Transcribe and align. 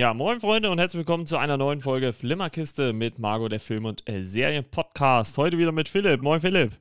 Ja, 0.00 0.14
moin 0.14 0.40
Freunde 0.40 0.70
und 0.70 0.78
herzlich 0.78 1.00
willkommen 1.00 1.26
zu 1.26 1.36
einer 1.36 1.58
neuen 1.58 1.82
Folge 1.82 2.14
Flimmerkiste 2.14 2.94
mit 2.94 3.18
Margot, 3.18 3.52
der 3.52 3.60
Film- 3.60 3.84
und 3.84 4.08
äh, 4.08 4.22
Serien-Podcast. 4.22 5.36
Heute 5.36 5.58
wieder 5.58 5.72
mit 5.72 5.90
Philipp. 5.90 6.22
Moin 6.22 6.40
Philipp. 6.40 6.72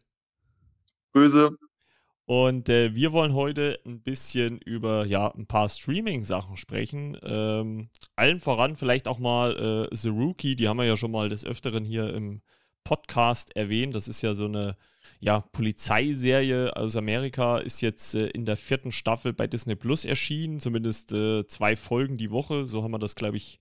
Böse. 1.11 1.49
Und 2.23 2.69
äh, 2.69 2.95
wir 2.95 3.11
wollen 3.11 3.33
heute 3.33 3.77
ein 3.85 4.01
bisschen 4.01 4.59
über 4.59 5.05
ja, 5.05 5.35
ein 5.35 5.47
paar 5.47 5.67
Streaming-Sachen 5.67 6.55
sprechen. 6.55 7.17
Ähm, 7.21 7.89
allen 8.15 8.39
voran 8.39 8.77
vielleicht 8.77 9.09
auch 9.09 9.19
mal 9.19 9.89
äh, 9.91 9.93
The 9.93 10.11
Rookie, 10.11 10.55
die 10.55 10.69
haben 10.69 10.77
wir 10.77 10.85
ja 10.85 10.95
schon 10.95 11.11
mal 11.11 11.27
des 11.27 11.43
Öfteren 11.43 11.83
hier 11.83 12.13
im 12.13 12.41
Podcast 12.85 13.53
erwähnt. 13.53 13.95
Das 13.95 14.07
ist 14.07 14.21
ja 14.21 14.33
so 14.33 14.45
eine 14.45 14.77
ja, 15.19 15.41
Polizeiserie 15.51 16.75
aus 16.75 16.95
Amerika, 16.95 17.57
ist 17.57 17.81
jetzt 17.81 18.15
äh, 18.15 18.27
in 18.27 18.45
der 18.45 18.57
vierten 18.57 18.91
Staffel 18.91 19.33
bei 19.33 19.47
Disney 19.47 19.75
Plus 19.75 20.05
erschienen. 20.05 20.59
Zumindest 20.59 21.11
äh, 21.13 21.45
zwei 21.47 21.75
Folgen 21.75 22.17
die 22.17 22.31
Woche. 22.31 22.65
So 22.65 22.83
haben 22.83 22.91
wir 22.91 22.99
das, 22.99 23.15
glaube 23.15 23.37
ich, 23.37 23.59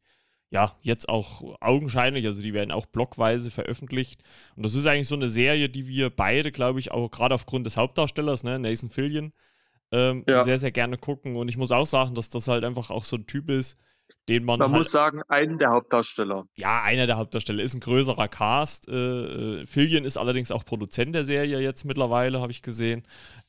ja, 0.50 0.76
jetzt 0.80 1.08
auch 1.08 1.56
augenscheinlich, 1.60 2.24
also 2.26 2.40
die 2.40 2.54
werden 2.54 2.72
auch 2.72 2.86
blockweise 2.86 3.50
veröffentlicht. 3.50 4.22
Und 4.56 4.64
das 4.64 4.74
ist 4.74 4.86
eigentlich 4.86 5.08
so 5.08 5.14
eine 5.14 5.28
Serie, 5.28 5.68
die 5.68 5.86
wir 5.86 6.10
beide, 6.10 6.52
glaube 6.52 6.80
ich, 6.80 6.90
auch 6.90 7.10
gerade 7.10 7.34
aufgrund 7.34 7.66
des 7.66 7.76
Hauptdarstellers, 7.76 8.44
ne, 8.44 8.58
Nathan 8.58 8.88
Fillion, 8.88 9.32
ähm, 9.92 10.24
ja. 10.26 10.44
sehr, 10.44 10.58
sehr 10.58 10.72
gerne 10.72 10.96
gucken. 10.96 11.36
Und 11.36 11.48
ich 11.48 11.58
muss 11.58 11.70
auch 11.70 11.86
sagen, 11.86 12.14
dass 12.14 12.30
das 12.30 12.48
halt 12.48 12.64
einfach 12.64 12.90
auch 12.90 13.04
so 13.04 13.16
ein 13.16 13.26
Typ 13.26 13.50
ist, 13.50 13.78
den 14.28 14.44
man. 14.44 14.58
Man 14.58 14.72
halt, 14.72 14.78
muss 14.78 14.92
sagen, 14.92 15.22
einen 15.28 15.58
der 15.58 15.70
Hauptdarsteller. 15.70 16.46
Ja, 16.56 16.82
einer 16.82 17.06
der 17.06 17.16
Hauptdarsteller. 17.16 17.62
Ist 17.62 17.74
ein 17.74 17.80
größerer 17.80 18.28
Cast. 18.28 18.88
Äh, 18.88 18.92
äh 19.60 19.66
Fillion 19.66 20.04
ist 20.04 20.16
allerdings 20.16 20.50
auch 20.50 20.64
Produzent 20.64 21.14
der 21.14 21.24
Serie 21.24 21.60
jetzt 21.60 21.84
mittlerweile, 21.84 22.40
habe 22.40 22.52
ich 22.52 22.62
gesehen. 22.62 23.04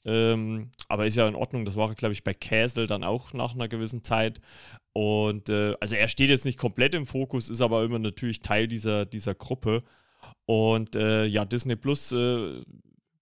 Ähm, 0.06 0.72
aber 0.88 1.06
ist 1.06 1.16
ja 1.16 1.28
in 1.28 1.36
Ordnung. 1.36 1.66
Das 1.66 1.76
war, 1.76 1.94
glaube 1.96 2.14
ich, 2.14 2.24
bei 2.24 2.34
Castle 2.34 2.88
dann 2.88 3.04
auch 3.04 3.34
nach 3.34 3.54
einer 3.54 3.68
gewissen 3.68 4.04
Zeit. 4.04 4.40
Und 4.94 5.50
äh, 5.50 5.76
also 5.80 5.96
er 5.96 6.08
steht 6.08 6.30
jetzt 6.30 6.46
nicht 6.46 6.58
komplett 6.58 6.96
im 6.96 7.06
Fokus, 7.06 7.50
ist 7.50 7.62
aber 7.62 7.84
immer 7.84 8.00
natürlich 8.00 8.42
Teil 8.42 8.68
dieser, 8.68 9.06
dieser 9.06 9.36
Gruppe. 9.36 9.84
Und 10.46 10.96
äh, 10.96 11.26
ja, 11.26 11.46
Disney 11.46 11.76
Plus 11.76 12.12
äh, 12.12 12.62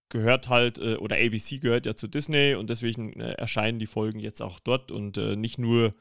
gehört 0.09 0.47
halt, 0.47 0.80
äh, 0.80 0.95
oder 0.95 1.17
ABC 1.17 1.58
gehört 1.58 1.86
ja 1.86 1.95
zu 1.95 2.08
Disney 2.08 2.55
und 2.55 2.69
deswegen 2.69 3.19
erscheinen 3.19 3.80
die 3.80 3.88
Folgen 3.88 4.19
jetzt 4.19 4.42
auch 4.42 4.59
dort 4.59 4.92
und 4.92 5.17
nicht 5.17 5.58
nur 5.58 5.92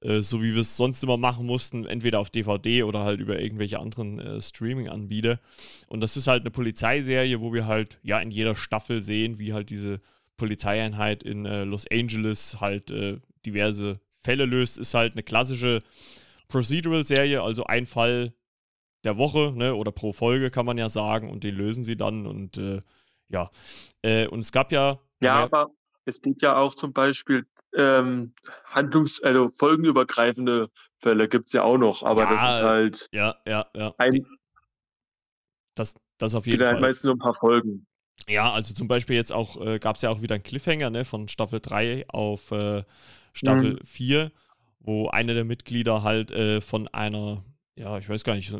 so 0.00 0.42
wie 0.42 0.54
wir 0.54 0.60
es 0.60 0.76
sonst 0.76 1.02
immer 1.02 1.16
machen 1.16 1.46
mussten, 1.46 1.86
entweder 1.86 2.20
auf 2.20 2.30
DVD 2.30 2.82
oder 2.82 3.00
halt 3.00 3.20
über 3.20 3.40
irgendwelche 3.40 3.80
anderen 3.80 4.40
Streaming-Anbieter. 4.40 5.40
Und 5.88 6.00
das 6.00 6.16
ist 6.16 6.26
halt 6.26 6.42
eine 6.42 6.50
Polizeiserie, 6.50 7.40
wo 7.40 7.52
wir 7.52 7.66
halt 7.66 7.98
ja 8.02 8.20
in 8.20 8.30
jeder 8.30 8.54
Staffel 8.54 9.00
sehen, 9.00 9.38
wie 9.38 9.52
halt 9.52 9.70
diese 9.70 10.00
Polizeieinheit 10.36 11.22
in 11.22 11.44
Los 11.44 11.86
Angeles 11.90 12.60
halt 12.60 12.92
diverse 13.46 14.00
Fälle 14.20 14.44
löst, 14.44 14.76
ist 14.78 14.94
halt 14.94 15.14
eine 15.14 15.22
klassische 15.22 15.80
Procedural-Serie, 16.48 17.42
also 17.42 17.64
ein 17.64 17.86
Fall 17.86 18.34
der 19.04 19.16
Woche, 19.16 19.52
ne, 19.54 19.74
oder 19.74 19.92
pro 19.92 20.12
Folge 20.12 20.50
kann 20.50 20.66
man 20.66 20.78
ja 20.78 20.88
sagen, 20.88 21.30
und 21.30 21.44
den 21.44 21.54
lösen 21.54 21.84
sie 21.84 21.96
dann 21.96 22.26
und 22.26 22.58
äh, 22.58 22.80
ja. 23.28 23.50
Äh, 24.02 24.26
und 24.26 24.40
es 24.40 24.52
gab 24.52 24.72
ja. 24.72 24.98
Ja, 25.20 25.34
aber 25.44 25.70
es 26.04 26.20
gibt 26.20 26.42
ja 26.42 26.56
auch 26.56 26.74
zum 26.74 26.92
Beispiel 26.92 27.46
ähm, 27.76 28.34
Handlungs-, 28.64 29.22
also 29.22 29.50
folgenübergreifende 29.50 30.70
Fälle 30.98 31.28
gibt 31.28 31.46
es 31.46 31.52
ja 31.52 31.62
auch 31.62 31.78
noch, 31.78 32.02
aber 32.02 32.22
ja, 32.22 32.30
das 32.30 32.42
ist 32.42 32.64
halt. 32.64 33.08
Ja, 33.12 33.36
ja, 33.46 33.66
ja. 33.74 33.94
Ein, 33.98 34.26
das, 35.74 35.94
das 36.18 36.34
auf 36.34 36.46
jeden 36.46 36.66
Fall. 36.66 36.80
meistens 36.80 37.04
nur 37.04 37.14
ein 37.14 37.18
paar 37.18 37.34
Folgen. 37.34 37.86
Ja, 38.28 38.52
also 38.52 38.74
zum 38.74 38.88
Beispiel 38.88 39.16
jetzt 39.16 39.32
auch, 39.32 39.60
äh, 39.60 39.78
gab 39.78 39.96
es 39.96 40.02
ja 40.02 40.10
auch 40.10 40.22
wieder 40.22 40.34
einen 40.34 40.44
Cliffhanger, 40.44 40.90
ne, 40.90 41.04
von 41.04 41.28
Staffel 41.28 41.60
3 41.60 42.06
auf 42.08 42.50
äh, 42.50 42.82
Staffel 43.32 43.74
mhm. 43.74 43.84
4, 43.84 44.32
wo 44.80 45.08
einer 45.08 45.34
der 45.34 45.44
Mitglieder 45.44 46.02
halt 46.02 46.30
äh, 46.30 46.60
von 46.60 46.88
einer, 46.88 47.44
ja, 47.76 47.98
ich 47.98 48.08
weiß 48.08 48.24
gar 48.24 48.34
nicht, 48.34 48.54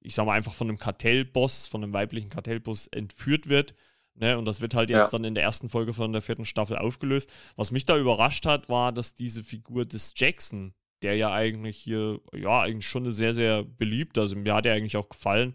ich 0.00 0.14
sag 0.14 0.26
mal 0.26 0.34
einfach 0.34 0.54
von 0.54 0.68
einem 0.68 0.78
Kartellboss, 0.78 1.66
von 1.66 1.82
einem 1.82 1.92
weiblichen 1.92 2.30
Kartellboss 2.30 2.88
entführt 2.88 3.48
wird. 3.48 3.74
Ne, 4.14 4.36
und 4.36 4.44
das 4.44 4.60
wird 4.60 4.74
halt 4.74 4.90
jetzt 4.90 5.12
ja. 5.12 5.18
dann 5.18 5.24
in 5.24 5.34
der 5.34 5.44
ersten 5.44 5.68
Folge 5.68 5.94
von 5.94 6.12
der 6.12 6.20
vierten 6.20 6.44
Staffel 6.44 6.76
aufgelöst. 6.76 7.32
Was 7.56 7.70
mich 7.70 7.86
da 7.86 7.96
überrascht 7.96 8.44
hat, 8.44 8.68
war, 8.68 8.92
dass 8.92 9.14
diese 9.14 9.42
Figur 9.42 9.86
des 9.86 10.12
Jackson, 10.16 10.74
der 11.02 11.16
ja 11.16 11.32
eigentlich 11.32 11.78
hier, 11.78 12.20
ja, 12.34 12.60
eigentlich 12.60 12.88
schon 12.88 13.04
eine 13.04 13.12
sehr, 13.12 13.32
sehr 13.32 13.64
beliebt, 13.64 14.18
also 14.18 14.36
mir 14.36 14.54
hat 14.54 14.66
er 14.66 14.74
eigentlich 14.74 14.96
auch 14.96 15.08
gefallen, 15.08 15.54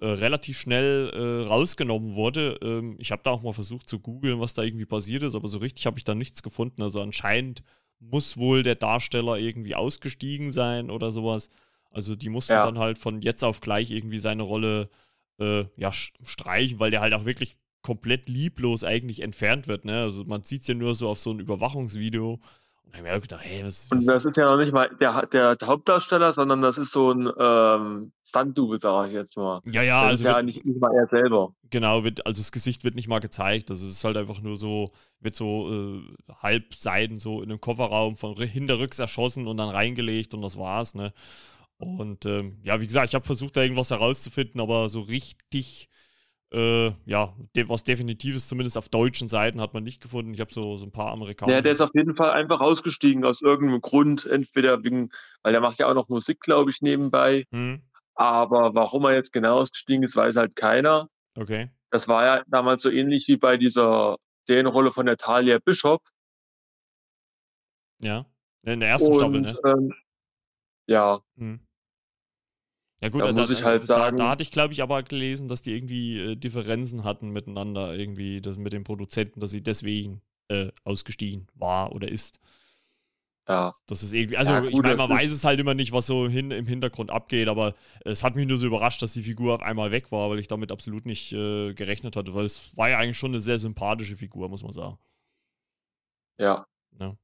äh, 0.00 0.06
relativ 0.06 0.58
schnell 0.58 1.10
äh, 1.10 1.46
rausgenommen 1.46 2.14
wurde. 2.14 2.58
Ähm, 2.62 2.96
ich 2.98 3.12
habe 3.12 3.22
da 3.22 3.30
auch 3.30 3.42
mal 3.42 3.52
versucht 3.52 3.86
zu 3.86 4.00
googeln, 4.00 4.40
was 4.40 4.54
da 4.54 4.62
irgendwie 4.62 4.86
passiert 4.86 5.22
ist, 5.22 5.34
aber 5.34 5.46
so 5.46 5.58
richtig 5.58 5.84
habe 5.86 5.98
ich 5.98 6.04
da 6.04 6.14
nichts 6.14 6.42
gefunden. 6.42 6.82
Also 6.82 7.02
anscheinend 7.02 7.62
muss 7.98 8.38
wohl 8.38 8.62
der 8.62 8.76
Darsteller 8.76 9.38
irgendwie 9.38 9.74
ausgestiegen 9.74 10.52
sein 10.52 10.90
oder 10.90 11.12
sowas. 11.12 11.50
Also 11.92 12.16
die 12.16 12.30
mussten 12.30 12.54
ja. 12.54 12.64
dann 12.64 12.78
halt 12.78 12.96
von 12.96 13.20
jetzt 13.20 13.44
auf 13.44 13.60
gleich 13.60 13.90
irgendwie 13.90 14.18
seine 14.18 14.42
Rolle 14.42 14.88
äh, 15.38 15.64
ja, 15.76 15.92
streichen, 15.92 16.80
weil 16.80 16.90
der 16.90 17.02
halt 17.02 17.12
auch 17.12 17.26
wirklich 17.26 17.56
komplett 17.82 18.28
lieblos 18.28 18.84
eigentlich 18.84 19.22
entfernt 19.22 19.68
wird. 19.68 19.84
Ne? 19.84 20.02
Also 20.02 20.24
man 20.24 20.42
sieht 20.42 20.62
es 20.62 20.68
ja 20.68 20.74
nur 20.74 20.94
so 20.94 21.08
auf 21.08 21.18
so 21.18 21.30
ein 21.30 21.40
Überwachungsvideo 21.40 22.40
und 22.92 22.96
dann 22.96 23.06
habe 23.06 23.18
ich 23.18 23.22
gedacht, 23.22 23.44
hey, 23.44 23.64
was, 23.64 23.88
was, 23.88 23.98
Und 23.98 24.06
das 24.06 24.24
ist 24.24 24.36
ja 24.36 24.44
noch 24.44 24.56
nicht 24.56 24.72
mal 24.72 24.90
der, 25.00 25.24
der, 25.26 25.54
der 25.54 25.68
Hauptdarsteller, 25.68 26.32
sondern 26.32 26.60
das 26.60 26.76
ist 26.76 26.90
so 26.90 27.12
ein 27.12 27.30
ähm, 27.38 28.12
Stunt-Double, 28.24 28.80
sage 28.80 29.08
ich 29.08 29.14
jetzt 29.14 29.36
mal. 29.36 29.60
Ja, 29.64 29.82
ja, 29.82 30.02
das 30.02 30.10
also. 30.10 30.28
Ist 30.28 30.34
ja 30.34 30.42
nicht, 30.42 30.64
nicht 30.64 30.80
mal 30.80 30.92
er 30.94 31.06
selber. 31.06 31.54
Genau, 31.70 32.02
wird, 32.02 32.26
also 32.26 32.40
das 32.40 32.50
Gesicht 32.50 32.82
wird 32.82 32.96
nicht 32.96 33.06
mal 33.06 33.20
gezeigt. 33.20 33.70
Also 33.70 33.86
es 33.86 33.92
ist 33.92 34.04
halt 34.04 34.16
einfach 34.16 34.40
nur 34.40 34.56
so, 34.56 34.90
wird 35.20 35.36
so 35.36 35.70
äh, 35.72 36.34
halb 36.42 36.74
Seiten 36.74 37.18
so 37.18 37.42
in 37.42 37.50
einem 37.50 37.60
Kofferraum 37.60 38.16
von 38.16 38.34
hinterrücks 38.36 38.98
erschossen 38.98 39.46
und 39.46 39.56
dann 39.56 39.68
reingelegt 39.68 40.34
und 40.34 40.42
das 40.42 40.58
war's, 40.58 40.96
ne? 40.96 41.12
Und 41.78 42.26
ähm, 42.26 42.58
ja, 42.62 42.80
wie 42.80 42.86
gesagt, 42.86 43.08
ich 43.08 43.14
habe 43.14 43.24
versucht, 43.24 43.56
da 43.56 43.62
irgendwas 43.62 43.90
herauszufinden, 43.90 44.60
aber 44.60 44.90
so 44.90 45.00
richtig 45.00 45.88
äh, 46.52 46.92
ja, 47.06 47.34
was 47.66 47.84
Definitives, 47.84 48.48
zumindest 48.48 48.76
auf 48.76 48.88
deutschen 48.88 49.28
Seiten, 49.28 49.60
hat 49.60 49.72
man 49.74 49.84
nicht 49.84 50.02
gefunden. 50.02 50.34
Ich 50.34 50.40
habe 50.40 50.52
so, 50.52 50.76
so 50.76 50.84
ein 50.84 50.92
paar 50.92 51.12
Amerikaner. 51.12 51.52
Ja, 51.52 51.60
der 51.60 51.72
ist 51.72 51.80
auf 51.80 51.94
jeden 51.94 52.16
Fall 52.16 52.30
einfach 52.30 52.60
ausgestiegen 52.60 53.24
aus 53.24 53.40
irgendeinem 53.40 53.80
Grund. 53.80 54.26
Entweder 54.26 54.82
wegen, 54.82 55.10
weil 55.42 55.52
der 55.52 55.60
macht 55.60 55.78
ja 55.78 55.88
auch 55.88 55.94
noch 55.94 56.08
Musik, 56.08 56.40
glaube 56.40 56.70
ich, 56.70 56.80
nebenbei. 56.80 57.44
Hm. 57.52 57.82
Aber 58.14 58.74
warum 58.74 59.04
er 59.04 59.14
jetzt 59.14 59.32
genau 59.32 59.58
ausgestiegen 59.58 60.02
ist, 60.02 60.16
weiß 60.16 60.36
halt 60.36 60.56
keiner. 60.56 61.08
Okay. 61.36 61.70
Das 61.90 62.08
war 62.08 62.24
ja 62.24 62.42
damals 62.48 62.82
so 62.82 62.90
ähnlich 62.90 63.28
wie 63.28 63.36
bei 63.36 63.56
dieser 63.56 64.16
Serienrolle 64.46 64.90
von 64.90 65.06
der 65.06 65.16
Talia 65.16 65.58
Bishop. 65.58 66.02
Ja, 68.00 68.26
in 68.62 68.80
der 68.80 68.88
ersten 68.88 69.12
Und, 69.12 69.16
Staffel, 69.16 69.40
ne? 69.40 69.58
Ähm, 69.64 69.94
ja. 70.86 71.20
Hm. 71.36 71.60
Ja 73.02 73.08
gut, 73.08 73.24
da, 73.24 73.32
muss 73.32 73.50
ich 73.50 73.64
halt 73.64 73.82
da, 73.82 73.86
sagen. 73.86 74.16
Da, 74.18 74.24
da 74.24 74.30
hatte 74.30 74.42
ich, 74.42 74.50
glaube 74.50 74.74
ich, 74.74 74.82
aber 74.82 75.02
gelesen, 75.02 75.48
dass 75.48 75.62
die 75.62 75.74
irgendwie 75.74 76.18
äh, 76.18 76.36
Differenzen 76.36 77.04
hatten 77.04 77.30
miteinander, 77.30 77.94
irgendwie 77.94 78.40
das, 78.40 78.56
mit 78.58 78.72
den 78.72 78.84
Produzenten, 78.84 79.40
dass 79.40 79.50
sie 79.50 79.62
deswegen 79.62 80.20
äh, 80.48 80.70
ausgestiegen 80.84 81.46
war 81.54 81.92
oder 81.92 82.08
ist. 82.08 82.40
Ja. 83.48 83.74
Das 83.86 84.02
ist 84.02 84.12
irgendwie, 84.12 84.36
also 84.36 84.52
ja, 84.52 84.60
gut, 84.60 84.70
ich 84.70 84.82
meine, 84.82 84.96
man 84.96 85.08
weiß 85.10 85.32
es 85.32 85.44
halt 85.44 85.58
immer 85.58 85.74
nicht, 85.74 85.92
was 85.92 86.06
so 86.06 86.28
hin, 86.28 86.50
im 86.50 86.66
Hintergrund 86.66 87.10
abgeht, 87.10 87.48
aber 87.48 87.74
es 88.04 88.22
hat 88.22 88.36
mich 88.36 88.46
nur 88.46 88.58
so 88.58 88.66
überrascht, 88.66 89.02
dass 89.02 89.14
die 89.14 89.22
Figur 89.22 89.54
auf 89.54 89.62
einmal 89.62 89.90
weg 89.90 90.12
war, 90.12 90.30
weil 90.30 90.38
ich 90.38 90.46
damit 90.46 90.70
absolut 90.70 91.06
nicht 91.06 91.32
äh, 91.32 91.72
gerechnet 91.74 92.16
hatte, 92.16 92.34
weil 92.34 92.44
es 92.44 92.76
war 92.76 92.90
ja 92.90 92.98
eigentlich 92.98 93.18
schon 93.18 93.32
eine 93.32 93.40
sehr 93.40 93.58
sympathische 93.58 94.16
Figur, 94.16 94.48
muss 94.48 94.62
man 94.62 94.72
sagen. 94.72 94.98
Ja. 96.38 96.66
ja. 97.00 97.16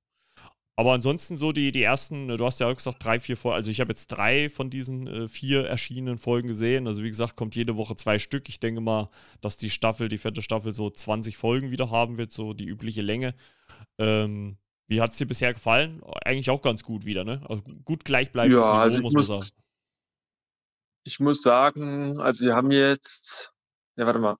Aber 0.79 0.93
ansonsten 0.93 1.39
so 1.39 1.53
die, 1.53 1.73
die 1.73 1.83
ersten, 1.83 2.29
du 2.29 2.45
hast 2.45 2.61
ja 2.61 2.69
auch 2.69 2.77
gesagt, 2.77 3.03
drei, 3.03 3.19
vier 3.19 3.39
Folgen. 3.39 3.57
Also 3.57 3.71
ich 3.71 3.81
habe 3.81 3.93
jetzt 3.93 4.09
drei 4.09 4.51
von 4.51 4.69
diesen 4.69 5.07
äh, 5.07 5.29
vier 5.29 5.67
erschienenen 5.67 6.19
Folgen 6.19 6.49
gesehen. 6.49 6.87
Also 6.87 7.03
wie 7.03 7.09
gesagt, 7.09 7.35
kommt 7.35 7.57
jede 7.57 7.79
Woche 7.79 7.97
zwei 7.97 8.19
Stück. 8.19 8.51
Ich 8.51 8.61
denke 8.61 8.83
mal, 8.83 9.09
dass 9.41 9.57
die 9.57 9.71
Staffel, 9.71 10.09
die 10.09 10.19
vierte 10.19 10.43
Staffel, 10.43 10.75
so 10.75 10.91
20 10.91 11.39
Folgen 11.39 11.71
wieder 11.71 11.91
haben 11.91 12.19
wird, 12.19 12.31
so 12.31 12.53
die 12.53 12.67
übliche 12.67 13.01
Länge. 13.01 13.35
Ähm, 13.97 14.59
wie 14.87 15.01
hat 15.01 15.13
es 15.13 15.19
dir 15.19 15.27
bisher 15.27 15.55
gefallen? 15.55 16.03
Eigentlich 16.25 16.51
auch 16.51 16.61
ganz 16.61 16.83
gut 16.83 17.07
wieder, 17.07 17.25
ne? 17.25 17.41
Also 17.49 17.63
gut 17.85 18.05
gleichbleibendes 18.05 18.63
ja, 18.63 18.71
Niveau, 18.71 18.83
also 18.83 19.01
muss 19.01 19.15
man 19.15 19.23
sagen. 19.23 19.47
Ich 21.05 21.21
muss 21.21 21.41
sagen, 21.41 22.21
also 22.21 22.45
wir 22.45 22.55
haben 22.55 22.71
jetzt, 22.71 23.55
ja, 23.97 24.05
warte 24.05 24.19
mal, 24.19 24.37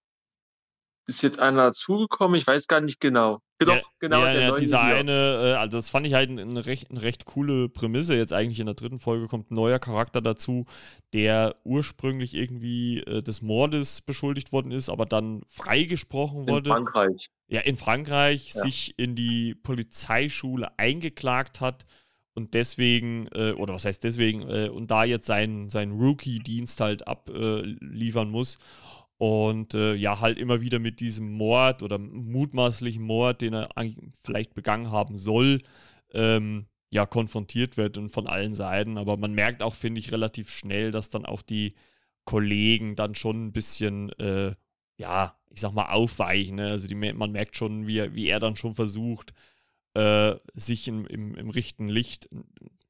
ist 1.07 1.23
jetzt 1.23 1.39
einer 1.39 1.65
dazugekommen? 1.65 2.39
Ich 2.39 2.47
weiß 2.47 2.67
gar 2.67 2.83
nicht 2.83 3.01
genau. 3.01 3.41
Doch, 3.59 3.75
ja, 3.75 3.83
genau. 4.01 4.21
Ja, 4.21 4.35
ja 4.35 4.55
dieser 4.55 4.81
eine, 4.81 5.13
äh, 5.13 5.55
also 5.55 5.79
das 5.79 5.89
fand 5.89 6.07
ich 6.07 6.13
halt 6.13 6.29
eine 6.29 6.67
recht, 6.67 6.91
eine 6.91 7.01
recht 7.01 7.25
coole 7.25 7.69
Prämisse. 7.71 8.15
Jetzt 8.15 8.35
eigentlich 8.35 8.61
in 8.61 8.67
der 8.67 8.75
dritten 8.75 8.99
Folge 8.99 9.29
kommt 9.29 9.51
ein 9.51 9.55
neuer 9.55 9.79
Charakter 9.79 10.21
dazu, 10.21 10.67
der 11.15 11.55
ursprünglich 11.65 12.35
irgendwie 12.35 13.01
äh, 13.01 13.23
des 13.23 13.41
Mordes 13.41 14.03
beschuldigt 14.03 14.53
worden 14.53 14.73
ist, 14.73 14.91
aber 14.91 15.07
dann 15.07 15.43
freigesprochen 15.47 16.47
wurde. 16.47 16.69
In 16.69 16.77
Frankreich. 16.77 17.31
Ja, 17.49 17.61
in 17.61 17.77
Frankreich 17.77 18.53
ja. 18.55 18.61
sich 18.61 18.99
in 18.99 19.15
die 19.15 19.55
Polizeischule 19.55 20.79
eingeklagt 20.79 21.61
hat 21.63 21.87
und 22.35 22.53
deswegen, 22.53 23.29
äh, 23.29 23.53
oder 23.53 23.73
was 23.73 23.87
heißt 23.87 24.05
deswegen, 24.05 24.43
äh, 24.51 24.69
und 24.69 24.91
da 24.91 25.05
jetzt 25.05 25.27
seinen, 25.27 25.71
seinen 25.71 25.99
Rookie-Dienst 25.99 26.81
halt 26.81 27.09
abliefern 27.09 28.29
muss 28.29 28.59
und 29.19 29.75
äh, 29.75 29.95
ja, 29.95 30.21
halt 30.21 30.39
immer 30.39 30.61
wieder 30.61 30.79
mit 30.79 31.01
diesem 31.01 31.33
Mord 31.33 31.83
oder 31.83 31.99
mutmaßlichen 31.99 33.03
Mord, 33.03 33.41
den 33.41 33.55
er 33.55 33.71
vielleicht 34.25 34.55
begangen 34.55 34.91
haben 34.91 35.17
soll, 35.17 35.63
ähm, 36.13 36.67
ja 36.91 37.07
konfrontiert 37.07 37.77
wird 37.77 37.97
und 37.99 38.11
von 38.11 38.27
allen 38.27 38.55
Seiten. 38.55 38.99
Aber 38.99 39.17
man 39.17 39.33
merkt 39.35 39.63
auch, 39.63 39.75
finde 39.75 40.01
ich, 40.01 40.13
relativ 40.13 40.51
schnell, 40.51 40.91
dass 40.91 41.11
dann 41.11 41.27
auch 41.27 41.43
die 41.43 41.75
Kollegen 42.25 42.97
dann 42.97 43.15
schon 43.15 43.47
ein 43.47 43.53
bisschen, 43.53 44.11
äh, 44.19 44.55
ja, 44.99 45.39
ich 45.51 45.61
sag 45.61 45.73
mal, 45.73 45.91
aufweichen. 45.91 46.57
Ne? 46.57 46.69
Also 46.71 46.87
die, 46.89 46.95
man 46.95 47.33
merkt 47.33 47.57
schon, 47.57 47.87
wie, 47.87 48.15
wie 48.15 48.27
er 48.27 48.41
dann 48.41 48.57
schon 48.57 48.75
versucht, 48.75 49.33
äh, 49.95 50.37
sich 50.55 50.89
im, 50.89 51.07
im, 51.07 51.35
im 51.37 51.51
richtigen 51.51 51.89
Licht 51.89 52.29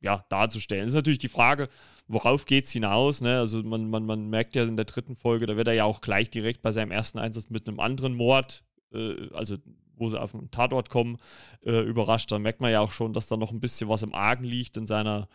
ja, 0.00 0.24
darzustellen. 0.28 0.82
Das 0.84 0.92
ist 0.92 0.96
natürlich 0.96 1.18
die 1.18 1.28
Frage, 1.28 1.68
worauf 2.08 2.46
geht 2.46 2.66
es 2.66 2.72
hinaus? 2.72 3.20
Ne? 3.20 3.38
Also 3.38 3.62
man, 3.62 3.88
man, 3.90 4.06
man 4.06 4.28
merkt 4.28 4.54
ja 4.54 4.64
in 4.64 4.76
der 4.76 4.84
dritten 4.84 5.16
Folge, 5.16 5.46
da 5.46 5.56
wird 5.56 5.68
er 5.68 5.74
ja 5.74 5.84
auch 5.84 6.00
gleich 6.00 6.30
direkt 6.30 6.62
bei 6.62 6.72
seinem 6.72 6.90
ersten 6.90 7.18
Einsatz 7.18 7.50
mit 7.50 7.66
einem 7.66 7.80
anderen 7.80 8.14
Mord, 8.14 8.64
äh, 8.92 9.30
also 9.32 9.56
wo 9.98 10.10
sie 10.10 10.20
auf 10.20 10.32
den 10.32 10.50
Tatort 10.50 10.90
kommen, 10.90 11.16
äh, 11.64 11.80
überrascht. 11.80 12.30
Da 12.30 12.38
merkt 12.38 12.60
man 12.60 12.70
ja 12.70 12.80
auch 12.80 12.92
schon, 12.92 13.12
dass 13.12 13.28
da 13.28 13.36
noch 13.36 13.50
ein 13.50 13.60
bisschen 13.60 13.88
was 13.88 14.02
im 14.02 14.14
Argen 14.14 14.44
liegt 14.44 14.76
in 14.76 14.86
seiner 14.86 15.28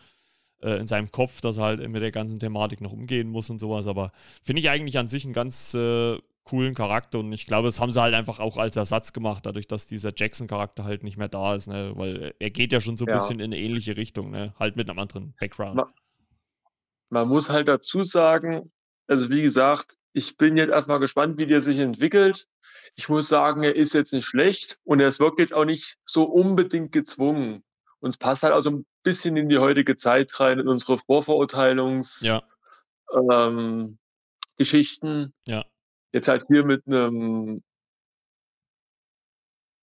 äh, 0.62 0.78
in 0.78 0.86
seinem 0.86 1.10
Kopf, 1.10 1.40
dass 1.40 1.58
er 1.58 1.64
halt 1.64 1.88
mit 1.88 2.02
der 2.02 2.12
ganzen 2.12 2.38
Thematik 2.38 2.80
noch 2.80 2.92
umgehen 2.92 3.28
muss 3.28 3.50
und 3.50 3.58
sowas. 3.58 3.86
Aber 3.86 4.12
finde 4.42 4.60
ich 4.60 4.70
eigentlich 4.70 4.98
an 4.98 5.08
sich 5.08 5.24
einen 5.24 5.32
ganz 5.32 5.74
äh, 5.74 6.16
coolen 6.44 6.74
Charakter 6.74 7.20
und 7.20 7.32
ich 7.32 7.46
glaube, 7.46 7.68
das 7.68 7.80
haben 7.80 7.90
sie 7.90 8.00
halt 8.00 8.14
einfach 8.14 8.38
auch 8.38 8.56
als 8.56 8.76
Ersatz 8.76 9.12
gemacht, 9.12 9.46
dadurch, 9.46 9.68
dass 9.68 9.86
dieser 9.86 10.12
Jackson-Charakter 10.14 10.84
halt 10.84 11.04
nicht 11.04 11.16
mehr 11.16 11.28
da 11.28 11.54
ist, 11.54 11.68
ne? 11.68 11.92
weil 11.94 12.34
er 12.38 12.50
geht 12.50 12.72
ja 12.72 12.80
schon 12.80 12.96
so 12.96 13.04
ein 13.04 13.08
ja. 13.08 13.14
bisschen 13.14 13.38
in 13.38 13.52
eine 13.52 13.58
ähnliche 13.58 13.96
Richtung, 13.96 14.30
ne? 14.30 14.54
halt 14.58 14.76
mit 14.76 14.88
einem 14.88 14.98
anderen 14.98 15.34
Background. 15.38 15.76
Man, 15.76 15.86
man 17.10 17.28
muss 17.28 17.48
halt 17.48 17.68
dazu 17.68 18.02
sagen, 18.02 18.72
also 19.06 19.30
wie 19.30 19.42
gesagt, 19.42 19.96
ich 20.12 20.36
bin 20.36 20.56
jetzt 20.56 20.70
erstmal 20.70 20.98
gespannt, 20.98 21.38
wie 21.38 21.46
der 21.46 21.60
sich 21.60 21.78
entwickelt. 21.78 22.48
Ich 22.96 23.08
muss 23.08 23.28
sagen, 23.28 23.62
er 23.62 23.76
ist 23.76 23.94
jetzt 23.94 24.12
nicht 24.12 24.26
schlecht 24.26 24.78
und 24.84 25.00
er 25.00 25.18
wirkt 25.18 25.38
jetzt 25.38 25.54
auch 25.54 25.64
nicht 25.64 25.96
so 26.04 26.24
unbedingt 26.24 26.92
gezwungen. 26.92 27.62
Und 28.00 28.10
es 28.10 28.18
passt 28.18 28.42
halt 28.42 28.52
auch 28.52 28.60
so 28.60 28.70
ein 28.70 28.86
bisschen 29.02 29.36
in 29.36 29.48
die 29.48 29.58
heutige 29.58 29.96
Zeit 29.96 30.38
rein, 30.40 30.58
in 30.58 30.68
unsere 30.68 30.96
Vorverurteilungs- 30.96 32.24
ja. 32.24 32.42
ähm, 33.14 33.98
Geschichten. 34.56 35.32
Ja. 35.46 35.64
Jetzt 36.12 36.28
halt 36.28 36.44
hier 36.48 36.64
mit 36.64 36.86
einem, 36.86 37.62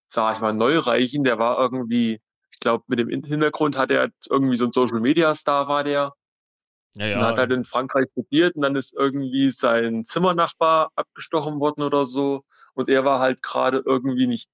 sag 0.08 0.36
ich 0.36 0.42
mal, 0.42 0.54
Neureichen, 0.54 1.24
der 1.24 1.40
war 1.40 1.60
irgendwie, 1.60 2.22
ich 2.52 2.60
glaube, 2.60 2.84
mit 2.88 3.00
dem 3.00 3.10
Hintergrund 3.10 3.78
hat 3.78 3.92
er 3.92 4.10
irgendwie 4.30 4.58
so 4.58 4.66
ein 4.66 4.72
Social 4.72 5.00
Media 5.00 5.34
Star 5.36 5.68
war 5.68 5.84
der. 5.84 6.14
Ja, 6.96 7.06
ja. 7.06 7.20
Und 7.20 7.26
hat 7.26 7.38
halt 7.38 7.52
in 7.52 7.66
Frankreich 7.66 8.08
studiert 8.12 8.56
und 8.56 8.64
dann 8.64 8.76
ist 8.76 8.94
irgendwie 8.94 9.52
sein 9.52 10.04
Zimmernachbar 10.06 10.92
abgestochen 10.96 11.60
worden 11.60 11.84
oder 11.84 12.06
so. 12.06 12.44
Und 12.74 12.90
er 12.90 13.06
war 13.06 13.20
halt 13.20 13.44
gerade 13.44 13.84
irgendwie 13.86 14.28
nicht, 14.28 14.50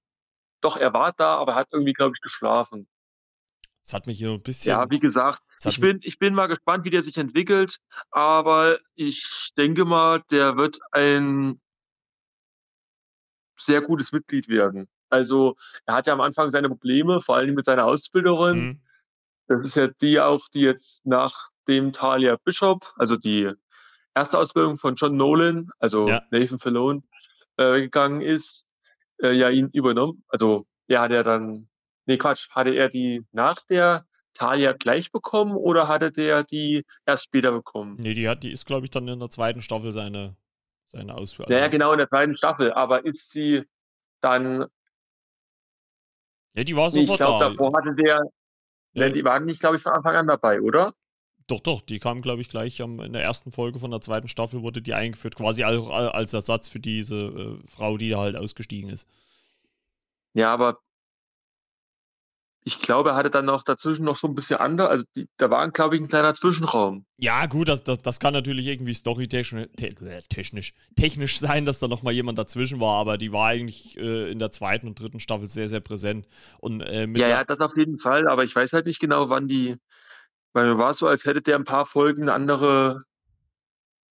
doch, 0.60 0.76
er 0.76 0.92
war 0.92 1.12
da, 1.12 1.36
aber 1.36 1.52
er 1.52 1.58
hat 1.58 1.68
irgendwie, 1.72 1.92
glaube 1.92 2.14
ich, 2.14 2.20
geschlafen. 2.20 2.88
Das 3.82 3.94
hat 3.94 4.06
mich 4.06 4.18
hier 4.18 4.30
ein 4.30 4.42
bisschen. 4.42 4.70
Ja, 4.70 4.90
wie 4.90 4.98
gesagt, 4.98 5.42
ich 5.64 5.80
bin, 5.80 6.00
ich 6.02 6.18
bin 6.18 6.34
mal 6.34 6.48
gespannt, 6.48 6.84
wie 6.84 6.90
der 6.90 7.02
sich 7.02 7.16
entwickelt, 7.16 7.78
aber 8.10 8.78
ich 8.96 9.52
denke 9.56 9.84
mal, 9.84 10.22
der 10.30 10.56
wird 10.56 10.80
ein 10.90 11.60
sehr 13.56 13.80
gutes 13.80 14.12
Mitglied 14.12 14.48
werden. 14.48 14.88
Also 15.08 15.56
er 15.86 15.94
hat 15.94 16.06
ja 16.06 16.12
am 16.12 16.20
Anfang 16.20 16.50
seine 16.50 16.68
Probleme, 16.68 17.20
vor 17.20 17.36
allem 17.36 17.54
mit 17.54 17.64
seiner 17.64 17.84
Ausbilderin. 17.84 18.58
Mhm. 18.58 18.80
Das 19.48 19.64
ist 19.64 19.76
ja 19.76 19.88
die 19.88 20.20
auch, 20.20 20.48
die 20.52 20.62
jetzt 20.62 21.06
nach 21.06 21.48
dem 21.68 21.92
Talia 21.92 22.36
Bishop, 22.44 22.92
also 22.96 23.16
die 23.16 23.52
erste 24.14 24.38
Ausbildung 24.38 24.76
von 24.76 24.96
John 24.96 25.16
Nolan, 25.16 25.70
also 25.78 26.08
ja. 26.08 26.22
Nathan 26.30 26.58
Fillion, 26.58 27.04
äh, 27.56 27.80
gegangen 27.80 28.20
ist, 28.22 28.66
äh, 29.22 29.32
ja 29.32 29.50
ihn 29.50 29.68
übernommen. 29.72 30.24
Also 30.28 30.66
er 30.88 31.02
hat 31.02 31.12
ja 31.12 31.22
dann, 31.22 31.68
nee 32.06 32.16
Quatsch, 32.16 32.48
hatte 32.50 32.70
er 32.70 32.88
die 32.88 33.24
nach 33.32 33.64
der 33.66 34.06
Talia 34.34 34.72
gleich 34.72 35.12
bekommen 35.12 35.56
oder 35.56 35.88
hatte 35.88 36.12
der 36.12 36.44
die 36.44 36.84
erst 37.06 37.24
später 37.24 37.52
bekommen? 37.52 37.96
Nee, 37.98 38.14
die 38.14 38.28
hat, 38.28 38.42
die 38.42 38.52
ist, 38.52 38.66
glaube 38.66 38.84
ich, 38.84 38.90
dann 38.90 39.08
in 39.08 39.18
der 39.18 39.30
zweiten 39.30 39.62
Staffel 39.62 39.92
seine 39.92 40.36
seine 40.86 41.14
Ausführung. 41.14 41.52
Ja, 41.52 41.68
genau, 41.68 41.92
in 41.92 41.98
der 41.98 42.08
zweiten 42.08 42.36
Staffel. 42.36 42.72
Aber 42.72 43.04
ist 43.04 43.30
sie 43.30 43.64
dann. 44.20 44.66
Ja, 46.54 46.64
die 46.64 46.76
war 46.76 46.90
sofort 46.90 47.10
Ich 47.10 47.16
glaube, 47.16 47.44
da. 47.44 47.50
davor 47.50 47.72
hatte 47.76 47.94
der. 47.94 48.22
Ja. 48.92 49.10
Die 49.10 49.24
waren 49.24 49.44
nicht, 49.44 49.60
glaube 49.60 49.76
ich, 49.76 49.82
von 49.82 49.92
Anfang 49.92 50.16
an 50.16 50.26
dabei, 50.26 50.60
oder? 50.60 50.94
Doch, 51.48 51.60
doch, 51.60 51.80
die 51.82 51.98
kam, 51.98 52.22
glaube 52.22 52.40
ich, 52.40 52.48
gleich 52.48 52.80
um, 52.82 53.00
in 53.00 53.12
der 53.12 53.22
ersten 53.22 53.52
Folge 53.52 53.78
von 53.78 53.90
der 53.90 54.00
zweiten 54.00 54.26
Staffel 54.26 54.62
wurde 54.62 54.82
die 54.82 54.94
eingeführt, 54.94 55.36
quasi 55.36 55.64
auch 55.64 55.90
als 55.90 56.32
Ersatz 56.32 56.66
für 56.66 56.80
diese 56.80 57.16
äh, 57.16 57.58
Frau, 57.68 57.98
die 57.98 58.08
da 58.08 58.18
halt 58.18 58.36
ausgestiegen 58.36 58.90
ist. 58.90 59.06
Ja, 60.32 60.52
aber 60.52 60.80
ich 62.66 62.80
glaube, 62.80 63.10
er 63.10 63.14
hatte 63.14 63.30
dann 63.30 63.44
noch 63.44 63.62
dazwischen 63.62 64.04
noch 64.04 64.16
so 64.16 64.26
ein 64.26 64.34
bisschen 64.34 64.58
andere, 64.58 64.88
also 64.88 65.04
die, 65.14 65.28
da 65.36 65.48
war, 65.50 65.70
glaube 65.70 65.94
ich, 65.94 66.02
ein 66.02 66.08
kleiner 66.08 66.34
Zwischenraum. 66.34 67.06
Ja, 67.16 67.46
gut, 67.46 67.68
das, 67.68 67.84
das, 67.84 68.02
das 68.02 68.18
kann 68.18 68.32
natürlich 68.32 68.66
irgendwie 68.66 68.92
storytechnisch 68.92 69.68
te 69.76 69.94
technisch, 70.28 70.74
technisch 70.96 71.38
sein, 71.38 71.64
dass 71.64 71.78
da 71.78 71.86
nochmal 71.86 72.12
jemand 72.12 72.38
dazwischen 72.38 72.80
war, 72.80 72.98
aber 72.98 73.18
die 73.18 73.30
war 73.30 73.46
eigentlich 73.46 73.96
äh, 73.98 74.32
in 74.32 74.40
der 74.40 74.50
zweiten 74.50 74.88
und 74.88 74.98
dritten 74.98 75.20
Staffel 75.20 75.46
sehr, 75.46 75.68
sehr 75.68 75.78
präsent. 75.78 76.26
Und, 76.58 76.80
äh, 76.80 77.06
ja, 77.14 77.28
ja, 77.28 77.44
das 77.44 77.60
auf 77.60 77.76
jeden 77.76 78.00
Fall, 78.00 78.26
aber 78.26 78.42
ich 78.42 78.56
weiß 78.56 78.72
halt 78.72 78.86
nicht 78.86 78.98
genau, 78.98 79.28
wann 79.28 79.46
die, 79.46 79.76
weil 80.52 80.66
mir 80.66 80.76
war 80.76 80.90
es 80.90 80.98
so, 80.98 81.06
als 81.06 81.24
hätte 81.24 81.42
der 81.42 81.54
ein 81.54 81.64
paar 81.64 81.86
Folgen 81.86 82.22
eine 82.22 82.32
andere 82.32 83.04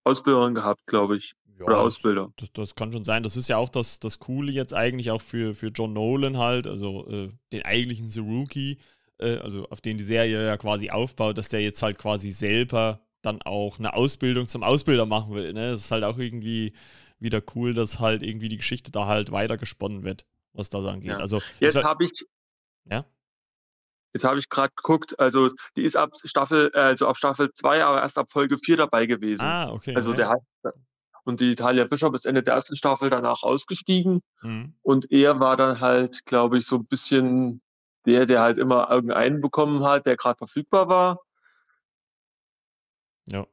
Ausbilderin 0.06 0.56
gehabt, 0.56 0.88
glaube 0.88 1.18
ich. 1.18 1.36
Ja, 1.60 1.66
Oder 1.66 1.80
Ausbilder. 1.80 2.34
Das, 2.38 2.52
das, 2.52 2.76
kann 2.76 2.92
schon 2.92 3.06
sein. 3.06 3.24
Das 3.24 3.38
ist 3.38 3.48
ja 3.48 3.58
auch 3.58 3.70
das, 3.70 4.00
das 4.00 4.20
Coole 4.20 4.52
jetzt 4.52 4.74
eigentlich 4.74 5.12
auch 5.12 5.22
für, 5.22 5.56
für 5.56 5.68
John 5.68 5.94
Nolan 5.94 6.38
halt, 6.38 6.68
also 6.68 7.08
äh, 7.08 7.30
den 7.54 7.64
eigentlichen 7.64 8.08
The 8.08 8.20
Rookie, 8.20 8.80
äh, 9.20 9.38
also 9.38 9.68
auf 9.70 9.80
den 9.80 9.98
die 9.98 10.04
Serie 10.04 10.46
ja 10.46 10.58
quasi 10.58 10.90
aufbaut, 10.90 11.38
dass 11.38 11.50
der 11.50 11.62
jetzt 11.62 11.82
halt 11.82 11.98
quasi 11.98 12.32
selber 12.32 13.00
dann 13.22 13.42
auch 13.42 13.80
eine 13.80 13.94
Ausbildung 13.94 14.48
zum 14.48 14.64
Ausbilder 14.64 15.06
machen 15.06 15.34
will. 15.34 15.54
Ne? 15.54 15.72
Das 15.72 15.82
ist 15.82 15.92
halt 15.92 16.04
auch 16.04 16.18
irgendwie 16.18 16.74
wieder 17.20 17.42
cool, 17.56 17.74
dass 17.74 18.00
halt 18.00 18.22
irgendwie 18.22 18.50
die 18.50 18.58
Geschichte 18.58 18.92
da 18.92 19.06
halt 19.08 19.32
weitergesponnen 19.32 20.04
wird, 20.04 20.26
was 20.54 20.70
das 20.70 20.86
angeht. 20.86 21.12
Ja. 21.12 21.18
Also, 21.18 21.42
jetzt 21.60 21.76
habe 21.76 22.04
ich. 22.04 22.12
Ja? 22.86 23.06
Jetzt 24.14 24.24
habe 24.24 24.40
ich 24.40 24.48
gerade 24.48 24.74
geguckt, 24.76 25.20
also 25.20 25.50
die 25.76 25.82
ist 25.82 25.98
ab 25.98 26.12
Staffel, 26.24 26.72
äh, 26.74 26.80
also 26.80 27.08
ab 27.08 27.18
Staffel 27.18 27.52
2, 27.52 27.84
aber 27.84 28.02
erst 28.02 28.18
ab 28.18 28.32
Folge 28.32 28.58
4 28.58 28.78
dabei 28.78 29.08
gewesen. 29.08 29.44
Ah, 29.44 29.70
okay. 29.72 29.94
Also 29.94 30.12
ja. 30.12 30.16
der 30.16 30.30
hat, 30.30 30.42
und 31.26 31.40
die 31.40 31.52
Italia 31.52 31.86
Bishop 31.86 32.14
ist 32.16 32.26
Ende 32.26 32.44
der 32.44 32.54
ersten 32.54 32.76
Staffel 32.76 33.10
danach 33.10 33.44
ausgestiegen. 33.44 34.22
Mhm. 34.42 34.76
Und 34.84 35.12
er 35.12 35.40
war 35.40 35.58
dann 35.58 35.80
halt, 35.80 36.26
glaube 36.26 36.58
ich, 36.58 36.66
so 36.66 36.78
ein 36.78 36.86
bisschen 36.86 37.62
der, 38.06 38.26
der 38.26 38.42
halt 38.42 38.58
immer 38.58 38.90
irgendeinen 38.92 39.42
bekommen 39.42 39.84
hat, 39.84 40.06
der 40.06 40.16
gerade 40.16 40.38
verfügbar 40.38 40.88
war. 40.88 41.20
Ja. 43.28 43.48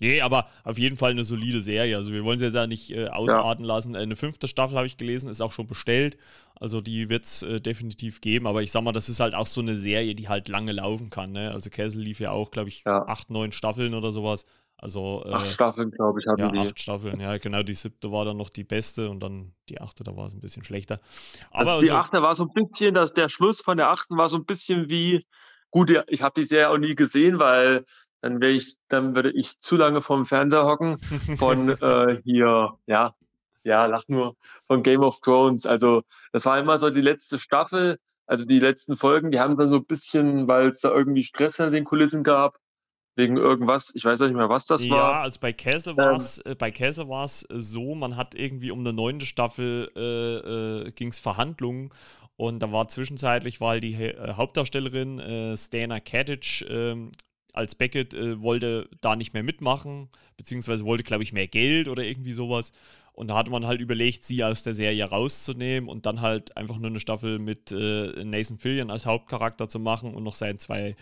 Nee, 0.00 0.20
aber 0.20 0.48
auf 0.62 0.78
jeden 0.78 0.96
Fall 0.96 1.10
eine 1.10 1.24
solide 1.24 1.60
Serie. 1.60 1.96
Also 1.96 2.12
wir 2.12 2.22
wollen 2.22 2.38
sie 2.38 2.44
jetzt 2.44 2.54
ja 2.54 2.68
nicht 2.68 2.92
äh, 2.92 3.08
ausarten 3.08 3.64
ja. 3.64 3.74
lassen. 3.74 3.96
Eine 3.96 4.14
fünfte 4.14 4.46
Staffel 4.46 4.76
habe 4.76 4.86
ich 4.86 4.96
gelesen, 4.96 5.28
ist 5.28 5.40
auch 5.40 5.50
schon 5.50 5.66
bestellt. 5.66 6.16
Also 6.54 6.80
die 6.80 7.08
wird 7.08 7.24
es 7.24 7.42
äh, 7.42 7.60
definitiv 7.60 8.20
geben. 8.20 8.46
Aber 8.46 8.62
ich 8.62 8.70
sag 8.70 8.82
mal, 8.82 8.92
das 8.92 9.08
ist 9.08 9.18
halt 9.18 9.34
auch 9.34 9.46
so 9.46 9.60
eine 9.60 9.74
Serie, 9.74 10.14
die 10.14 10.28
halt 10.28 10.48
lange 10.48 10.70
laufen 10.70 11.10
kann. 11.10 11.32
Ne? 11.32 11.50
Also 11.50 11.68
Kessel 11.70 12.00
lief 12.00 12.20
ja 12.20 12.30
auch, 12.30 12.52
glaube 12.52 12.68
ich, 12.68 12.84
ja. 12.86 13.06
acht, 13.08 13.30
neun 13.30 13.50
Staffeln 13.50 13.92
oder 13.92 14.12
sowas. 14.12 14.46
Also, 14.80 15.24
äh, 15.26 15.32
acht 15.32 15.48
Staffeln, 15.48 15.90
glaube 15.90 16.20
ich, 16.20 16.26
hatten 16.28 16.40
ja, 16.40 16.50
die. 16.50 16.58
acht 16.58 16.78
Staffeln, 16.78 17.18
ja, 17.18 17.36
genau. 17.38 17.64
Die 17.64 17.74
siebte 17.74 18.12
war 18.12 18.24
dann 18.24 18.36
noch 18.36 18.48
die 18.48 18.62
beste 18.62 19.10
und 19.10 19.20
dann 19.20 19.52
die 19.68 19.80
achte, 19.80 20.04
da 20.04 20.16
war 20.16 20.26
es 20.26 20.34
ein 20.34 20.40
bisschen 20.40 20.64
schlechter. 20.64 21.00
Aber 21.50 21.72
also 21.72 21.82
die 21.82 21.90
also, 21.90 22.00
achte 22.00 22.22
war 22.22 22.36
so 22.36 22.44
ein 22.44 22.52
bisschen, 22.54 22.94
das, 22.94 23.12
der 23.12 23.28
Schluss 23.28 23.60
von 23.60 23.76
der 23.76 23.88
achten 23.90 24.16
war 24.16 24.28
so 24.28 24.36
ein 24.36 24.44
bisschen 24.44 24.88
wie, 24.88 25.26
gut, 25.70 25.90
ich 26.06 26.22
habe 26.22 26.40
die 26.40 26.46
Serie 26.46 26.70
auch 26.70 26.78
nie 26.78 26.94
gesehen, 26.94 27.40
weil 27.40 27.84
dann 28.20 28.40
wäre 28.40 28.52
ich, 28.52 28.76
dann 28.86 29.16
würde 29.16 29.32
ich 29.32 29.58
zu 29.58 29.76
lange 29.76 30.00
vorm 30.00 30.26
Fernseher 30.26 30.64
hocken 30.64 30.98
von 31.38 31.68
äh, 31.82 32.20
hier, 32.22 32.74
ja, 32.86 33.14
ja, 33.64 33.86
lach 33.86 34.04
nur, 34.06 34.36
von 34.68 34.84
Game 34.84 35.02
of 35.02 35.20
Thrones. 35.20 35.66
Also, 35.66 36.02
das 36.32 36.44
war 36.46 36.56
immer 36.58 36.78
so 36.78 36.88
die 36.90 37.00
letzte 37.00 37.40
Staffel, 37.40 37.98
also 38.26 38.44
die 38.44 38.60
letzten 38.60 38.96
Folgen, 38.96 39.32
die 39.32 39.40
haben 39.40 39.56
dann 39.56 39.70
so 39.70 39.76
ein 39.76 39.86
bisschen, 39.86 40.46
weil 40.46 40.68
es 40.68 40.80
da 40.80 40.90
irgendwie 40.92 41.24
Stress 41.24 41.56
hinter 41.56 41.72
den 41.72 41.84
Kulissen 41.84 42.22
gab, 42.22 42.58
wegen 43.18 43.36
irgendwas, 43.36 43.92
ich 43.94 44.04
weiß 44.04 44.20
nicht 44.20 44.34
mehr, 44.34 44.48
was 44.48 44.64
das 44.64 44.84
ja, 44.84 44.90
war. 44.92 45.12
Ja, 45.12 45.20
also 45.22 45.40
bei 45.40 45.52
Castle 45.52 45.96
war 45.96 46.14
es 46.14 46.40
ähm, 46.46 46.52
äh, 46.52 46.54
bei 46.54 46.70
Castle 46.70 47.08
war 47.08 47.24
es 47.24 47.40
so, 47.50 47.94
man 47.94 48.16
hat 48.16 48.34
irgendwie 48.34 48.70
um 48.70 48.78
eine 48.78 48.92
neunte 48.92 49.26
Staffel 49.26 49.90
äh, 49.96 50.86
äh, 50.86 50.90
ging 50.92 51.08
es 51.08 51.18
Verhandlungen 51.18 51.90
und 52.36 52.60
da 52.60 52.70
war 52.70 52.86
zwischenzeitlich, 52.86 53.60
weil 53.60 53.80
die 53.80 53.94
äh, 53.94 54.34
Hauptdarstellerin 54.34 55.18
äh, 55.18 55.56
Stana 55.56 55.98
Katic 55.98 56.64
ähm, 56.70 57.10
als 57.52 57.74
Beckett 57.74 58.14
äh, 58.14 58.40
wollte 58.40 58.88
da 59.00 59.16
nicht 59.16 59.34
mehr 59.34 59.42
mitmachen, 59.42 60.08
beziehungsweise 60.36 60.84
wollte, 60.84 61.02
glaube 61.02 61.24
ich, 61.24 61.32
mehr 61.32 61.48
Geld 61.48 61.88
oder 61.88 62.04
irgendwie 62.04 62.32
sowas. 62.32 62.72
Und 63.12 63.26
da 63.26 63.36
hatte 63.36 63.50
man 63.50 63.66
halt 63.66 63.80
überlegt, 63.80 64.22
sie 64.22 64.44
aus 64.44 64.62
der 64.62 64.74
Serie 64.74 65.04
rauszunehmen 65.04 65.88
und 65.88 66.06
dann 66.06 66.20
halt 66.20 66.56
einfach 66.56 66.78
nur 66.78 66.90
eine 66.90 67.00
Staffel 67.00 67.40
mit 67.40 67.72
äh, 67.72 68.22
Nathan 68.22 68.58
Fillion 68.58 68.92
als 68.92 69.06
Hauptcharakter 69.06 69.68
zu 69.68 69.80
machen 69.80 70.14
und 70.14 70.22
noch 70.22 70.36
seinen 70.36 70.60
zwei 70.60 70.94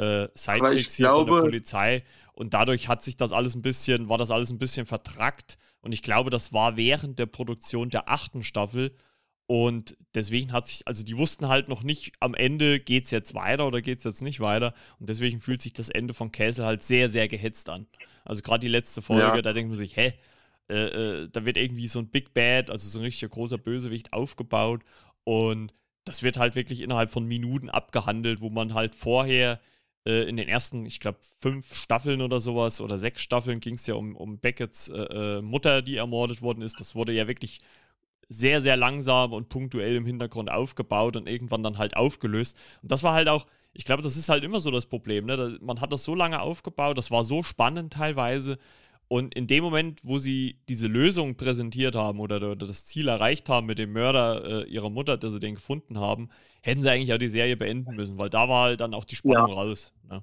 äh, 0.00 0.28
Sidekicks 0.34 0.94
hier 0.94 1.08
glaube, 1.08 1.28
von 1.28 1.36
der 1.36 1.44
Polizei. 1.44 2.02
Und 2.32 2.54
dadurch 2.54 2.88
hat 2.88 3.02
sich 3.02 3.16
das 3.16 3.32
alles 3.32 3.54
ein 3.54 3.62
bisschen, 3.62 4.08
war 4.08 4.18
das 4.18 4.30
alles 4.30 4.50
ein 4.50 4.58
bisschen 4.58 4.86
vertrackt. 4.86 5.58
Und 5.82 5.92
ich 5.92 6.02
glaube, 6.02 6.30
das 6.30 6.52
war 6.52 6.76
während 6.76 7.18
der 7.18 7.26
Produktion 7.26 7.90
der 7.90 8.08
achten 8.08 8.42
Staffel. 8.42 8.94
Und 9.46 9.96
deswegen 10.14 10.52
hat 10.52 10.66
sich, 10.66 10.86
also 10.86 11.04
die 11.04 11.18
wussten 11.18 11.48
halt 11.48 11.68
noch 11.68 11.82
nicht, 11.82 12.12
am 12.20 12.34
Ende 12.34 12.78
geht 12.78 13.06
es 13.06 13.10
jetzt 13.10 13.34
weiter 13.34 13.66
oder 13.66 13.82
geht 13.82 13.98
es 13.98 14.04
jetzt 14.04 14.22
nicht 14.22 14.40
weiter. 14.40 14.74
Und 14.98 15.10
deswegen 15.10 15.40
fühlt 15.40 15.60
sich 15.60 15.72
das 15.72 15.88
Ende 15.88 16.14
von 16.14 16.32
Castle 16.32 16.64
halt 16.64 16.82
sehr, 16.82 17.08
sehr 17.08 17.28
gehetzt 17.28 17.68
an. 17.68 17.86
Also 18.24 18.42
gerade 18.42 18.60
die 18.60 18.68
letzte 18.68 19.02
Folge, 19.02 19.22
ja. 19.22 19.42
da 19.42 19.52
denkt 19.52 19.68
man 19.70 19.76
sich, 19.78 19.96
hä, 19.96 20.14
äh, 20.68 20.74
äh, 20.74 21.28
da 21.30 21.44
wird 21.44 21.56
irgendwie 21.56 21.88
so 21.88 21.98
ein 21.98 22.08
Big 22.08 22.32
Bad, 22.32 22.70
also 22.70 22.88
so 22.88 23.00
ein 23.00 23.04
richtiger 23.04 23.28
großer 23.28 23.58
Bösewicht 23.58 24.12
aufgebaut. 24.12 24.82
Und 25.24 25.74
das 26.04 26.22
wird 26.22 26.38
halt 26.38 26.54
wirklich 26.54 26.80
innerhalb 26.80 27.10
von 27.10 27.26
Minuten 27.26 27.68
abgehandelt, 27.68 28.40
wo 28.40 28.50
man 28.50 28.72
halt 28.72 28.94
vorher 28.94 29.60
äh, 30.06 30.28
in 30.28 30.36
den 30.36 30.48
ersten, 30.48 30.86
ich 30.86 31.00
glaube, 31.00 31.18
fünf 31.40 31.74
Staffeln 31.74 32.22
oder 32.22 32.40
sowas 32.40 32.80
oder 32.80 32.98
sechs 32.98 33.22
Staffeln 33.22 33.60
ging 33.60 33.74
es 33.74 33.86
ja 33.86 33.94
um, 33.94 34.16
um 34.16 34.38
Beckets 34.38 34.88
äh, 34.88 35.38
äh, 35.38 35.42
Mutter, 35.42 35.82
die 35.82 35.96
ermordet 35.96 36.42
worden 36.42 36.62
ist. 36.62 36.80
Das 36.80 36.94
wurde 36.94 37.12
ja 37.12 37.28
wirklich 37.28 37.60
sehr, 38.28 38.60
sehr 38.60 38.76
langsam 38.76 39.32
und 39.32 39.48
punktuell 39.48 39.96
im 39.96 40.06
Hintergrund 40.06 40.50
aufgebaut 40.50 41.16
und 41.16 41.28
irgendwann 41.28 41.62
dann 41.62 41.78
halt 41.78 41.96
aufgelöst. 41.96 42.56
Und 42.82 42.92
das 42.92 43.02
war 43.02 43.14
halt 43.14 43.28
auch, 43.28 43.46
ich 43.72 43.84
glaube, 43.84 44.02
das 44.02 44.16
ist 44.16 44.28
halt 44.28 44.44
immer 44.44 44.60
so 44.60 44.70
das 44.70 44.86
Problem. 44.86 45.26
Ne? 45.26 45.58
Man 45.60 45.80
hat 45.80 45.92
das 45.92 46.04
so 46.04 46.14
lange 46.14 46.40
aufgebaut, 46.40 46.96
das 46.98 47.10
war 47.10 47.24
so 47.24 47.42
spannend 47.42 47.92
teilweise. 47.92 48.58
Und 49.12 49.34
in 49.34 49.48
dem 49.48 49.64
Moment, 49.64 49.98
wo 50.04 50.18
sie 50.18 50.60
diese 50.68 50.86
Lösung 50.86 51.34
präsentiert 51.34 51.96
haben 51.96 52.20
oder, 52.20 52.36
oder 52.36 52.54
das 52.68 52.84
Ziel 52.84 53.08
erreicht 53.08 53.48
haben 53.48 53.66
mit 53.66 53.80
dem 53.80 53.92
Mörder 53.92 54.44
äh, 54.44 54.68
ihrer 54.68 54.88
Mutter, 54.88 55.16
dass 55.16 55.32
sie 55.32 55.40
den 55.40 55.56
gefunden 55.56 55.98
haben, 55.98 56.30
hätten 56.62 56.80
sie 56.80 56.90
eigentlich 56.90 57.12
auch 57.12 57.18
die 57.18 57.28
Serie 57.28 57.56
beenden 57.56 57.96
müssen, 57.96 58.18
weil 58.18 58.30
da 58.30 58.48
war 58.48 58.66
halt 58.66 58.80
dann 58.80 58.94
auch 58.94 59.04
die 59.04 59.16
Spannung 59.16 59.48
ja. 59.48 59.54
raus. 59.54 59.92
Ne? 60.08 60.22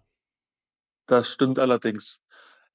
Das 1.06 1.28
stimmt 1.28 1.60
allerdings. 1.60 2.22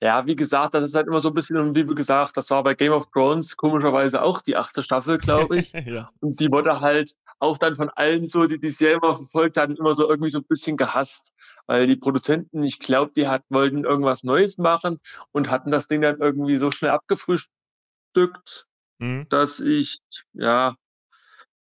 Ja, 0.02 0.26
wie 0.26 0.36
gesagt, 0.36 0.74
das 0.74 0.84
ist 0.84 0.94
halt 0.94 1.06
immer 1.06 1.22
so 1.22 1.28
ein 1.28 1.34
bisschen, 1.34 1.74
wie 1.74 1.86
gesagt, 1.86 2.36
das 2.36 2.50
war 2.50 2.62
bei 2.62 2.74
Game 2.74 2.92
of 2.92 3.06
Thrones 3.10 3.56
komischerweise 3.56 4.20
auch 4.20 4.42
die 4.42 4.56
achte 4.56 4.82
Staffel, 4.82 5.16
glaube 5.16 5.60
ich. 5.60 5.72
ja. 5.86 6.10
Und 6.20 6.40
die 6.40 6.50
wurde 6.50 6.80
halt 6.80 7.16
auch 7.38 7.56
dann 7.56 7.74
von 7.74 7.88
allen 7.88 8.28
so, 8.28 8.46
die 8.46 8.60
die 8.60 8.68
Serie 8.68 8.96
immer 8.96 9.16
verfolgt 9.16 9.56
hatten, 9.56 9.76
immer 9.76 9.94
so 9.94 10.10
irgendwie 10.10 10.28
so 10.28 10.40
ein 10.40 10.44
bisschen 10.46 10.76
gehasst. 10.76 11.31
Weil 11.66 11.86
die 11.86 11.96
Produzenten, 11.96 12.62
ich 12.64 12.78
glaube, 12.78 13.12
die 13.14 13.28
hat, 13.28 13.44
wollten 13.48 13.84
irgendwas 13.84 14.24
Neues 14.24 14.58
machen 14.58 15.00
und 15.30 15.50
hatten 15.50 15.70
das 15.70 15.86
Ding 15.86 16.02
dann 16.02 16.20
irgendwie 16.20 16.56
so 16.56 16.70
schnell 16.70 16.90
abgefrühstückt, 16.90 18.66
mhm. 18.98 19.26
dass 19.28 19.60
ich, 19.60 19.98
ja, 20.32 20.76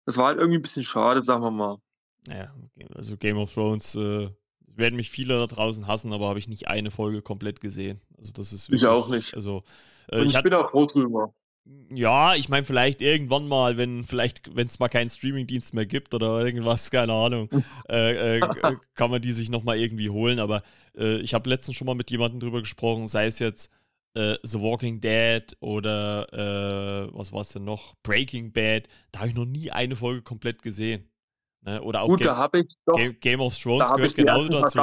das 0.06 0.18
war 0.18 0.28
halt 0.28 0.38
irgendwie 0.38 0.60
ein 0.60 0.62
bisschen 0.62 0.84
schade, 0.84 1.24
sagen 1.24 1.44
wir 1.44 1.52
mal. 1.52 1.78
Ja, 2.32 2.54
also 2.96 3.18
Game 3.18 3.38
of 3.38 3.54
Thrones 3.54 3.96
äh, 3.96 4.30
werden 4.66 4.96
mich 4.96 5.10
viele 5.10 5.38
da 5.38 5.48
draußen 5.48 5.88
hassen, 5.88 6.14
aber 6.14 6.28
habe 6.28 6.40
ich 6.40 6.48
nicht 6.48 6.68
eine 6.68 6.92
Folge 6.92 7.22
komplett 7.22 7.60
gesehen. 7.60 8.02
Also 8.18 8.34
das 8.34 8.54
ist 8.54 8.70
wirklich, 8.70 8.84
ich 8.84 8.88
auch 8.88 9.10
nicht. 9.10 9.34
Also 9.34 9.64
äh, 10.12 10.24
ich, 10.24 10.34
ich 10.34 10.44
bin 10.44 10.54
auch 10.54 10.72
froh 10.72 10.86
drüber. 10.86 11.34
Ja, 11.90 12.36
ich 12.36 12.50
meine, 12.50 12.66
vielleicht 12.66 13.02
irgendwann 13.02 13.48
mal, 13.48 13.78
wenn 13.78 14.04
vielleicht, 14.04 14.56
wenn 14.56 14.68
es 14.68 14.80
mal 14.80 14.90
keinen 14.90 15.10
Streamingdienst 15.10 15.74
mehr 15.74 15.86
gibt 15.86 16.14
oder 16.14 16.46
irgendwas, 16.46 16.92
keine 16.92 17.14
Ahnung, 17.14 17.50
äh, 17.90 18.38
äh, 18.38 18.42
kann 18.96 19.12
man 19.12 19.22
die 19.22 19.34
sich 19.34 19.50
nochmal 19.50 19.80
irgendwie 19.80 20.10
holen. 20.10 20.40
Aber 20.40 20.64
äh, 20.98 21.20
ich 21.22 21.34
habe 21.34 21.50
letztens 21.50 21.78
schon 21.78 21.88
mal 21.88 21.96
mit 21.96 22.12
jemandem 22.12 22.40
drüber 22.40 22.60
gesprochen, 22.60 23.08
sei 23.08 23.28
es 23.28 23.40
jetzt 23.40 23.72
äh, 24.16 24.36
The 24.44 24.60
Walking 24.60 25.00
Dead 25.00 25.56
oder 25.60 26.28
äh, 26.34 27.18
was 27.18 27.32
war 27.32 27.42
es 27.42 27.50
denn 27.50 27.64
noch? 27.64 27.96
Breaking 28.04 28.52
Bad. 28.52 28.88
Da 29.12 29.20
habe 29.20 29.30
ich 29.30 29.36
noch 29.36 29.46
nie 29.46 29.72
eine 29.72 29.96
Folge 29.96 30.22
komplett 30.22 30.62
gesehen. 30.62 31.10
Ne? 31.62 31.82
Oder 31.82 32.02
auch 32.02 32.08
Gut, 32.08 32.20
Game, 32.20 32.68
Game, 32.94 33.20
Game 33.20 33.42
of 33.42 33.58
Thrones 33.58 33.92
gehört 33.94 34.16
genauso 34.16 34.50
dazu. 34.50 34.80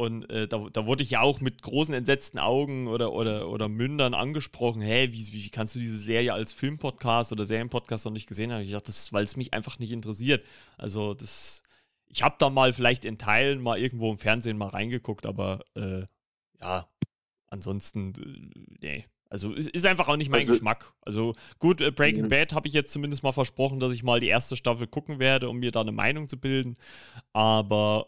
Und 0.00 0.30
äh, 0.30 0.46
da, 0.46 0.64
da 0.72 0.86
wurde 0.86 1.02
ich 1.02 1.10
ja 1.10 1.22
auch 1.22 1.40
mit 1.40 1.60
großen 1.60 1.92
entsetzten 1.92 2.38
Augen 2.38 2.86
oder, 2.86 3.12
oder, 3.12 3.48
oder 3.48 3.68
Mündern 3.68 4.14
angesprochen, 4.14 4.80
hey, 4.80 5.12
wie, 5.12 5.32
wie 5.32 5.50
kannst 5.50 5.74
du 5.74 5.80
diese 5.80 5.98
Serie 5.98 6.32
als 6.32 6.52
Filmpodcast 6.52 7.32
oder 7.32 7.46
Serienpodcast 7.46 8.04
noch 8.04 8.12
nicht 8.12 8.28
gesehen 8.28 8.52
haben? 8.52 8.62
Ich 8.62 8.70
dachte, 8.70 8.86
das 8.86 8.96
ist, 8.96 9.12
weil 9.12 9.24
es 9.24 9.36
mich 9.36 9.54
einfach 9.54 9.80
nicht 9.80 9.90
interessiert. 9.90 10.46
Also 10.76 11.14
das, 11.14 11.64
ich 12.06 12.22
habe 12.22 12.36
da 12.38 12.48
mal 12.48 12.72
vielleicht 12.72 13.04
in 13.04 13.18
Teilen 13.18 13.60
mal 13.60 13.76
irgendwo 13.80 14.12
im 14.12 14.18
Fernsehen 14.18 14.56
mal 14.56 14.68
reingeguckt, 14.68 15.26
aber 15.26 15.64
äh, 15.74 16.04
ja, 16.60 16.88
ansonsten, 17.48 18.12
äh, 18.12 18.76
nee, 18.80 19.04
also 19.30 19.52
ist, 19.52 19.68
ist 19.70 19.84
einfach 19.84 20.06
auch 20.06 20.16
nicht 20.16 20.30
mein 20.30 20.42
also, 20.42 20.52
Geschmack. 20.52 20.92
Also 21.02 21.34
gut, 21.58 21.80
äh, 21.80 21.90
Breaking 21.90 22.26
mhm. 22.26 22.28
Bad 22.28 22.52
habe 22.52 22.68
ich 22.68 22.74
jetzt 22.74 22.92
zumindest 22.92 23.24
mal 23.24 23.32
versprochen, 23.32 23.80
dass 23.80 23.92
ich 23.92 24.04
mal 24.04 24.20
die 24.20 24.28
erste 24.28 24.56
Staffel 24.56 24.86
gucken 24.86 25.18
werde, 25.18 25.48
um 25.48 25.58
mir 25.58 25.72
da 25.72 25.80
eine 25.80 25.90
Meinung 25.90 26.28
zu 26.28 26.38
bilden. 26.38 26.76
Aber 27.32 28.06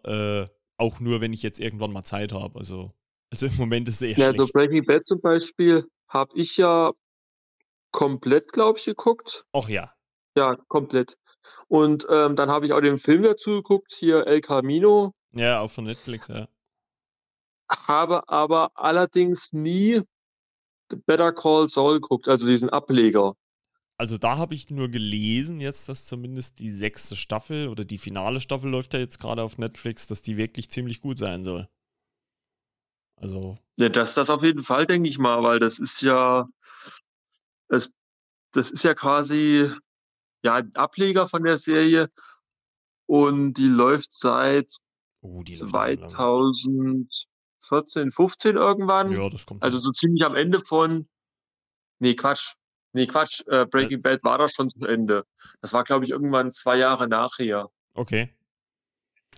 äh, 0.49 0.60
auch 0.81 1.01
nur, 1.01 1.21
wenn 1.21 1.33
ich 1.33 1.43
jetzt 1.43 1.61
irgendwann 1.61 1.93
mal 1.93 2.05
Zeit 2.05 2.33
habe. 2.33 2.59
Also, 2.59 2.93
also 3.31 3.47
im 3.47 3.57
Moment 3.57 3.89
ist 3.89 3.97
es 3.97 4.03
eher 4.03 4.19
ja, 4.19 4.27
also 4.29 4.35
schlecht. 4.35 4.41
Also 4.41 4.53
Breaking 4.53 4.87
Bad 4.87 5.07
zum 5.07 5.21
Beispiel 5.21 5.87
habe 6.09 6.33
ich 6.35 6.57
ja 6.57 6.93
komplett, 7.93 8.53
glaube 8.53 8.79
ich, 8.79 8.85
geguckt. 8.85 9.45
Ach 9.53 9.69
ja. 9.69 9.93
Ja, 10.37 10.57
komplett. 10.69 11.17
Und 11.69 12.07
ähm, 12.11 12.37
dann 12.37 12.51
habe 12.51 12.67
ich 12.67 12.73
auch 12.73 12.81
den 12.81 12.99
Film 12.99 13.23
dazu 13.23 13.51
geguckt, 13.51 13.93
hier 13.93 14.27
El 14.27 14.41
Camino. 14.41 15.13
Ja, 15.33 15.61
auch 15.61 15.71
von 15.71 15.85
Netflix, 15.85 16.29
ja. 16.29 16.49
Habe 17.71 18.29
aber 18.29 18.73
allerdings 18.75 19.53
nie 19.53 20.03
Better 21.07 21.33
Call 21.33 21.69
Saul 21.69 22.01
guckt, 22.01 22.29
also 22.29 22.47
diesen 22.47 22.69
Ableger. 22.69 23.37
Also 24.01 24.17
da 24.17 24.39
habe 24.39 24.55
ich 24.55 24.71
nur 24.71 24.89
gelesen, 24.89 25.61
jetzt, 25.61 25.87
dass 25.91 26.07
zumindest 26.07 26.59
die 26.59 26.71
sechste 26.71 27.17
Staffel 27.17 27.69
oder 27.69 27.85
die 27.85 27.99
finale 27.99 28.41
Staffel 28.41 28.71
läuft 28.71 28.95
ja 28.95 28.99
jetzt 28.99 29.21
gerade 29.21 29.43
auf 29.43 29.59
Netflix, 29.59 30.07
dass 30.07 30.23
die 30.23 30.39
wirklich 30.39 30.71
ziemlich 30.71 31.03
gut 31.03 31.19
sein 31.19 31.45
soll. 31.45 31.69
Also. 33.17 33.59
Ja, 33.77 33.91
das 33.91 34.15
das 34.15 34.31
auf 34.31 34.43
jeden 34.43 34.63
Fall, 34.63 34.87
denke 34.87 35.11
ich 35.11 35.19
mal, 35.19 35.43
weil 35.43 35.59
das 35.59 35.79
ist 35.79 36.01
ja, 36.01 36.49
das, 37.69 37.93
das 38.53 38.71
ist 38.71 38.85
ja 38.85 38.95
quasi 38.95 39.71
ja 40.43 40.55
ein 40.55 40.75
Ableger 40.77 41.29
von 41.29 41.43
der 41.43 41.59
Serie 41.59 42.11
und 43.05 43.53
die 43.53 43.69
läuft 43.69 44.15
seit 44.15 44.79
oh, 45.21 45.43
die 45.43 45.57
2000. 45.57 47.07
14, 47.69 48.11
15 48.11 48.57
irgendwann. 48.57 49.13
Ja, 49.13 49.29
das 49.29 49.45
kommt. 49.45 49.63
Also 49.63 49.79
so 49.79 49.91
ziemlich 49.91 50.25
am 50.25 50.37
Ende 50.37 50.65
von. 50.65 51.07
Nee, 51.99 52.15
Quatsch. 52.15 52.55
Nee, 52.93 53.07
Quatsch. 53.07 53.43
Äh, 53.47 53.67
Breaking 53.67 54.03
Bad 54.03 54.25
war 54.25 54.39
da 54.39 54.49
schon 54.49 54.71
zu 54.71 54.85
Ende. 54.85 55.25
Das 55.61 55.73
war, 55.73 55.85
glaube 55.85 56.05
ich, 56.05 56.11
irgendwann 56.11 56.51
zwei 56.51 56.77
Jahre 56.77 57.09
nachher. 57.09 57.71
Okay. 57.95 58.31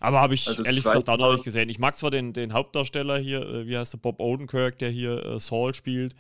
Aber 0.01 0.21
habe 0.21 0.35
ich 0.35 0.49
also 0.49 0.65
ehrlich 0.65 0.83
gesagt 0.83 1.09
auch 1.09 1.19
noch 1.19 1.33
nicht 1.33 1.45
gesehen. 1.45 1.69
Ich 1.69 1.79
mag 1.79 1.97
zwar 1.97 2.11
den, 2.11 2.33
den 2.33 2.53
Hauptdarsteller 2.53 3.19
hier, 3.19 3.43
äh, 3.43 3.67
wie 3.67 3.77
heißt 3.77 3.93
der, 3.93 3.99
Bob 3.99 4.21
Odenkirk, 4.21 4.79
der 4.79 4.91
hier 4.91 5.25
äh, 5.25 5.41
Saul 5.41 5.75
spielt, 5.75 6.15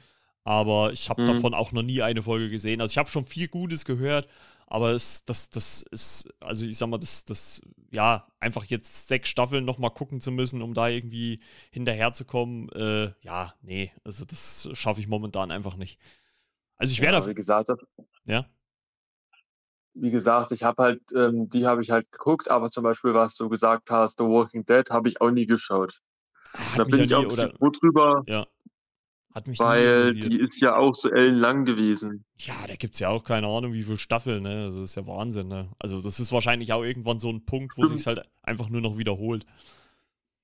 aber 0.45 0.93
ich 0.93 1.09
habe 1.11 1.23
mhm. 1.23 1.27
davon 1.27 1.55
auch 1.55 1.73
noch 1.73 1.83
nie 1.83 2.03
eine 2.03 2.23
Folge 2.23 2.49
gesehen. 2.49 2.81
Also 2.81 2.93
ich 2.93 2.99
habe 2.99 3.11
schon 3.11 3.25
viel 3.25 3.49
Gutes 3.49 3.85
gehört, 3.85 4.29
aber 4.67 4.91
es, 4.91 5.25
das, 5.25 5.51
das 5.51 5.83
ist, 5.91 6.33
also 6.41 6.65
ich 6.65 6.79
sag 6.79 6.89
mal, 6.89 6.99
das, 6.99 7.25
das, 7.25 7.61
ja, 7.91 8.27
einfach 8.41 8.65
jetzt 8.67 9.09
sechs 9.09 9.29
Staffeln 9.29 9.65
nochmal 9.65 9.91
gucken 9.91 10.21
zu 10.21 10.31
müssen, 10.31 10.63
um 10.63 10.75
da 10.75 10.89
irgendwie 10.89 11.41
hinterherzukommen, 11.71 12.69
äh, 12.71 13.13
ja, 13.23 13.55
nee, 13.63 13.93
also 14.05 14.25
das 14.25 14.69
schaffe 14.75 15.01
ich 15.01 15.09
momentan 15.09 15.51
einfach 15.51 15.77
nicht. 15.77 15.99
Also 16.83 16.93
ich 16.93 17.01
werde. 17.01 17.19
Ja, 17.19 17.29
wie 17.29 17.35
gesagt, 17.35 17.71
ja. 18.25 18.45
Wie 19.95 20.11
gesagt, 20.11 20.51
ich 20.51 20.65
habe 20.65 20.83
halt, 20.83 21.01
ähm, 21.15 21.49
die 21.49 21.65
habe 21.65 21.81
ich 21.81 21.93
halt 21.93 22.11
geguckt, 22.11 22.51
aber 22.51 22.71
zum 22.71 22.83
Beispiel, 22.83 23.15
was 23.15 23.37
du 23.37 23.49
gesagt 23.49 23.89
hast, 23.89 24.19
The 24.19 24.25
Walking 24.25 24.65
Dead, 24.67 24.91
habe 24.91 25.09
ich 25.09 25.21
auch 25.21 25.31
nie 25.31 25.47
geschaut. 25.47 26.01
Hat 26.55 26.81
da 26.81 26.85
bin 26.85 27.01
ich 27.01 27.15
auch 27.15 27.23
bisschen 27.23 27.53
froh 27.57 27.71
drüber. 27.71 28.25
Ja. 28.27 28.49
Hat 29.33 29.47
mich 29.47 29.61
Weil 29.61 30.15
die 30.15 30.41
ist 30.41 30.61
ja 30.61 30.75
auch 30.75 30.97
so 30.97 31.09
ellenlang 31.09 31.65
gewesen. 31.65 32.25
Ja, 32.39 32.67
da 32.67 32.75
gibt 32.75 32.95
es 32.95 33.01
ja 33.01 33.11
auch 33.11 33.23
keine 33.23 33.47
Ahnung, 33.47 33.73
wie 33.75 33.85
viele 33.85 33.99
Staffeln, 33.99 34.43
ne? 34.43 34.65
Also 34.65 34.81
das 34.81 34.91
ist 34.91 34.97
ja 34.97 35.07
Wahnsinn, 35.07 35.47
ne? 35.47 35.71
Also 35.79 36.01
das 36.01 36.19
ist 36.19 36.33
wahrscheinlich 36.33 36.73
auch 36.73 36.83
irgendwann 36.83 37.21
so 37.21 37.31
ein 37.31 37.45
Punkt, 37.45 37.77
wo 37.77 37.85
sich 37.85 38.05
halt 38.09 38.29
einfach 38.43 38.69
nur 38.71 38.81
noch 38.81 38.99
wiederholt. 38.99 39.47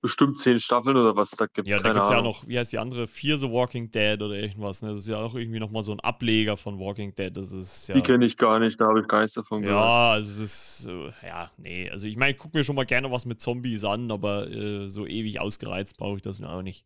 Bestimmt 0.00 0.38
zehn 0.38 0.60
Staffeln 0.60 0.96
oder 0.96 1.16
was 1.16 1.30
da 1.30 1.46
gibt. 1.46 1.66
Ja, 1.66 1.80
da 1.80 1.92
gibt 1.92 2.04
es 2.04 2.10
ja 2.10 2.22
noch, 2.22 2.46
wie 2.46 2.56
heißt 2.56 2.72
die 2.72 2.78
andere? 2.78 3.08
Fear 3.08 3.36
the 3.36 3.50
Walking 3.50 3.90
Dead 3.90 4.20
oder 4.22 4.34
irgendwas, 4.34 4.80
ne? 4.80 4.92
Das 4.92 5.00
ist 5.00 5.08
ja 5.08 5.16
auch 5.16 5.34
irgendwie 5.34 5.58
nochmal 5.58 5.82
so 5.82 5.90
ein 5.90 5.98
Ableger 6.00 6.56
von 6.56 6.78
Walking 6.78 7.14
Dead. 7.14 7.36
Das 7.36 7.50
ist 7.50 7.88
ja. 7.88 7.94
Die 7.96 8.02
kenne 8.02 8.24
ich 8.24 8.36
gar 8.36 8.60
nicht, 8.60 8.80
da 8.80 8.86
habe 8.86 9.00
ich 9.00 9.08
gar 9.08 9.22
nichts 9.22 9.34
davon 9.34 9.62
gehört. 9.62 9.76
Ja, 9.76 10.12
also 10.12 10.40
das 10.40 10.80
ist, 10.80 10.86
äh, 10.86 11.26
ja, 11.26 11.50
nee. 11.56 11.90
Also 11.90 12.06
ich 12.06 12.16
meine, 12.16 12.32
ich 12.32 12.38
gucke 12.38 12.56
mir 12.56 12.62
schon 12.62 12.76
mal 12.76 12.86
gerne 12.86 13.10
was 13.10 13.26
mit 13.26 13.40
Zombies 13.40 13.82
an, 13.84 14.10
aber 14.12 14.48
äh, 14.48 14.88
so 14.88 15.04
ewig 15.04 15.40
ausgereizt 15.40 15.96
brauche 15.96 16.16
ich 16.16 16.22
das 16.22 16.42
auch 16.44 16.62
nicht. 16.62 16.84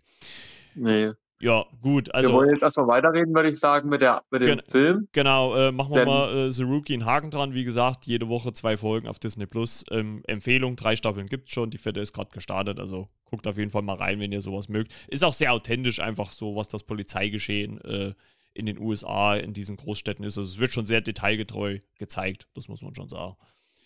Nee. 0.75 1.13
Ja, 1.43 1.65
gut. 1.81 2.15
Also, 2.15 2.31
wir 2.31 2.35
wollen 2.37 2.51
jetzt 2.51 2.63
erstmal 2.63 2.87
weiterreden, 2.87 3.35
würde 3.35 3.49
ich 3.49 3.59
sagen, 3.59 3.89
mit, 3.89 4.01
der, 4.01 4.23
mit 4.31 4.43
dem 4.43 4.61
Film. 4.69 5.09
Genau, 5.11 5.57
äh, 5.57 5.73
machen 5.73 5.91
wir 5.91 6.05
Denn, 6.05 6.09
mal 6.09 6.37
äh, 6.37 6.53
The 6.53 6.63
Rookie 6.63 6.95
einen 6.95 7.05
Haken 7.05 7.33
dran. 7.33 7.53
Wie 7.53 7.65
gesagt, 7.65 8.07
jede 8.07 8.29
Woche 8.29 8.53
zwei 8.53 8.77
Folgen 8.77 9.09
auf 9.09 9.19
Disney 9.19 9.47
Plus. 9.47 9.85
Ähm, 9.91 10.23
Empfehlung, 10.29 10.77
drei 10.77 10.95
Staffeln 10.95 11.27
gibt 11.27 11.49
es 11.49 11.55
schon. 11.55 11.71
Die 11.71 11.79
vierte 11.79 11.99
ist 11.99 12.13
gerade 12.13 12.31
gestartet. 12.31 12.79
Also 12.79 13.09
guckt 13.25 13.49
auf 13.49 13.59
jeden 13.59 13.71
Fall 13.71 13.83
mal 13.83 13.97
rein, 13.97 14.21
wenn 14.21 14.31
ihr 14.31 14.41
sowas 14.41 14.69
mögt. 14.69 14.93
Ist 15.09 15.25
auch 15.25 15.35
sehr 15.35 15.53
authentisch, 15.53 15.99
einfach 15.99 16.31
so, 16.31 16.55
was 16.55 16.69
das 16.69 16.85
Polizeigeschehen 16.85 17.81
äh, 17.81 18.15
in 18.55 18.67
den 18.67 18.79
USA, 18.79 19.35
in 19.35 19.53
diesen 19.53 19.77
Großstädten 19.77 20.25
ist. 20.25 20.39
Also 20.39 20.49
es 20.49 20.61
wird 20.61 20.73
schon 20.73 20.87
sehr 20.87 21.01
detailgetreu 21.01 21.81
gezeigt, 21.99 22.47
das 22.55 22.69
muss 22.69 22.83
man 22.83 22.95
schon 22.95 23.09
sagen. 23.09 23.35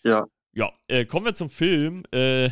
Ja. 0.03 0.27
Ja, 0.57 0.73
äh, 0.87 1.05
kommen 1.05 1.27
wir 1.27 1.35
zum 1.35 1.51
Film. 1.51 2.01
Äh, 2.11 2.49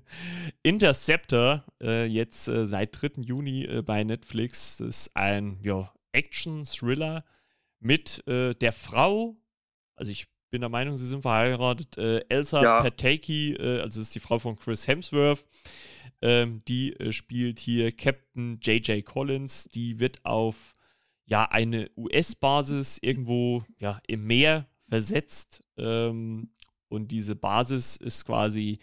Interceptor, 0.62 1.64
äh, 1.80 2.04
jetzt 2.04 2.46
äh, 2.46 2.66
seit 2.66 3.00
3. 3.00 3.22
Juni 3.22 3.64
äh, 3.64 3.80
bei 3.80 4.04
Netflix. 4.04 4.76
Das 4.76 4.88
ist 4.88 5.16
ein 5.16 5.58
ja, 5.62 5.90
Action-Thriller 6.12 7.24
mit 7.80 8.22
äh, 8.28 8.52
der 8.52 8.72
Frau, 8.74 9.34
also 9.96 10.12
ich 10.12 10.26
bin 10.50 10.60
der 10.60 10.68
Meinung, 10.68 10.98
sie 10.98 11.06
sind 11.06 11.22
verheiratet. 11.22 11.96
Elsa 11.96 12.62
ja. 12.62 12.82
Pataki, 12.82 13.56
also 13.58 14.02
ist 14.02 14.14
die 14.14 14.20
Frau 14.20 14.38
von 14.38 14.56
Chris 14.56 14.86
Hemsworth, 14.86 15.42
ähm, 16.20 16.62
die 16.68 16.94
spielt 17.10 17.60
hier 17.60 17.92
Captain 17.92 18.58
J.J. 18.60 19.04
Collins. 19.04 19.68
Die 19.68 20.00
wird 20.00 20.22
auf 20.24 20.74
ja 21.24 21.44
eine 21.44 21.90
US-Basis 21.96 22.98
irgendwo 22.98 23.64
ja, 23.78 24.00
im 24.06 24.26
Meer 24.26 24.66
versetzt. 24.88 25.62
Ähm, 25.76 26.50
und 26.88 27.08
diese 27.08 27.36
Basis 27.36 27.96
ist 27.96 28.24
quasi 28.24 28.78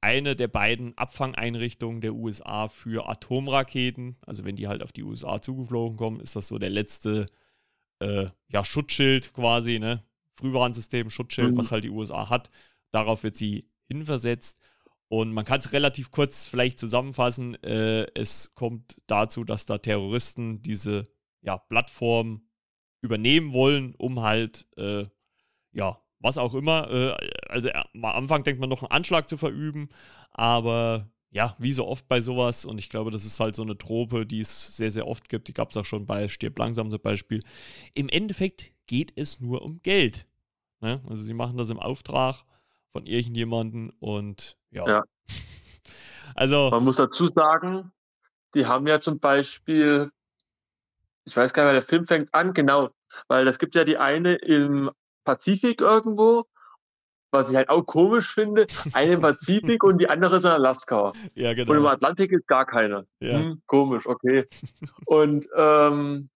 eine 0.00 0.36
der 0.36 0.48
beiden 0.48 0.96
Abfangeinrichtungen 0.96 2.00
der 2.00 2.14
USA 2.14 2.68
für 2.68 3.08
Atomraketen. 3.08 4.16
Also 4.24 4.44
wenn 4.44 4.56
die 4.56 4.68
halt 4.68 4.82
auf 4.82 4.92
die 4.92 5.02
USA 5.02 5.40
zugeflogen 5.40 5.96
kommen, 5.96 6.20
ist 6.20 6.36
das 6.36 6.48
so 6.48 6.58
der 6.58 6.70
letzte 6.70 7.26
äh, 8.00 8.26
ja, 8.48 8.64
Schutzschild 8.64 9.32
quasi, 9.32 9.78
ne? 9.78 10.04
Frühwarnsystem, 10.36 11.10
Schutzschild, 11.10 11.52
mhm. 11.52 11.58
was 11.58 11.72
halt 11.72 11.82
die 11.82 11.90
USA 11.90 12.28
hat. 12.28 12.48
Darauf 12.92 13.24
wird 13.24 13.36
sie 13.36 13.68
hinversetzt. 13.88 14.60
Und 15.08 15.32
man 15.32 15.44
kann 15.44 15.58
es 15.58 15.72
relativ 15.72 16.10
kurz 16.10 16.46
vielleicht 16.46 16.78
zusammenfassen. 16.78 17.60
Äh, 17.64 18.06
es 18.14 18.54
kommt 18.54 19.02
dazu, 19.08 19.42
dass 19.42 19.66
da 19.66 19.78
Terroristen 19.78 20.62
diese 20.62 21.04
ja, 21.40 21.56
Plattform 21.56 22.42
übernehmen 23.00 23.52
wollen, 23.52 23.94
um 23.96 24.20
halt 24.20 24.66
äh, 24.76 25.06
ja, 25.72 26.00
was 26.20 26.38
auch 26.38 26.54
immer. 26.54 26.90
Äh, 26.90 27.16
also 27.48 27.68
äh, 27.68 27.82
am 27.94 28.04
Anfang 28.04 28.44
denkt 28.44 28.60
man 28.60 28.68
noch 28.70 28.82
einen 28.82 28.90
Anschlag 28.90 29.28
zu 29.28 29.36
verüben, 29.36 29.88
aber 30.32 31.08
ja, 31.30 31.54
wie 31.58 31.72
so 31.72 31.86
oft 31.86 32.08
bei 32.08 32.20
sowas, 32.20 32.64
und 32.64 32.78
ich 32.78 32.88
glaube, 32.88 33.10
das 33.10 33.24
ist 33.24 33.38
halt 33.38 33.54
so 33.54 33.62
eine 33.62 33.76
Trope, 33.76 34.24
die 34.24 34.40
es 34.40 34.76
sehr, 34.76 34.90
sehr 34.90 35.06
oft 35.06 35.28
gibt, 35.28 35.48
die 35.48 35.52
gab 35.52 35.70
es 35.70 35.76
auch 35.76 35.84
schon 35.84 36.06
bei 36.06 36.28
Stirb 36.28 36.58
langsam 36.58 36.90
zum 36.90 37.00
Beispiel. 37.00 37.42
Im 37.94 38.08
Endeffekt 38.08 38.72
geht 38.86 39.12
es 39.16 39.40
nur 39.40 39.62
um 39.62 39.80
Geld. 39.82 40.26
Ne? 40.80 41.02
Also 41.08 41.22
sie 41.22 41.34
machen 41.34 41.58
das 41.58 41.70
im 41.70 41.78
Auftrag 41.78 42.44
von 42.92 43.04
irgendjemandem 43.06 43.92
und 44.00 44.56
ja. 44.70 44.86
ja. 44.88 45.04
also. 46.34 46.70
Man 46.70 46.84
muss 46.84 46.96
dazu 46.96 47.26
sagen, 47.26 47.92
die 48.54 48.64
haben 48.64 48.86
ja 48.86 48.98
zum 48.98 49.18
Beispiel, 49.18 50.10
ich 51.26 51.36
weiß 51.36 51.52
gar 51.52 51.64
nicht, 51.64 51.74
der 51.74 51.82
Film 51.82 52.06
fängt 52.06 52.32
an, 52.32 52.54
genau, 52.54 52.88
weil 53.26 53.46
es 53.48 53.58
gibt 53.58 53.74
ja 53.74 53.84
die 53.84 53.98
eine 53.98 54.36
im 54.36 54.90
Pazifik 55.28 55.82
irgendwo, 55.82 56.46
was 57.30 57.50
ich 57.50 57.56
halt 57.56 57.68
auch 57.68 57.82
komisch 57.82 58.32
finde. 58.32 58.66
Eine 58.94 59.12
im 59.12 59.20
Pazifik 59.20 59.84
und 59.84 59.98
die 59.98 60.08
andere 60.08 60.36
ist 60.36 60.44
in 60.44 60.50
Alaska. 60.50 61.12
Ja, 61.34 61.52
genau. 61.52 61.72
Und 61.72 61.78
im 61.78 61.86
Atlantik 61.86 62.32
ist 62.32 62.46
gar 62.46 62.64
keine. 62.64 63.06
Ja. 63.20 63.40
Hm, 63.40 63.60
komisch, 63.66 64.06
okay. 64.06 64.48
und 65.04 65.46
ähm, 65.54 66.30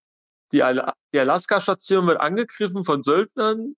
die, 0.52 0.62
Al 0.62 0.92
die 1.14 1.18
Alaska-Station 1.20 2.06
wird 2.06 2.20
angegriffen 2.20 2.84
von 2.84 3.02
Söldnern. 3.02 3.75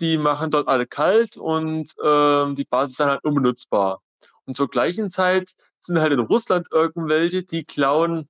Die 0.00 0.18
machen 0.18 0.50
dort 0.50 0.66
alle 0.66 0.86
kalt 0.86 1.36
und 1.36 1.92
ähm, 2.02 2.56
die 2.56 2.64
Basis 2.64 2.94
ist 2.94 3.00
dann 3.00 3.10
halt 3.10 3.22
unbenutzbar. 3.22 4.00
Und 4.46 4.56
zur 4.56 4.68
gleichen 4.68 5.10
Zeit 5.10 5.52
sind 5.78 6.00
halt 6.00 6.12
in 6.12 6.18
Russland 6.18 6.66
irgendwelche, 6.72 7.44
die 7.44 7.62
klauen 7.62 8.28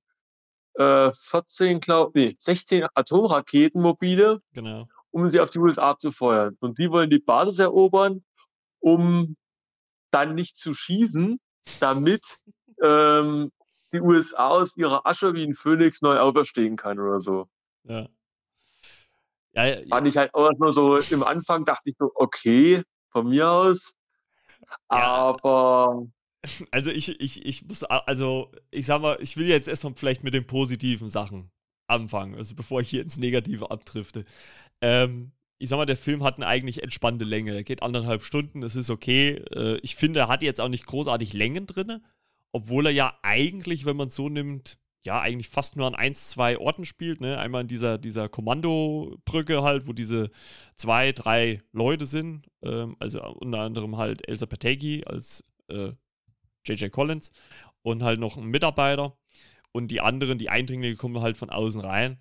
äh, 0.75 1.11
14, 1.11 1.79
glaub, 1.79 2.13
nee, 2.13 2.35
16 2.37 2.85
Atomraketenmobile. 2.93 4.41
Genau 4.53 4.87
um 5.11 5.27
sie 5.27 5.39
auf 5.39 5.49
die 5.49 5.59
USA 5.59 5.91
abzufeuern. 5.91 6.57
Und 6.59 6.79
die 6.79 6.89
wollen 6.89 7.09
die 7.09 7.19
Basis 7.19 7.59
erobern, 7.59 8.23
um 8.79 9.35
dann 10.11 10.35
nicht 10.35 10.55
zu 10.55 10.73
schießen, 10.73 11.39
damit 11.79 12.39
ähm, 12.81 13.51
die 13.93 14.01
USA 14.01 14.49
aus 14.49 14.75
ihrer 14.77 15.05
Asche 15.05 15.33
wie 15.33 15.43
ein 15.43 15.55
Phönix 15.55 16.01
neu 16.01 16.17
auferstehen 16.17 16.75
kann 16.75 16.99
oder 16.99 17.19
so. 17.19 17.47
Ja. 17.83 18.07
Ja, 19.53 19.65
ja, 19.65 19.87
Fand 19.89 20.07
ich 20.07 20.15
halt 20.15 20.33
auch 20.33 20.51
nur 20.57 20.73
so, 20.73 20.97
im 20.97 21.23
Anfang 21.23 21.65
dachte 21.65 21.89
ich 21.89 21.95
so, 21.99 22.09
okay, 22.15 22.83
von 23.09 23.27
mir 23.27 23.49
aus. 23.49 23.93
Aber. 24.87 26.07
Also 26.71 26.89
ich, 26.89 27.21
ich, 27.21 27.45
ich 27.45 27.67
muss, 27.67 27.83
also 27.83 28.51
ich 28.71 28.87
sag 28.87 28.99
mal, 28.99 29.15
ich 29.21 29.37
will 29.37 29.45
jetzt 29.45 29.67
erstmal 29.67 29.93
vielleicht 29.95 30.23
mit 30.23 30.33
den 30.33 30.47
positiven 30.47 31.07
Sachen 31.07 31.51
anfangen, 31.85 32.33
also 32.33 32.55
bevor 32.55 32.81
ich 32.81 32.89
hier 32.89 33.03
ins 33.03 33.19
Negative 33.19 33.69
abdrifte. 33.69 34.25
Ähm, 34.81 35.31
ich 35.57 35.69
sag 35.69 35.77
mal, 35.77 35.85
der 35.85 35.97
Film 35.97 36.23
hat 36.23 36.37
eine 36.37 36.47
eigentlich 36.47 36.81
entspannte 36.81 37.25
Länge. 37.25 37.53
Er 37.53 37.63
geht 37.63 37.83
anderthalb 37.83 38.23
Stunden, 38.23 38.61
das 38.61 38.75
ist 38.75 38.89
okay. 38.89 39.35
Äh, 39.53 39.77
ich 39.83 39.95
finde, 39.95 40.21
er 40.21 40.27
hat 40.27 40.41
jetzt 40.41 40.59
auch 40.59 40.69
nicht 40.69 40.85
großartig 40.85 41.33
Längen 41.33 41.67
drin, 41.67 42.03
obwohl 42.51 42.87
er 42.87 42.91
ja 42.91 43.17
eigentlich, 43.21 43.85
wenn 43.85 43.95
man 43.95 44.07
es 44.09 44.15
so 44.15 44.27
nimmt, 44.27 44.79
ja, 45.05 45.19
eigentlich 45.19 45.49
fast 45.49 45.77
nur 45.77 45.87
an 45.87 45.95
ein, 45.95 46.13
zwei 46.13 46.57
Orten 46.57 46.85
spielt. 46.85 47.21
Ne? 47.21 47.37
Einmal 47.37 47.61
in 47.61 47.67
dieser, 47.67 47.97
dieser 47.97 48.29
Kommandobrücke 48.29 49.63
halt, 49.63 49.87
wo 49.87 49.93
diese 49.93 50.29
zwei, 50.77 51.11
drei 51.11 51.61
Leute 51.71 52.05
sind. 52.05 52.47
Ähm, 52.63 52.95
also 52.99 53.23
unter 53.23 53.59
anderem 53.59 53.97
halt 53.97 54.27
Elsa 54.27 54.45
Pateki 54.45 55.03
als 55.05 55.43
J.J. 55.69 56.81
Äh, 56.81 56.89
Collins 56.89 57.31
und 57.81 58.03
halt 58.03 58.19
noch 58.19 58.37
ein 58.37 58.45
Mitarbeiter. 58.45 59.17
Und 59.71 59.89
die 59.89 60.01
anderen, 60.01 60.37
die 60.37 60.49
Eindringlinge, 60.49 60.95
kommen 60.95 61.21
halt 61.21 61.37
von 61.37 61.49
außen 61.49 61.81
rein. 61.81 62.19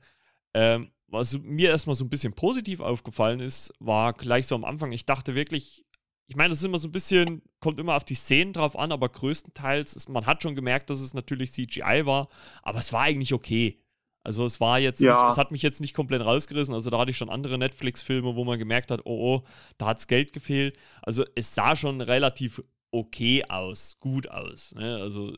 Ähm, 0.54 0.90
was 1.10 1.38
mir 1.38 1.70
erstmal 1.70 1.96
so 1.96 2.04
ein 2.04 2.08
bisschen 2.08 2.32
positiv 2.32 2.80
aufgefallen 2.80 3.40
ist, 3.40 3.72
war 3.78 4.12
gleich 4.12 4.46
so 4.46 4.54
am 4.54 4.64
Anfang, 4.64 4.92
ich 4.92 5.06
dachte 5.06 5.34
wirklich, 5.34 5.84
ich 6.26 6.36
meine, 6.36 6.50
das 6.50 6.60
ist 6.60 6.64
immer 6.64 6.78
so 6.78 6.86
ein 6.86 6.92
bisschen, 6.92 7.42
kommt 7.58 7.80
immer 7.80 7.96
auf 7.96 8.04
die 8.04 8.14
Szenen 8.14 8.52
drauf 8.52 8.78
an, 8.78 8.92
aber 8.92 9.08
größtenteils, 9.08 9.94
ist, 9.94 10.08
man 10.08 10.26
hat 10.26 10.42
schon 10.42 10.54
gemerkt, 10.54 10.88
dass 10.88 11.00
es 11.00 11.12
natürlich 11.12 11.52
CGI 11.52 12.06
war, 12.06 12.28
aber 12.62 12.78
es 12.78 12.92
war 12.92 13.02
eigentlich 13.02 13.34
okay. 13.34 13.82
Also 14.22 14.44
es 14.44 14.60
war 14.60 14.78
jetzt, 14.78 15.00
ja. 15.00 15.22
nicht, 15.22 15.32
es 15.32 15.38
hat 15.38 15.50
mich 15.50 15.62
jetzt 15.62 15.80
nicht 15.80 15.94
komplett 15.94 16.20
rausgerissen. 16.20 16.74
Also 16.74 16.90
da 16.90 16.98
hatte 16.98 17.10
ich 17.10 17.16
schon 17.16 17.30
andere 17.30 17.56
Netflix-Filme, 17.58 18.36
wo 18.36 18.44
man 18.44 18.58
gemerkt 18.58 18.90
hat, 18.90 19.00
oh, 19.04 19.36
oh, 19.36 19.48
da 19.78 19.86
hat 19.86 19.98
es 19.98 20.06
Geld 20.06 20.32
gefehlt. 20.32 20.78
Also 21.02 21.24
es 21.34 21.54
sah 21.54 21.74
schon 21.74 22.00
relativ 22.00 22.62
okay 22.92 23.44
aus, 23.48 23.96
gut 23.98 24.28
aus. 24.30 24.74
Ne? 24.74 24.98
Also 24.98 25.34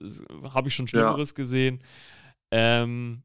habe 0.52 0.68
ich 0.68 0.74
schon 0.74 0.88
Schlimmeres 0.88 1.30
ja. 1.30 1.34
gesehen. 1.36 1.82
Ähm, 2.50 3.22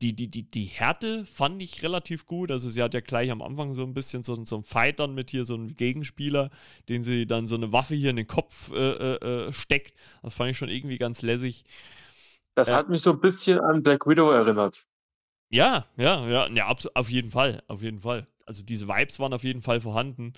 die, 0.00 0.14
die, 0.14 0.28
die, 0.28 0.50
die 0.50 0.64
Härte 0.64 1.24
fand 1.26 1.60
ich 1.62 1.82
relativ 1.82 2.26
gut. 2.26 2.50
Also 2.50 2.68
sie 2.68 2.82
hat 2.82 2.94
ja 2.94 3.00
gleich 3.00 3.30
am 3.30 3.42
Anfang 3.42 3.74
so 3.74 3.82
ein 3.82 3.94
bisschen 3.94 4.22
so, 4.22 4.42
so 4.44 4.56
einen 4.56 4.64
Fight 4.64 5.00
dann 5.00 5.14
mit 5.14 5.30
hier, 5.30 5.44
so 5.44 5.54
einem 5.54 5.76
Gegenspieler, 5.76 6.50
den 6.88 7.04
sie 7.04 7.26
dann 7.26 7.46
so 7.46 7.56
eine 7.56 7.72
Waffe 7.72 7.94
hier 7.94 8.10
in 8.10 8.16
den 8.16 8.26
Kopf 8.26 8.70
äh, 8.72 8.76
äh, 8.76 9.48
äh 9.48 9.52
steckt. 9.52 9.94
Das 10.22 10.34
fand 10.34 10.50
ich 10.50 10.58
schon 10.58 10.68
irgendwie 10.68 10.98
ganz 10.98 11.22
lässig. 11.22 11.64
Das 12.54 12.68
äh, 12.68 12.74
hat 12.74 12.88
mich 12.88 13.02
so 13.02 13.12
ein 13.12 13.20
bisschen 13.20 13.60
an 13.60 13.82
Black 13.82 14.06
Widow 14.06 14.30
erinnert. 14.30 14.86
Ja, 15.50 15.86
ja, 15.96 16.28
ja, 16.28 16.48
ja, 16.48 16.76
auf 16.94 17.10
jeden 17.10 17.30
Fall, 17.30 17.62
auf 17.68 17.82
jeden 17.82 18.00
Fall. 18.00 18.26
Also 18.46 18.64
diese 18.64 18.88
Vibes 18.88 19.18
waren 19.18 19.32
auf 19.32 19.44
jeden 19.44 19.62
Fall 19.62 19.80
vorhanden. 19.80 20.34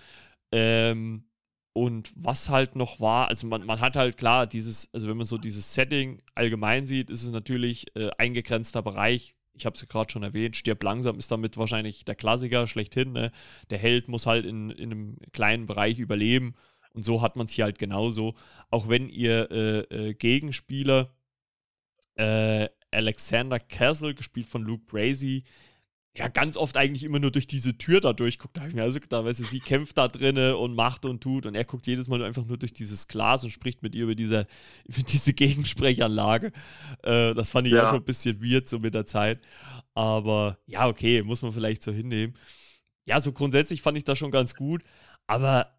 Ähm, 0.52 1.24
und 1.72 2.12
was 2.16 2.50
halt 2.50 2.76
noch 2.76 3.00
war, 3.00 3.28
also 3.28 3.46
man, 3.46 3.64
man 3.64 3.80
hat 3.80 3.96
halt 3.96 4.16
klar 4.16 4.46
dieses, 4.46 4.92
also 4.92 5.08
wenn 5.08 5.16
man 5.16 5.26
so 5.26 5.38
dieses 5.38 5.72
Setting 5.74 6.20
allgemein 6.34 6.86
sieht, 6.86 7.10
ist 7.10 7.22
es 7.22 7.30
natürlich 7.30 7.86
äh, 7.96 8.10
eingegrenzter 8.18 8.82
Bereich, 8.82 9.36
ich 9.54 9.66
habe 9.66 9.74
es 9.74 9.80
ja 9.80 9.86
gerade 9.88 10.10
schon 10.10 10.22
erwähnt, 10.22 10.56
stirb 10.56 10.82
langsam 10.82 11.18
ist 11.18 11.30
damit 11.30 11.56
wahrscheinlich 11.56 12.04
der 12.04 12.14
Klassiker 12.14 12.66
schlechthin. 12.66 13.12
Ne? 13.12 13.32
Der 13.70 13.78
Held 13.78 14.08
muss 14.08 14.26
halt 14.26 14.46
in, 14.46 14.70
in 14.70 14.90
einem 14.90 15.16
kleinen 15.32 15.66
Bereich 15.66 15.98
überleben. 15.98 16.54
Und 16.92 17.04
so 17.04 17.22
hat 17.22 17.36
man 17.36 17.46
es 17.46 17.52
hier 17.52 17.64
halt 17.64 17.78
genauso. 17.78 18.34
Auch 18.70 18.88
wenn 18.88 19.08
ihr 19.08 19.50
äh, 19.50 20.08
äh, 20.08 20.14
Gegenspieler 20.14 21.14
äh, 22.16 22.68
Alexander 22.90 23.60
Castle, 23.60 24.14
gespielt 24.14 24.48
von 24.48 24.62
Luke 24.62 24.84
Brazy, 24.86 25.44
ja 26.16 26.28
ganz 26.28 26.56
oft 26.56 26.76
eigentlich 26.76 27.04
immer 27.04 27.20
nur 27.20 27.30
durch 27.30 27.46
diese 27.46 27.78
Tür 27.78 28.00
da 28.00 28.12
durchguckt. 28.12 28.56
Da 28.56 28.62
habe 28.62 28.70
ich 28.70 28.74
mir 28.74 28.82
also 28.82 28.98
gedacht, 28.98 29.24
weißt 29.24 29.40
du, 29.40 29.44
sie 29.44 29.60
kämpft 29.60 29.96
da 29.96 30.08
drinne 30.08 30.56
und 30.56 30.74
macht 30.74 31.04
und 31.04 31.22
tut 31.22 31.46
und 31.46 31.54
er 31.54 31.64
guckt 31.64 31.86
jedes 31.86 32.08
Mal 32.08 32.22
einfach 32.24 32.44
nur 32.44 32.56
durch 32.56 32.72
dieses 32.72 33.06
Glas 33.06 33.44
und 33.44 33.50
spricht 33.50 33.82
mit 33.82 33.94
ihr 33.94 34.04
über 34.04 34.14
diese, 34.14 34.46
über 34.84 35.02
diese 35.02 35.32
Gegensprechanlage. 35.32 36.52
Äh, 37.02 37.34
das 37.34 37.52
fand 37.52 37.68
ich 37.68 37.74
ja. 37.74 37.84
auch 37.84 37.90
schon 37.90 38.00
ein 38.00 38.04
bisschen 38.04 38.42
weird 38.42 38.68
so 38.68 38.78
mit 38.78 38.94
der 38.94 39.06
Zeit. 39.06 39.40
Aber 39.94 40.58
ja, 40.66 40.88
okay, 40.88 41.22
muss 41.22 41.42
man 41.42 41.52
vielleicht 41.52 41.82
so 41.82 41.92
hinnehmen. 41.92 42.36
Ja, 43.06 43.20
so 43.20 43.32
grundsätzlich 43.32 43.82
fand 43.82 43.96
ich 43.96 44.04
das 44.04 44.18
schon 44.18 44.30
ganz 44.30 44.54
gut. 44.54 44.82
Aber 45.26 45.74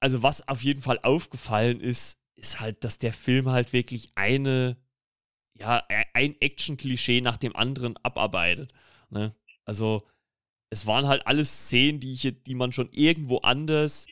also 0.00 0.22
was 0.22 0.46
auf 0.48 0.62
jeden 0.62 0.82
Fall 0.82 0.98
aufgefallen 1.02 1.80
ist, 1.80 2.18
ist 2.34 2.60
halt, 2.60 2.84
dass 2.84 2.98
der 2.98 3.12
Film 3.12 3.48
halt 3.48 3.72
wirklich 3.72 4.12
eine, 4.14 4.76
ja, 5.54 5.82
e-, 5.88 6.04
ein 6.14 6.36
Action-Klischee 6.40 7.20
nach 7.20 7.36
dem 7.36 7.54
anderen 7.56 7.96
abarbeitet. 7.98 8.72
Ne? 9.10 9.34
Also, 9.64 10.02
es 10.70 10.86
waren 10.86 11.06
halt 11.06 11.26
alles 11.26 11.66
Szenen, 11.66 12.00
die, 12.00 12.12
ich, 12.12 12.42
die 12.44 12.54
man 12.54 12.72
schon 12.72 12.88
irgendwo 12.90 13.38
anders 13.38 14.06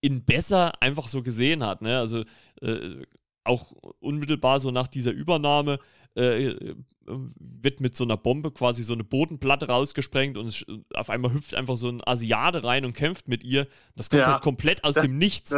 in 0.00 0.24
besser 0.24 0.80
einfach 0.82 1.08
so 1.08 1.22
gesehen 1.22 1.64
hat. 1.64 1.82
Ne? 1.82 1.98
Also, 1.98 2.24
äh, 2.62 3.04
auch 3.44 3.72
unmittelbar 4.00 4.60
so 4.60 4.70
nach 4.70 4.88
dieser 4.88 5.12
Übernahme 5.12 5.78
äh, 6.16 6.48
äh, 6.48 6.74
wird 7.06 7.80
mit 7.80 7.94
so 7.94 8.02
einer 8.02 8.16
Bombe 8.16 8.50
quasi 8.50 8.82
so 8.82 8.92
eine 8.92 9.04
Bodenplatte 9.04 9.68
rausgesprengt 9.68 10.36
und 10.36 10.46
es, 10.46 10.64
auf 10.94 11.08
einmal 11.08 11.32
hüpft 11.32 11.54
einfach 11.54 11.76
so 11.76 11.88
ein 11.88 12.02
Asiate 12.04 12.64
rein 12.64 12.84
und 12.84 12.94
kämpft 12.94 13.28
mit 13.28 13.44
ihr. 13.44 13.68
Das 13.94 14.10
kommt 14.10 14.22
ja, 14.22 14.32
halt 14.32 14.42
komplett 14.42 14.82
aus 14.82 14.94
das, 14.94 15.04
dem 15.04 15.18
Nichts. 15.18 15.54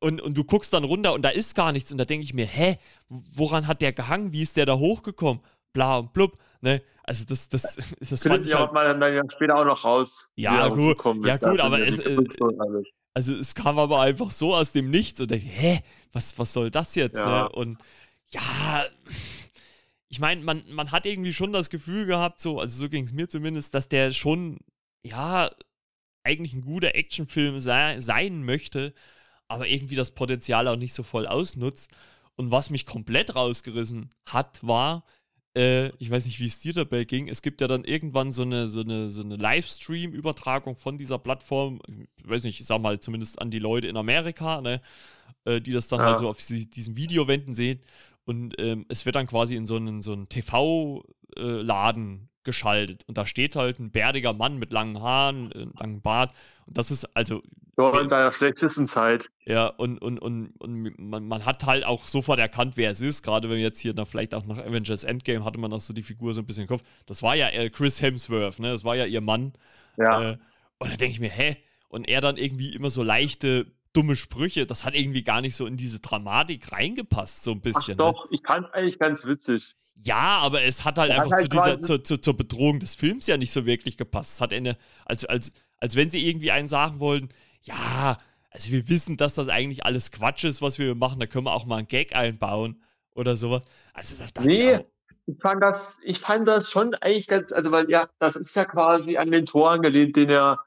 Und, 0.00 0.20
und 0.20 0.34
du 0.36 0.44
guckst 0.44 0.74
dann 0.74 0.84
runter 0.84 1.14
und 1.14 1.22
da 1.22 1.30
ist 1.30 1.54
gar 1.54 1.72
nichts. 1.72 1.90
Und 1.90 1.96
da 1.98 2.04
denke 2.04 2.24
ich 2.24 2.34
mir, 2.34 2.46
hä, 2.46 2.78
woran 3.08 3.66
hat 3.66 3.80
der 3.80 3.92
gehangen? 3.92 4.32
Wie 4.32 4.42
ist 4.42 4.58
der 4.58 4.66
da 4.66 4.78
hochgekommen? 4.78 5.42
Bla 5.72 5.98
und 5.98 6.12
blub. 6.12 6.34
Ne? 6.60 6.82
Also 7.08 7.24
das, 7.24 7.48
das, 7.48 7.78
das 8.00 8.22
fand 8.22 8.44
ich 8.44 8.54
halt, 8.54 8.72
man 8.74 9.00
dann 9.00 9.14
ja 9.14 9.22
später 9.34 9.56
auch 9.56 9.64
noch 9.64 9.82
raus. 9.82 10.28
Ja, 10.36 10.68
gut, 10.68 11.02
ja 11.24 11.38
gut, 11.38 11.58
aber 11.58 11.80
es, 11.80 11.98
äh, 11.98 12.18
also 13.14 13.32
es 13.32 13.54
kam 13.54 13.78
aber 13.78 14.02
einfach 14.02 14.30
so 14.30 14.54
aus 14.54 14.72
dem 14.72 14.90
Nichts 14.90 15.18
und 15.18 15.30
dachte, 15.30 15.42
hä, 15.42 15.80
was, 16.12 16.38
was 16.38 16.52
soll 16.52 16.70
das 16.70 16.94
jetzt? 16.96 17.16
Ja. 17.16 17.44
Ne? 17.44 17.48
Und 17.48 17.78
ja, 18.26 18.84
ich 20.08 20.20
meine, 20.20 20.42
man, 20.42 20.62
man 20.68 20.92
hat 20.92 21.06
irgendwie 21.06 21.32
schon 21.32 21.50
das 21.50 21.70
Gefühl 21.70 22.04
gehabt, 22.04 22.42
so, 22.42 22.60
also 22.60 22.78
so 22.78 22.90
ging 22.90 23.04
es 23.04 23.12
mir 23.14 23.26
zumindest, 23.26 23.72
dass 23.72 23.88
der 23.88 24.10
schon, 24.10 24.58
ja, 25.02 25.50
eigentlich 26.24 26.52
ein 26.52 26.60
guter 26.60 26.94
Actionfilm 26.94 27.58
sei, 27.58 28.00
sein 28.00 28.44
möchte, 28.44 28.92
aber 29.48 29.66
irgendwie 29.66 29.94
das 29.94 30.10
Potenzial 30.10 30.68
auch 30.68 30.76
nicht 30.76 30.92
so 30.92 31.02
voll 31.02 31.26
ausnutzt. 31.26 31.90
Und 32.36 32.50
was 32.50 32.68
mich 32.68 32.84
komplett 32.84 33.34
rausgerissen 33.34 34.10
hat, 34.26 34.58
war, 34.60 35.04
äh, 35.58 35.88
ich 35.98 36.08
weiß 36.08 36.24
nicht, 36.24 36.38
wie 36.38 36.46
es 36.46 36.60
dir 36.60 36.72
dabei 36.72 37.02
ging, 37.02 37.28
es 37.28 37.42
gibt 37.42 37.60
ja 37.60 37.66
dann 37.66 37.82
irgendwann 37.82 38.30
so 38.30 38.42
eine, 38.42 38.68
so 38.68 38.80
eine, 38.80 39.10
so 39.10 39.22
eine 39.22 39.34
Livestream-Übertragung 39.34 40.76
von 40.76 40.98
dieser 40.98 41.18
Plattform, 41.18 41.80
ich 42.16 42.28
weiß 42.28 42.44
nicht, 42.44 42.60
ich 42.60 42.66
sag 42.66 42.80
mal 42.80 43.00
zumindest 43.00 43.42
an 43.42 43.50
die 43.50 43.58
Leute 43.58 43.88
in 43.88 43.96
Amerika, 43.96 44.60
ne, 44.60 44.80
äh, 45.44 45.60
die 45.60 45.72
das 45.72 45.88
dann 45.88 45.98
halt 45.98 46.08
ja. 46.08 46.12
halt 46.12 46.18
so 46.20 46.28
auf 46.28 46.38
diesem 46.38 46.96
Videowänden 46.96 47.54
sehen. 47.54 47.82
Und 48.24 48.54
ähm, 48.58 48.86
es 48.88 49.04
wird 49.04 49.16
dann 49.16 49.26
quasi 49.26 49.56
in 49.56 49.66
so 49.66 49.76
einen, 49.76 50.00
so 50.00 50.12
einen 50.12 50.28
TV-Laden 50.28 52.14
äh, 52.14 52.37
geschaltet. 52.48 53.04
Und 53.06 53.18
da 53.18 53.26
steht 53.26 53.56
halt 53.56 53.78
ein 53.78 53.90
bärtiger 53.90 54.32
Mann 54.32 54.56
mit 54.56 54.72
langen 54.72 55.02
Haaren, 55.02 55.52
äh, 55.52 55.66
langem 55.78 56.00
Bart. 56.00 56.32
Und 56.66 56.78
das 56.78 56.90
ist 56.90 57.04
also. 57.14 57.42
Ja, 57.76 58.00
in 58.00 58.08
deiner 58.08 58.32
schlechtesten 58.32 58.88
Zeit. 58.88 59.28
Ja, 59.44 59.66
und, 59.66 59.98
und, 59.98 60.18
und, 60.18 60.52
und 60.58 60.98
man, 60.98 61.28
man 61.28 61.44
hat 61.44 61.64
halt 61.66 61.84
auch 61.84 62.04
sofort 62.04 62.38
erkannt, 62.38 62.76
wer 62.76 62.90
es 62.90 63.02
ist. 63.02 63.22
Gerade 63.22 63.50
wenn 63.50 63.58
jetzt 63.58 63.78
hier 63.78 63.92
na, 63.94 64.06
vielleicht 64.06 64.34
auch 64.34 64.46
nach 64.46 64.58
Avengers 64.58 65.04
Endgame 65.04 65.44
hatte 65.44 65.60
man 65.60 65.72
auch 65.74 65.80
so 65.80 65.92
die 65.92 66.02
Figur 66.02 66.32
so 66.32 66.40
ein 66.40 66.46
bisschen 66.46 66.62
im 66.62 66.68
Kopf. 66.68 66.82
Das 67.06 67.22
war 67.22 67.36
ja 67.36 67.50
äh, 67.50 67.68
Chris 67.68 68.00
Hemsworth, 68.00 68.58
ne? 68.58 68.72
Das 68.72 68.84
war 68.84 68.96
ja 68.96 69.04
ihr 69.04 69.20
Mann. 69.20 69.52
Ja. 69.98 70.30
Äh, 70.30 70.38
und 70.78 70.90
da 70.90 70.96
denke 70.96 71.12
ich 71.12 71.20
mir, 71.20 71.30
hä? 71.30 71.58
Und 71.88 72.08
er 72.08 72.22
dann 72.22 72.38
irgendwie 72.38 72.74
immer 72.74 72.90
so 72.90 73.02
leichte 73.02 73.66
dumme 73.92 74.16
Sprüche, 74.16 74.66
das 74.66 74.84
hat 74.84 74.94
irgendwie 74.94 75.22
gar 75.22 75.40
nicht 75.40 75.56
so 75.56 75.66
in 75.66 75.76
diese 75.76 76.00
Dramatik 76.00 76.72
reingepasst, 76.72 77.42
so 77.42 77.52
ein 77.52 77.60
bisschen. 77.60 77.82
Ach 77.82 77.88
ne? 77.88 78.12
doch, 78.12 78.30
ne? 78.30 78.36
ich 78.36 78.42
fand 78.46 78.72
eigentlich 78.74 78.98
ganz 78.98 79.24
witzig. 79.24 79.74
Ja, 80.00 80.38
aber 80.38 80.62
es 80.62 80.84
hat 80.84 80.98
halt 80.98 81.10
einfach 81.10 81.32
hat 81.32 81.32
halt 81.32 81.42
zu 81.42 81.48
dieser, 81.48 81.82
zu, 81.82 82.02
zu, 82.02 82.18
zur 82.18 82.36
Bedrohung 82.36 82.78
des 82.78 82.94
Films 82.94 83.26
ja 83.26 83.36
nicht 83.36 83.52
so 83.52 83.66
wirklich 83.66 83.96
gepasst. 83.96 84.34
Es 84.34 84.40
hat 84.40 84.52
eine, 84.52 84.76
als, 85.04 85.24
als, 85.24 85.52
als 85.78 85.96
wenn 85.96 86.08
sie 86.08 86.26
irgendwie 86.26 86.52
einen 86.52 86.68
sagen 86.68 87.00
wollten, 87.00 87.30
ja, 87.62 88.16
also 88.50 88.70
wir 88.70 88.88
wissen, 88.88 89.16
dass 89.16 89.34
das 89.34 89.48
eigentlich 89.48 89.84
alles 89.84 90.12
Quatsch 90.12 90.44
ist, 90.44 90.62
was 90.62 90.78
wir 90.78 90.94
machen, 90.94 91.20
da 91.20 91.26
können 91.26 91.44
wir 91.44 91.52
auch 91.52 91.66
mal 91.66 91.76
einen 91.76 91.88
Gag 91.88 92.14
einbauen 92.14 92.82
oder 93.14 93.36
sowas. 93.36 93.64
Also 93.92 94.22
das 94.22 94.44
nee, 94.44 94.74
ich, 94.74 94.84
ich, 95.26 95.40
fand 95.40 95.62
das, 95.62 95.98
ich 96.02 96.20
fand 96.20 96.46
das 96.46 96.70
schon 96.70 96.94
eigentlich 96.94 97.26
ganz, 97.26 97.52
also 97.52 97.72
weil 97.72 97.90
ja, 97.90 98.08
das 98.20 98.36
ist 98.36 98.54
ja 98.54 98.64
quasi 98.64 99.16
an 99.16 99.30
den 99.30 99.46
Tor 99.46 99.70
angelehnt, 99.70 100.16
den 100.16 100.30
er 100.30 100.64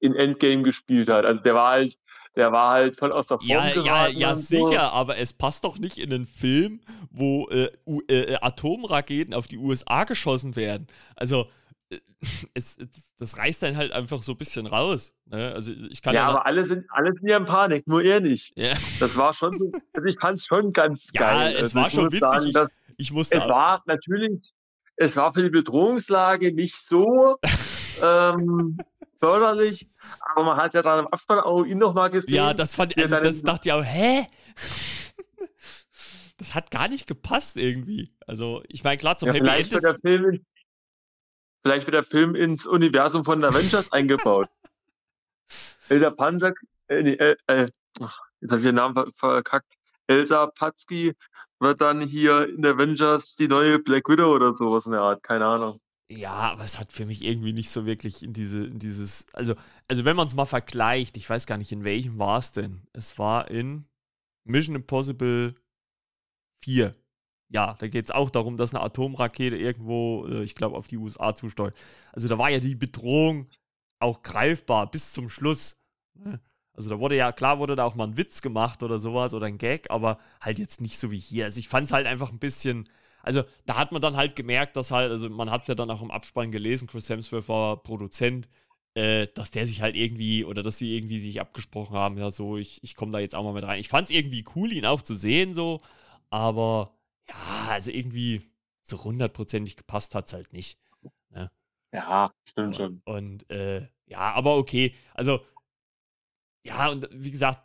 in 0.00 0.14
Endgame 0.14 0.64
gespielt 0.64 1.08
hat. 1.08 1.24
Also 1.24 1.40
der 1.40 1.54
war 1.54 1.70
halt 1.70 1.96
der 2.36 2.52
war 2.52 2.72
halt 2.72 2.96
voll 2.96 3.12
aus 3.12 3.28
der 3.28 3.38
Form 3.38 3.48
ja, 3.48 3.70
geraten. 3.70 3.86
Ja, 3.86 4.08
ja, 4.08 4.36
sicher, 4.36 4.70
so. 4.70 4.78
aber 4.78 5.18
es 5.18 5.32
passt 5.32 5.64
doch 5.64 5.78
nicht 5.78 5.98
in 5.98 6.12
einen 6.12 6.26
Film, 6.26 6.80
wo 7.10 7.48
äh, 7.48 7.70
äh, 8.08 8.36
Atomraketen 8.40 9.34
auf 9.34 9.46
die 9.46 9.58
USA 9.58 10.04
geschossen 10.04 10.56
werden. 10.56 10.88
Also, 11.14 11.46
äh, 11.90 11.98
es, 12.54 12.76
das 13.18 13.38
reißt 13.38 13.62
dann 13.62 13.76
halt 13.76 13.92
einfach 13.92 14.22
so 14.22 14.32
ein 14.32 14.38
bisschen 14.38 14.66
raus. 14.66 15.14
Ne? 15.26 15.52
Also 15.52 15.72
ich 15.90 16.02
kann 16.02 16.14
ja, 16.14 16.22
ja 16.22 16.28
aber 16.28 16.46
alle 16.46 16.64
sind, 16.66 16.84
alle 16.90 17.12
sind 17.12 17.28
ja 17.28 17.36
in 17.36 17.46
Panik, 17.46 17.86
nur 17.86 18.02
er 18.02 18.20
nicht. 18.20 18.52
Ja. 18.56 18.74
Das 18.98 19.16
war 19.16 19.32
schon, 19.32 19.54
also 19.92 20.08
ich 20.08 20.18
fand 20.20 20.38
es 20.38 20.46
schon 20.46 20.72
ganz 20.72 21.10
ja, 21.14 21.20
geil. 21.20 21.52
Ja, 21.52 21.58
es 21.58 21.62
also 21.62 21.74
war 21.76 21.90
schon 21.90 22.12
witzig. 22.12 22.52
Sagen, 22.52 22.70
ich, 22.88 22.94
ich 23.06 23.12
musste 23.12 23.38
es 23.38 23.48
war 23.48 23.82
natürlich, 23.86 24.52
es 24.96 25.16
war 25.16 25.32
für 25.32 25.42
die 25.42 25.50
Bedrohungslage 25.50 26.52
nicht 26.52 26.76
so 26.76 27.36
ähm, 28.02 28.78
förderlich, 29.20 29.88
aber 30.20 30.44
man 30.44 30.56
hat 30.56 30.74
ja 30.74 30.82
dann 30.82 31.00
im 31.00 31.06
Abspann 31.08 31.40
auch 31.40 31.64
ihn 31.64 31.78
nochmal 31.78 32.10
gesehen. 32.10 32.34
Ja, 32.34 32.54
das 32.54 32.74
fand 32.74 32.96
also 32.96 33.16
das 33.16 33.42
dachte 33.42 33.68
ich 33.68 33.72
auch, 33.72 33.84
hä? 33.84 34.26
das 36.36 36.54
hat 36.54 36.70
gar 36.70 36.88
nicht 36.88 37.06
gepasst 37.06 37.56
irgendwie. 37.56 38.14
Also, 38.26 38.62
ich 38.68 38.84
meine, 38.84 38.98
klar, 38.98 39.16
zum 39.16 39.28
ja, 39.28 39.34
Happy 39.34 39.48
End 39.48 39.72
ist... 39.72 39.82
Der 39.82 39.94
Film, 39.94 40.44
vielleicht 41.62 41.86
wird 41.86 41.94
der 41.94 42.04
Film 42.04 42.34
ins 42.34 42.66
Universum 42.66 43.24
von 43.24 43.42
Avengers 43.44 43.92
eingebaut. 43.92 44.48
Elsa 45.88 46.10
Panzer, 46.10 46.54
äh, 46.88 47.02
nee, 47.02 47.14
äh, 47.14 47.36
äh, 47.46 47.68
jetzt 48.40 48.50
habe 48.50 48.60
ich 48.60 48.66
den 48.66 48.74
Namen 48.74 49.12
verkackt. 49.14 49.74
Elsa 50.06 50.46
Patzki 50.46 51.14
wird 51.60 51.80
dann 51.80 52.00
hier 52.00 52.48
in 52.48 52.64
Avengers 52.64 53.36
die 53.36 53.48
neue 53.48 53.78
Black 53.78 54.08
Widow 54.08 54.34
oder 54.34 54.54
sowas 54.54 54.86
in 54.86 54.92
der 54.92 55.00
Art, 55.00 55.22
keine 55.22 55.46
Ahnung. 55.46 55.80
Ja, 56.16 56.52
aber 56.52 56.64
es 56.64 56.78
hat 56.78 56.92
für 56.92 57.06
mich 57.06 57.22
irgendwie 57.24 57.52
nicht 57.52 57.70
so 57.70 57.86
wirklich 57.86 58.22
in 58.22 58.32
diese, 58.32 58.66
in 58.66 58.78
dieses, 58.78 59.26
also, 59.32 59.54
also 59.88 60.04
wenn 60.04 60.16
man 60.16 60.26
es 60.26 60.34
mal 60.34 60.44
vergleicht, 60.44 61.16
ich 61.16 61.28
weiß 61.28 61.46
gar 61.46 61.58
nicht, 61.58 61.72
in 61.72 61.84
welchem 61.84 62.18
war 62.18 62.38
es 62.38 62.52
denn. 62.52 62.82
Es 62.92 63.18
war 63.18 63.50
in 63.50 63.86
Mission 64.44 64.76
Impossible 64.76 65.54
4. 66.62 66.94
Ja, 67.50 67.74
da 67.78 67.88
geht 67.88 68.06
es 68.06 68.10
auch 68.10 68.30
darum, 68.30 68.56
dass 68.56 68.74
eine 68.74 68.82
Atomrakete 68.82 69.56
irgendwo, 69.56 70.26
äh, 70.26 70.44
ich 70.44 70.54
glaube, 70.54 70.76
auf 70.76 70.86
die 70.86 70.96
USA 70.96 71.34
zusteuert. 71.34 71.74
Also 72.12 72.28
da 72.28 72.38
war 72.38 72.50
ja 72.50 72.58
die 72.58 72.74
Bedrohung 72.74 73.48
auch 74.00 74.22
greifbar 74.22 74.90
bis 74.90 75.12
zum 75.12 75.28
Schluss. 75.28 75.80
Ne? 76.14 76.40
Also 76.74 76.90
da 76.90 76.98
wurde 76.98 77.16
ja, 77.16 77.32
klar 77.32 77.58
wurde 77.58 77.76
da 77.76 77.84
auch 77.84 77.94
mal 77.94 78.08
ein 78.08 78.16
Witz 78.16 78.42
gemacht 78.42 78.82
oder 78.82 78.98
sowas 78.98 79.34
oder 79.34 79.46
ein 79.46 79.58
Gag, 79.58 79.90
aber 79.90 80.18
halt 80.40 80.58
jetzt 80.58 80.80
nicht 80.80 80.98
so 80.98 81.10
wie 81.10 81.18
hier. 81.18 81.44
Also 81.44 81.58
ich 81.60 81.68
fand 81.68 81.86
es 81.86 81.92
halt 81.92 82.06
einfach 82.06 82.32
ein 82.32 82.40
bisschen, 82.40 82.88
also 83.24 83.42
da 83.66 83.76
hat 83.76 83.92
man 83.92 84.02
dann 84.02 84.16
halt 84.16 84.36
gemerkt, 84.36 84.76
dass 84.76 84.90
halt, 84.90 85.10
also 85.10 85.28
man 85.28 85.50
hat 85.50 85.62
es 85.62 85.68
ja 85.68 85.74
dann 85.74 85.90
auch 85.90 86.02
im 86.02 86.10
Abspann 86.10 86.52
gelesen, 86.52 86.88
Chris 86.88 87.08
Hemsworth 87.08 87.48
war 87.48 87.82
Produzent, 87.82 88.48
äh, 88.94 89.26
dass 89.34 89.50
der 89.50 89.66
sich 89.66 89.82
halt 89.82 89.96
irgendwie 89.96 90.44
oder 90.44 90.62
dass 90.62 90.78
sie 90.78 90.96
irgendwie 90.96 91.18
sich 91.18 91.40
abgesprochen 91.40 91.96
haben, 91.96 92.18
ja, 92.18 92.30
so, 92.30 92.56
ich, 92.56 92.82
ich 92.84 92.94
komme 92.94 93.12
da 93.12 93.18
jetzt 93.18 93.34
auch 93.34 93.42
mal 93.42 93.52
mit 93.52 93.64
rein. 93.64 93.80
Ich 93.80 93.88
fand 93.88 94.08
es 94.08 94.14
irgendwie 94.14 94.44
cool, 94.54 94.72
ihn 94.72 94.86
auch 94.86 95.02
zu 95.02 95.14
sehen, 95.14 95.54
so, 95.54 95.80
aber 96.30 96.92
ja, 97.28 97.68
also 97.70 97.90
irgendwie 97.90 98.42
so 98.82 99.02
hundertprozentig 99.02 99.76
gepasst 99.76 100.14
hat 100.14 100.26
es 100.26 100.32
halt 100.32 100.52
nicht. 100.52 100.78
Ne? 101.30 101.50
Ja, 101.92 102.30
stimmt 102.48 102.76
schon. 102.76 103.02
Und 103.04 103.50
äh, 103.50 103.88
ja, 104.06 104.32
aber 104.34 104.56
okay, 104.56 104.94
also 105.14 105.40
ja, 106.66 106.88
und 106.90 107.08
wie 107.12 107.30
gesagt, 107.30 107.60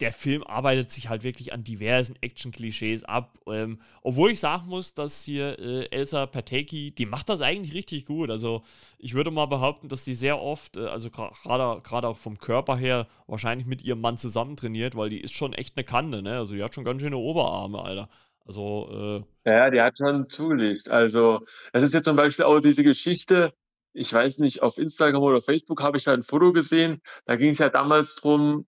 der 0.00 0.12
Film 0.12 0.44
arbeitet 0.44 0.90
sich 0.90 1.08
halt 1.08 1.22
wirklich 1.22 1.54
an 1.54 1.64
diversen 1.64 2.16
Action-Klischees 2.20 3.04
ab. 3.04 3.38
Ähm, 3.46 3.80
obwohl 4.02 4.30
ich 4.30 4.40
sagen 4.40 4.66
muss, 4.68 4.92
dass 4.94 5.22
hier 5.22 5.58
äh, 5.58 5.86
Elsa 5.90 6.26
Pateki, 6.26 6.90
die 6.94 7.06
macht 7.06 7.30
das 7.30 7.40
eigentlich 7.40 7.72
richtig 7.74 8.04
gut. 8.04 8.30
Also 8.30 8.62
ich 8.98 9.14
würde 9.14 9.30
mal 9.30 9.46
behaupten, 9.46 9.88
dass 9.88 10.04
die 10.04 10.14
sehr 10.14 10.38
oft, 10.40 10.76
äh, 10.76 10.86
also 10.86 11.10
gerade 11.10 12.08
auch 12.08 12.18
vom 12.18 12.38
Körper 12.38 12.76
her, 12.76 13.06
wahrscheinlich 13.26 13.66
mit 13.66 13.82
ihrem 13.82 14.02
Mann 14.02 14.18
zusammen 14.18 14.56
trainiert, 14.56 14.96
weil 14.96 15.08
die 15.08 15.20
ist 15.20 15.32
schon 15.32 15.54
echt 15.54 15.76
eine 15.76 15.84
Kante, 15.84 16.22
ne? 16.22 16.36
Also 16.36 16.54
die 16.54 16.62
hat 16.62 16.74
schon 16.74 16.84
ganz 16.84 17.00
schöne 17.00 17.16
Oberarme, 17.16 17.82
Alter. 17.82 18.10
Also, 18.44 19.24
äh, 19.44 19.50
Ja, 19.50 19.70
die 19.70 19.80
hat 19.80 19.96
schon 19.98 20.28
zugelegt. 20.28 20.88
Also, 20.88 21.44
das 21.72 21.82
ist 21.82 21.94
jetzt 21.94 22.04
zum 22.04 22.16
Beispiel 22.16 22.44
auch 22.44 22.60
diese 22.60 22.84
Geschichte, 22.84 23.52
ich 23.96 24.12
weiß 24.12 24.38
nicht, 24.38 24.62
auf 24.62 24.78
Instagram 24.78 25.22
oder 25.22 25.40
Facebook 25.40 25.82
habe 25.82 25.96
ich 25.96 26.04
da 26.04 26.12
ein 26.12 26.22
Foto 26.22 26.52
gesehen. 26.52 27.00
Da 27.24 27.36
ging 27.36 27.50
es 27.50 27.58
ja 27.58 27.70
damals 27.70 28.14
drum, 28.16 28.66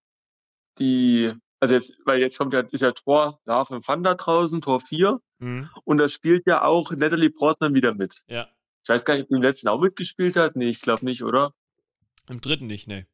die, 0.79 1.33
also 1.61 1.75
jetzt, 1.75 1.93
weil 2.05 2.21
jetzt 2.21 2.39
kommt 2.39 2.55
ja, 2.55 2.61
ist 2.61 2.81
ja 2.81 2.93
Tor 2.93 3.41
Love 3.45 3.75
and 3.75 3.85
Thunder 3.85 4.15
draußen, 4.15 4.63
Tor 4.63 4.81
4. 4.81 5.21
Mhm. 5.39 5.69
Und 5.85 5.99
da 5.99 6.09
spielt 6.09 6.47
ja 6.47 6.63
auch 6.63 6.91
Natalie 6.93 7.31
Portman 7.31 7.75
wieder 7.75 7.95
mit. 7.95 8.23
Ja. 8.27 8.49
Ich 8.83 8.89
weiß 8.89 9.05
gar 9.05 9.15
nicht, 9.15 9.25
ob 9.25 9.29
die 9.29 9.35
im 9.35 9.43
letzten 9.43 9.69
auch 9.69 9.81
mitgespielt 9.81 10.37
hat. 10.37 10.57
Nee, 10.57 10.71
ich 10.71 10.81
glaube 10.81 11.05
nicht, 11.05 11.23
oder? 11.23 11.53
Im 12.29 12.41
dritten 12.41 12.67
nicht, 12.67 12.89
nee. 12.89 13.07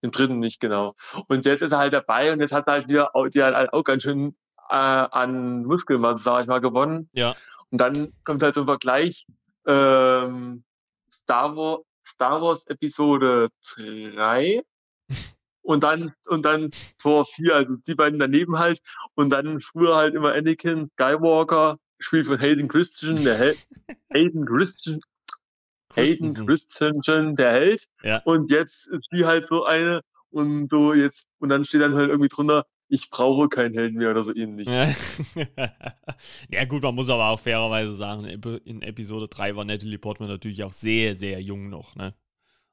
Im 0.00 0.12
dritten 0.12 0.38
nicht, 0.38 0.60
genau. 0.60 0.94
Und 1.26 1.44
jetzt 1.46 1.62
ist 1.62 1.72
er 1.72 1.78
halt 1.78 1.92
dabei 1.92 2.32
und 2.32 2.40
jetzt 2.40 2.52
hat 2.52 2.68
er 2.68 2.74
halt 2.74 2.88
wieder, 2.88 3.10
die 3.34 3.42
halt 3.42 3.72
auch 3.72 3.82
ganz 3.82 4.04
schön 4.04 4.36
äh, 4.70 4.74
an 4.74 5.64
Muskelmasse, 5.64 6.22
sag 6.22 6.42
ich 6.42 6.46
mal, 6.46 6.60
gewonnen. 6.60 7.08
Ja. 7.12 7.34
Und 7.70 7.78
dann 7.78 8.12
kommt 8.24 8.42
halt 8.42 8.54
so 8.54 8.60
ein 8.60 8.66
Vergleich, 8.66 9.26
ähm, 9.66 10.62
Star 11.28 11.54
Wars, 11.54 11.82
Star 12.06 12.40
Wars 12.40 12.66
Episode 12.68 13.50
3 13.76 14.62
und 15.62 15.84
dann, 15.84 16.14
und 16.26 16.46
dann 16.46 16.70
Tor 16.96 17.26
4, 17.26 17.54
also 17.54 17.76
die 17.86 17.94
beiden 17.94 18.18
daneben 18.18 18.58
halt. 18.58 18.80
Und 19.14 19.28
dann 19.28 19.60
früher 19.60 19.94
halt 19.94 20.14
immer 20.14 20.32
Anakin 20.32 20.88
Skywalker, 20.94 21.76
gespielt 21.98 22.28
von 22.28 22.40
Hayden 22.40 22.66
Christensen, 22.66 23.24
der 23.24 23.36
Held. 23.36 23.58
Hayden 24.10 24.46
Christensen. 24.46 25.02
Hayden 25.94 26.46
Christensen, 26.46 27.36
der 27.36 27.52
Held. 27.52 27.86
Ja. 28.02 28.22
Und 28.24 28.50
jetzt 28.50 28.86
ist 28.86 29.08
die 29.12 29.26
halt 29.26 29.44
so 29.44 29.66
eine 29.66 30.00
und 30.30 30.70
so 30.70 30.94
jetzt, 30.94 31.26
und 31.40 31.50
dann 31.50 31.66
steht 31.66 31.82
dann 31.82 31.94
halt 31.94 32.08
irgendwie 32.08 32.30
drunter, 32.30 32.64
ich 32.88 33.10
brauche 33.10 33.48
keinen 33.48 33.74
Helden 33.74 33.98
mehr 33.98 34.10
oder 34.10 34.24
so 34.24 34.34
ähnlich. 34.34 34.68
ja, 36.50 36.64
gut, 36.68 36.82
man 36.82 36.94
muss 36.94 37.10
aber 37.10 37.28
auch 37.28 37.40
fairerweise 37.40 37.92
sagen, 37.92 38.24
in 38.64 38.82
Episode 38.82 39.28
3 39.28 39.56
war 39.56 39.64
Natalie 39.64 39.98
Portman 39.98 40.28
natürlich 40.28 40.64
auch 40.64 40.72
sehr, 40.72 41.14
sehr 41.14 41.40
jung 41.40 41.68
noch, 41.68 41.96
ne? 41.96 42.14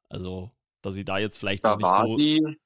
Also, 0.09 0.51
dass 0.81 0.95
sie 0.95 1.05
da 1.05 1.17
jetzt 1.17 1.37
vielleicht 1.37 1.65
da 1.65 1.75
noch 1.75 1.77
nicht 1.77 2.09
so. 2.09 2.17
Die, 2.17 2.57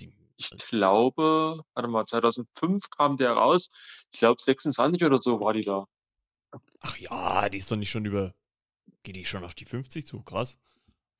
die, 0.00 0.12
ich 0.36 0.50
glaube, 0.68 1.62
warte 1.74 1.88
mal, 1.88 2.04
2005 2.04 2.90
kam 2.90 3.16
der 3.16 3.32
raus. 3.32 3.70
Ich 4.10 4.18
glaube, 4.18 4.40
26 4.40 5.04
oder 5.04 5.20
so 5.20 5.40
war 5.40 5.52
die 5.52 5.62
da. 5.62 5.86
Ach 6.80 6.96
ja, 6.98 7.48
die 7.48 7.58
ist 7.58 7.70
doch 7.70 7.76
nicht 7.76 7.90
schon 7.90 8.04
über 8.04 8.34
Geht 9.04 9.16
die 9.16 9.24
schon 9.26 9.44
auf 9.44 9.54
die 9.54 9.66
50 9.66 10.06
zu? 10.06 10.22
Krass. 10.22 10.58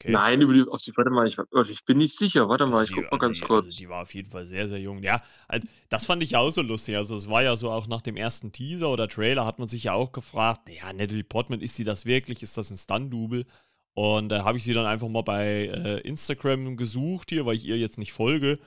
Okay. 0.01 0.13
Nein, 0.13 0.41
über 0.41 0.53
die, 0.53 0.65
auf 0.69 0.83
die, 0.83 0.97
warte 0.97 1.11
mal, 1.11 1.27
ich, 1.27 1.39
ich 1.71 1.85
bin 1.85 1.99
nicht 1.99 2.19
sicher. 2.19 2.49
Warte 2.49 2.67
mal, 2.67 2.79
also 2.79 2.91
ich 2.91 2.95
guck 2.95 3.05
mal 3.05 3.11
also 3.13 3.19
ganz 3.19 3.39
die, 3.41 3.45
kurz. 3.47 3.65
Also 3.67 3.79
die 3.79 3.89
war 3.89 4.03
auf 4.03 4.15
jeden 4.15 4.31
Fall 4.31 4.47
sehr, 4.47 4.69
sehr 4.69 4.81
jung. 4.81 5.03
Ja, 5.03 5.23
also 5.49 5.67
das 5.89 6.05
fand 6.05 6.23
ich 6.23 6.37
auch 6.37 6.51
so 6.51 6.63
lustig. 6.63 6.97
Also 6.97 7.15
es 7.15 7.29
war 7.31 7.43
ja 7.43 7.57
so 7.57 7.71
auch 7.71 7.87
nach 7.87 8.03
dem 8.03 8.17
ersten 8.17 8.53
Teaser 8.53 8.91
oder 8.91 9.09
Trailer 9.09 9.47
hat 9.47 9.59
man 9.59 9.69
sich 9.69 9.85
ja 9.85 9.93
auch 9.93 10.13
gefragt, 10.13 10.69
ja, 10.69 10.93
Natalie 10.93 11.25
Portman, 11.25 11.61
ist 11.61 11.77
sie 11.77 11.85
das 11.85 12.07
wirklich? 12.07 12.43
Ist 12.43 12.59
das 12.59 12.71
ein 12.71 12.77
Stunt-Double? 12.77 13.47
Und 13.95 14.29
da 14.31 14.41
äh, 14.41 14.43
habe 14.43 14.59
ich 14.59 14.65
sie 14.65 14.75
dann 14.75 14.87
einfach 14.87 15.09
mal 15.09 15.23
bei 15.23 15.67
äh, 15.67 16.01
Instagram 16.01 16.77
gesucht 16.77 17.31
hier, 17.31 17.47
weil 17.47 17.57
ich 17.57 17.65
ihr 17.65 17.79
jetzt 17.79 17.99
nicht 17.99 18.13
folge. 18.13 18.59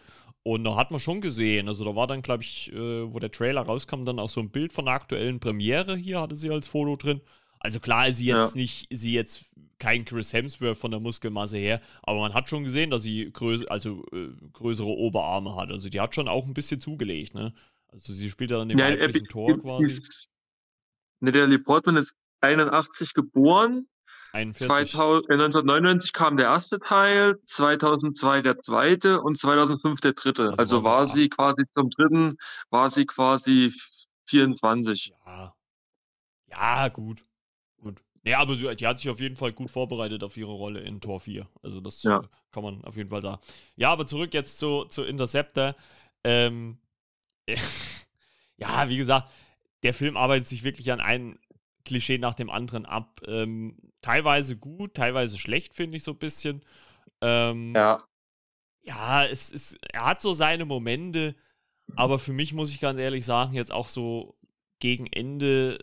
Und 0.44 0.64
da 0.64 0.78
hat 0.78 0.92
man 0.92 1.02
schon 1.02 1.20
gesehen, 1.20 1.68
also 1.68 1.84
da 1.84 1.94
war 1.96 2.08
dann, 2.08 2.22
glaube 2.22 2.44
ich, 2.44 2.72
äh, 2.72 3.14
wo 3.14 3.20
der 3.20 3.32
Trailer 3.32 3.64
rauskam, 3.64 4.06
dann 4.06 4.20
auch 4.20 4.30
so 4.30 4.40
ein 4.40 4.50
Bild 4.50 4.72
von 4.72 4.86
der 4.86 4.94
aktuellen 4.94 5.42
Premiere 5.42 5.98
hier, 5.98 6.22
hatte 6.22 6.38
sie 6.38 6.50
als 6.50 6.68
Foto 6.68 6.96
drin. 6.96 7.22
Also 7.68 7.82
klar 7.82 8.08
ist 8.08 8.16
sie 8.16 8.28
jetzt 8.28 8.56
ja. 8.56 8.62
nicht, 8.62 8.88
sie 8.92 9.12
jetzt 9.12 9.44
kein 9.78 10.06
Chris 10.06 10.32
Hemsworth 10.32 10.78
von 10.78 10.90
der 10.90 11.02
Muskelmasse 11.02 11.58
her, 11.58 11.82
aber 12.02 12.22
man 12.22 12.34
hat 12.34 12.50
schon 12.50 12.64
gesehen, 12.64 12.92
dass 12.92 13.04
sie 13.04 13.30
größ 13.30 13.68
also, 13.68 14.06
äh, 14.14 14.30
größere 14.54 14.88
Oberarme 14.88 15.54
hat. 15.58 15.70
Also 15.70 15.90
die 15.90 16.00
hat 16.00 16.16
schon 16.16 16.30
auch 16.30 16.46
ein 16.46 16.54
bisschen 16.54 16.80
zugelegt, 16.80 17.36
ne? 17.36 17.54
Also 17.90 18.14
sie 18.14 18.30
spielt 18.30 18.52
ja 18.52 18.58
dann 18.58 18.70
im 18.70 18.80
ja, 18.80 18.86
weiblichen 18.86 19.26
äh, 19.26 19.28
Tor 19.28 19.60
quasi. 19.60 20.00
Natalie 21.20 21.60
Portman 21.60 21.98
ist 21.98 22.16
81 22.40 23.14
geboren 23.14 23.86
41. 24.32 24.94
2000, 24.94 25.30
1999 25.30 26.14
kam 26.14 26.38
der 26.38 26.46
erste 26.46 26.80
Teil, 26.80 27.38
2002 27.48 28.44
der 28.44 28.62
zweite 28.62 29.20
und 29.20 29.38
2005 29.38 30.00
der 30.00 30.14
dritte. 30.14 30.52
Also, 30.52 30.78
also 30.78 30.84
war 30.86 31.06
sie 31.06 31.28
quasi 31.28 31.64
zum 31.76 31.90
dritten, 31.90 32.38
war 32.70 32.90
sie 32.90 33.06
quasi 33.06 33.74
24. 34.30 35.12
Ja, 35.26 35.54
ja 36.50 36.88
gut. 36.88 37.27
Gut. 37.82 38.02
Ja, 38.24 38.40
aber 38.40 38.56
sie, 38.56 38.76
die 38.76 38.88
hat 38.88 38.98
sich 38.98 39.10
auf 39.10 39.20
jeden 39.20 39.38
Fall 39.38 39.54
gut 39.54 39.70
vorbereitet 39.70 40.24
auf 40.24 40.36
ihre 40.36 40.52
Rolle 40.52 40.82
in 40.82 41.00
Tor 41.00 41.20
4. 41.20 41.48
Also 41.64 41.80
das 41.80 42.04
ja. 42.04 42.20
Äh, 42.20 42.28
kann 42.52 42.64
man 42.64 42.84
auf 42.84 42.98
jeden 42.98 43.10
Fall 43.10 43.22
sagen. 43.22 43.42
Ja, 43.76 43.92
aber 43.92 44.06
zurück 44.06 44.34
jetzt 44.34 44.60
zu, 44.60 44.86
zu 44.86 45.04
Interceptor. 45.04 45.76
Ähm, 46.24 46.78
ja, 48.58 48.90
wie 48.90 48.98
gesagt, 48.98 49.32
der 49.84 49.94
Film 49.94 50.18
arbeitet 50.18 50.50
sich 50.50 50.64
wirklich 50.64 50.92
an 50.92 51.00
einem 51.00 51.40
Klischee 51.86 52.18
nach 52.18 52.36
dem 52.36 52.50
anderen 52.50 52.86
ab. 52.86 53.22
Ähm, 53.26 53.78
teilweise 54.02 54.58
gut, 54.58 54.96
teilweise 54.96 55.38
schlecht, 55.38 55.74
finde 55.74 55.98
ich 55.98 56.04
so 56.04 56.12
ein 56.12 56.20
bisschen. 56.20 56.64
Ähm, 57.22 57.74
ja. 57.74 58.04
Ja, 58.82 59.26
es 59.26 59.52
ist, 59.52 59.78
er 59.92 60.06
hat 60.06 60.22
so 60.22 60.32
seine 60.34 60.66
Momente, 60.66 61.36
aber 61.96 62.20
für 62.20 62.32
mich 62.32 62.54
muss 62.54 62.72
ich 62.72 62.80
ganz 62.80 63.00
ehrlich 63.00 63.26
sagen, 63.26 63.54
jetzt 63.54 63.72
auch 63.72 63.90
so 63.90 64.38
gegen 64.80 65.08
Ende 65.08 65.80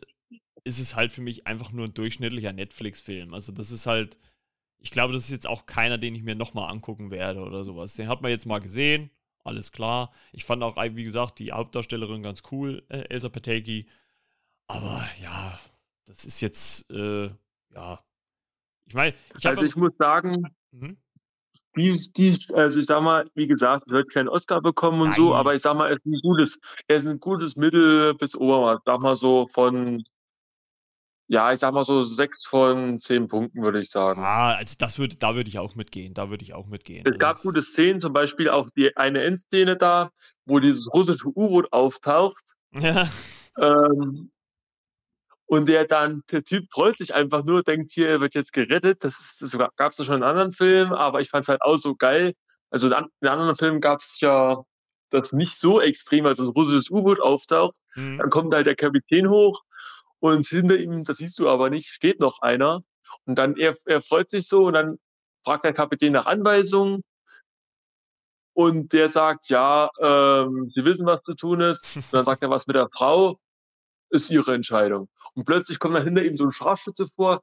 ist 0.64 0.78
es 0.78 0.96
halt 0.96 1.12
für 1.12 1.20
mich 1.20 1.46
einfach 1.46 1.70
nur 1.72 1.84
ein 1.86 1.94
durchschnittlicher 1.94 2.52
Netflix-Film. 2.52 3.34
Also 3.34 3.52
das 3.52 3.70
ist 3.70 3.86
halt, 3.86 4.18
ich 4.78 4.90
glaube, 4.90 5.12
das 5.12 5.24
ist 5.24 5.30
jetzt 5.30 5.46
auch 5.46 5.66
keiner, 5.66 5.98
den 5.98 6.14
ich 6.14 6.22
mir 6.22 6.34
nochmal 6.34 6.70
angucken 6.70 7.10
werde 7.10 7.40
oder 7.40 7.64
sowas. 7.64 7.94
Den 7.94 8.08
hat 8.08 8.22
man 8.22 8.30
jetzt 8.30 8.46
mal 8.46 8.60
gesehen, 8.60 9.10
alles 9.44 9.72
klar. 9.72 10.10
Ich 10.32 10.44
fand 10.44 10.62
auch, 10.62 10.76
wie 10.76 11.04
gesagt, 11.04 11.38
die 11.38 11.52
Hauptdarstellerin 11.52 12.22
ganz 12.22 12.42
cool, 12.50 12.82
äh, 12.88 13.04
Elsa 13.10 13.28
Pateki. 13.28 13.86
Aber 14.66 15.06
ja, 15.22 15.58
das 16.06 16.24
ist 16.24 16.40
jetzt, 16.40 16.90
äh, 16.90 17.30
ja. 17.74 18.02
Ich 18.86 18.94
meine, 18.94 19.14
ich 19.38 19.46
Also 19.46 19.64
ich 19.64 19.76
muss 19.76 19.92
sagen, 19.98 20.44
mhm. 20.72 20.96
die, 21.76 22.10
die, 22.16 22.38
also 22.54 22.78
ich 22.78 22.86
sag 22.86 23.02
mal, 23.02 23.30
wie 23.34 23.46
gesagt, 23.46 23.90
wird 23.90 24.10
keinen 24.10 24.28
Oscar 24.28 24.62
bekommen 24.62 25.02
und 25.02 25.08
Nein. 25.10 25.16
so, 25.16 25.34
aber 25.34 25.54
ich 25.54 25.62
sag 25.62 25.76
mal, 25.76 25.90
er 25.90 25.96
ist 25.96 26.06
ein 26.06 26.20
gutes, 26.22 26.58
er 26.88 26.96
ist 26.96 27.06
ein 27.06 27.20
gutes 27.20 27.56
Mittel 27.56 28.14
bis 28.14 28.34
Obermaß. 28.34 28.80
Sag 28.86 29.00
mal 29.00 29.16
so 29.16 29.46
von, 29.52 30.02
ja, 31.26 31.52
ich 31.52 31.60
sag 31.60 31.72
mal 31.72 31.84
so 31.84 32.02
sechs 32.02 32.46
von 32.46 33.00
zehn 33.00 33.28
Punkten, 33.28 33.62
würde 33.62 33.80
ich 33.80 33.90
sagen. 33.90 34.20
Ah, 34.22 34.54
also 34.54 34.74
das 34.78 34.98
würde, 34.98 35.16
da 35.16 35.34
würde 35.34 35.48
ich 35.48 35.58
auch 35.58 35.74
mitgehen. 35.74 36.12
Da 36.12 36.28
würde 36.28 36.42
ich 36.44 36.52
auch 36.52 36.66
mitgehen. 36.66 37.02
Es 37.06 37.12
also 37.12 37.18
gab 37.18 37.40
gute 37.40 37.62
Szenen, 37.62 38.00
zum 38.00 38.12
Beispiel 38.12 38.50
auch 38.50 38.68
die 38.76 38.96
eine 38.96 39.22
Endszene 39.22 39.76
da, 39.76 40.10
wo 40.44 40.58
dieses 40.58 40.86
russische 40.92 41.28
U-Boot 41.28 41.72
auftaucht. 41.72 42.44
Ja. 42.72 43.08
Ähm, 43.58 44.30
und 45.46 45.66
der 45.66 45.86
dann, 45.86 46.22
der 46.30 46.44
Typ 46.44 46.64
freut 46.70 46.98
sich 46.98 47.14
einfach 47.14 47.44
nur, 47.44 47.62
denkt 47.62 47.92
hier, 47.92 48.08
er 48.08 48.20
wird 48.20 48.34
jetzt 48.34 48.52
gerettet. 48.52 49.04
Das, 49.04 49.36
das 49.40 49.52
gab 49.52 49.92
es 49.92 49.98
ja 49.98 50.04
schon 50.04 50.16
in 50.16 50.22
anderen 50.22 50.52
Filmen, 50.52 50.92
aber 50.92 51.20
ich 51.20 51.30
fand 51.30 51.44
es 51.44 51.48
halt 51.48 51.62
auch 51.62 51.76
so 51.76 51.94
geil. 51.94 52.34
Also 52.70 52.88
in, 52.88 52.94
in 53.20 53.28
anderen 53.28 53.56
Filmen 53.56 53.80
gab 53.80 54.00
es 54.00 54.18
ja 54.20 54.62
das 55.10 55.32
nicht 55.32 55.58
so 55.58 55.80
extrem, 55.80 56.26
als 56.26 56.38
ein 56.38 56.48
russisches 56.48 56.90
U-Boot 56.90 57.20
auftaucht. 57.20 57.76
Mhm. 57.94 58.18
Dann 58.18 58.30
kommt 58.30 58.52
halt 58.52 58.66
der 58.66 58.76
Kapitän 58.76 59.28
hoch 59.30 59.62
und 60.20 60.46
hinter 60.46 60.78
ihm, 60.78 61.04
das 61.04 61.18
siehst 61.18 61.38
du 61.38 61.48
aber 61.48 61.70
nicht, 61.70 61.88
steht 61.88 62.20
noch 62.20 62.40
einer. 62.40 62.82
Und 63.26 63.36
dann, 63.36 63.56
er, 63.56 63.76
er 63.84 64.02
freut 64.02 64.30
sich 64.30 64.48
so 64.48 64.66
und 64.66 64.74
dann 64.74 64.98
fragt 65.44 65.64
der 65.64 65.72
Kapitän 65.72 66.12
nach 66.12 66.26
Anweisungen. 66.26 67.02
Und 68.54 68.92
der 68.92 69.08
sagt, 69.08 69.48
ja, 69.48 69.90
ähm, 70.00 70.70
Sie 70.74 70.84
wissen, 70.84 71.06
was 71.06 71.22
zu 71.22 71.34
tun 71.34 71.60
ist. 71.60 71.96
Und 71.96 72.12
dann 72.12 72.24
sagt 72.24 72.42
er 72.42 72.50
was 72.50 72.66
mit 72.66 72.76
der 72.76 72.88
Frau 72.88 73.38
ist 74.10 74.30
ihre 74.30 74.54
Entscheidung. 74.54 75.08
Und 75.34 75.44
plötzlich 75.44 75.78
kommt 75.80 75.96
dann 75.96 76.04
hinter 76.04 76.24
ihm 76.24 76.36
so 76.36 76.44
ein 76.44 76.52
Scharfschütze 76.52 77.08
vor, 77.08 77.42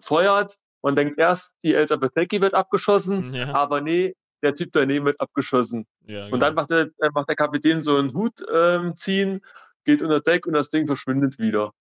feuert. 0.00 0.56
Man 0.82 0.94
denkt 0.94 1.18
erst, 1.18 1.54
die 1.62 1.74
Elsa 1.74 1.96
Betecki 1.96 2.40
wird 2.40 2.54
abgeschossen, 2.54 3.34
ja. 3.34 3.52
aber 3.54 3.80
nee, 3.80 4.14
der 4.42 4.54
Typ 4.54 4.70
daneben 4.72 5.04
wird 5.06 5.20
abgeschossen. 5.20 5.86
Ja, 6.06 6.24
genau. 6.24 6.34
Und 6.34 6.40
dann 6.40 6.54
genau. 6.54 6.62
macht 6.62 6.70
der, 6.70 7.10
macht 7.12 7.28
der 7.28 7.36
Kapitän 7.36 7.82
so 7.82 7.96
einen 7.96 8.14
Hut 8.14 8.34
ähm, 8.52 8.96
ziehen, 8.96 9.44
geht 9.84 10.02
unter 10.02 10.20
Deck 10.20 10.46
und 10.46 10.54
das 10.54 10.70
Ding 10.70 10.86
verschwindet 10.86 11.38
wieder. 11.38 11.72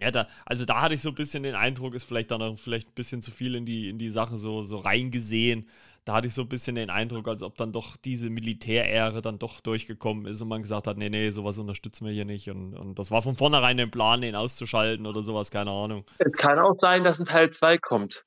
Ja, 0.00 0.10
da, 0.10 0.28
also 0.46 0.64
da 0.64 0.80
hatte 0.80 0.94
ich 0.94 1.02
so 1.02 1.10
ein 1.10 1.14
bisschen 1.14 1.42
den 1.42 1.54
Eindruck, 1.54 1.94
ist 1.94 2.04
vielleicht 2.04 2.30
dann 2.30 2.42
auch 2.42 2.58
vielleicht 2.58 2.88
ein 2.88 2.94
bisschen 2.94 3.22
zu 3.22 3.30
viel 3.30 3.54
in 3.54 3.66
die, 3.66 3.88
in 3.88 3.98
die 3.98 4.10
Sache 4.10 4.38
so, 4.38 4.64
so 4.64 4.78
reingesehen 4.78 5.66
da 6.04 6.14
hatte 6.14 6.26
ich 6.26 6.34
so 6.34 6.42
ein 6.42 6.48
bisschen 6.48 6.76
den 6.76 6.90
Eindruck, 6.90 7.28
als 7.28 7.42
ob 7.42 7.56
dann 7.56 7.72
doch 7.72 7.96
diese 7.96 8.30
Militäräre 8.30 9.20
dann 9.20 9.38
doch 9.38 9.60
durchgekommen 9.60 10.26
ist 10.26 10.40
und 10.40 10.48
man 10.48 10.62
gesagt 10.62 10.86
hat, 10.86 10.96
nee, 10.96 11.10
nee, 11.10 11.30
sowas 11.30 11.58
unterstützen 11.58 12.06
wir 12.06 12.12
hier 12.12 12.24
nicht. 12.24 12.48
Und, 12.50 12.74
und 12.74 12.98
das 12.98 13.10
war 13.10 13.22
von 13.22 13.36
vornherein 13.36 13.76
der 13.76 13.86
Plan, 13.86 14.20
den 14.20 14.34
auszuschalten 14.34 15.06
oder 15.06 15.22
sowas, 15.22 15.50
keine 15.50 15.70
Ahnung. 15.70 16.04
Es 16.18 16.32
kann 16.32 16.58
auch 16.58 16.76
sein, 16.80 17.04
dass 17.04 17.20
ein 17.20 17.26
Teil 17.26 17.50
2 17.50 17.78
kommt. 17.78 18.24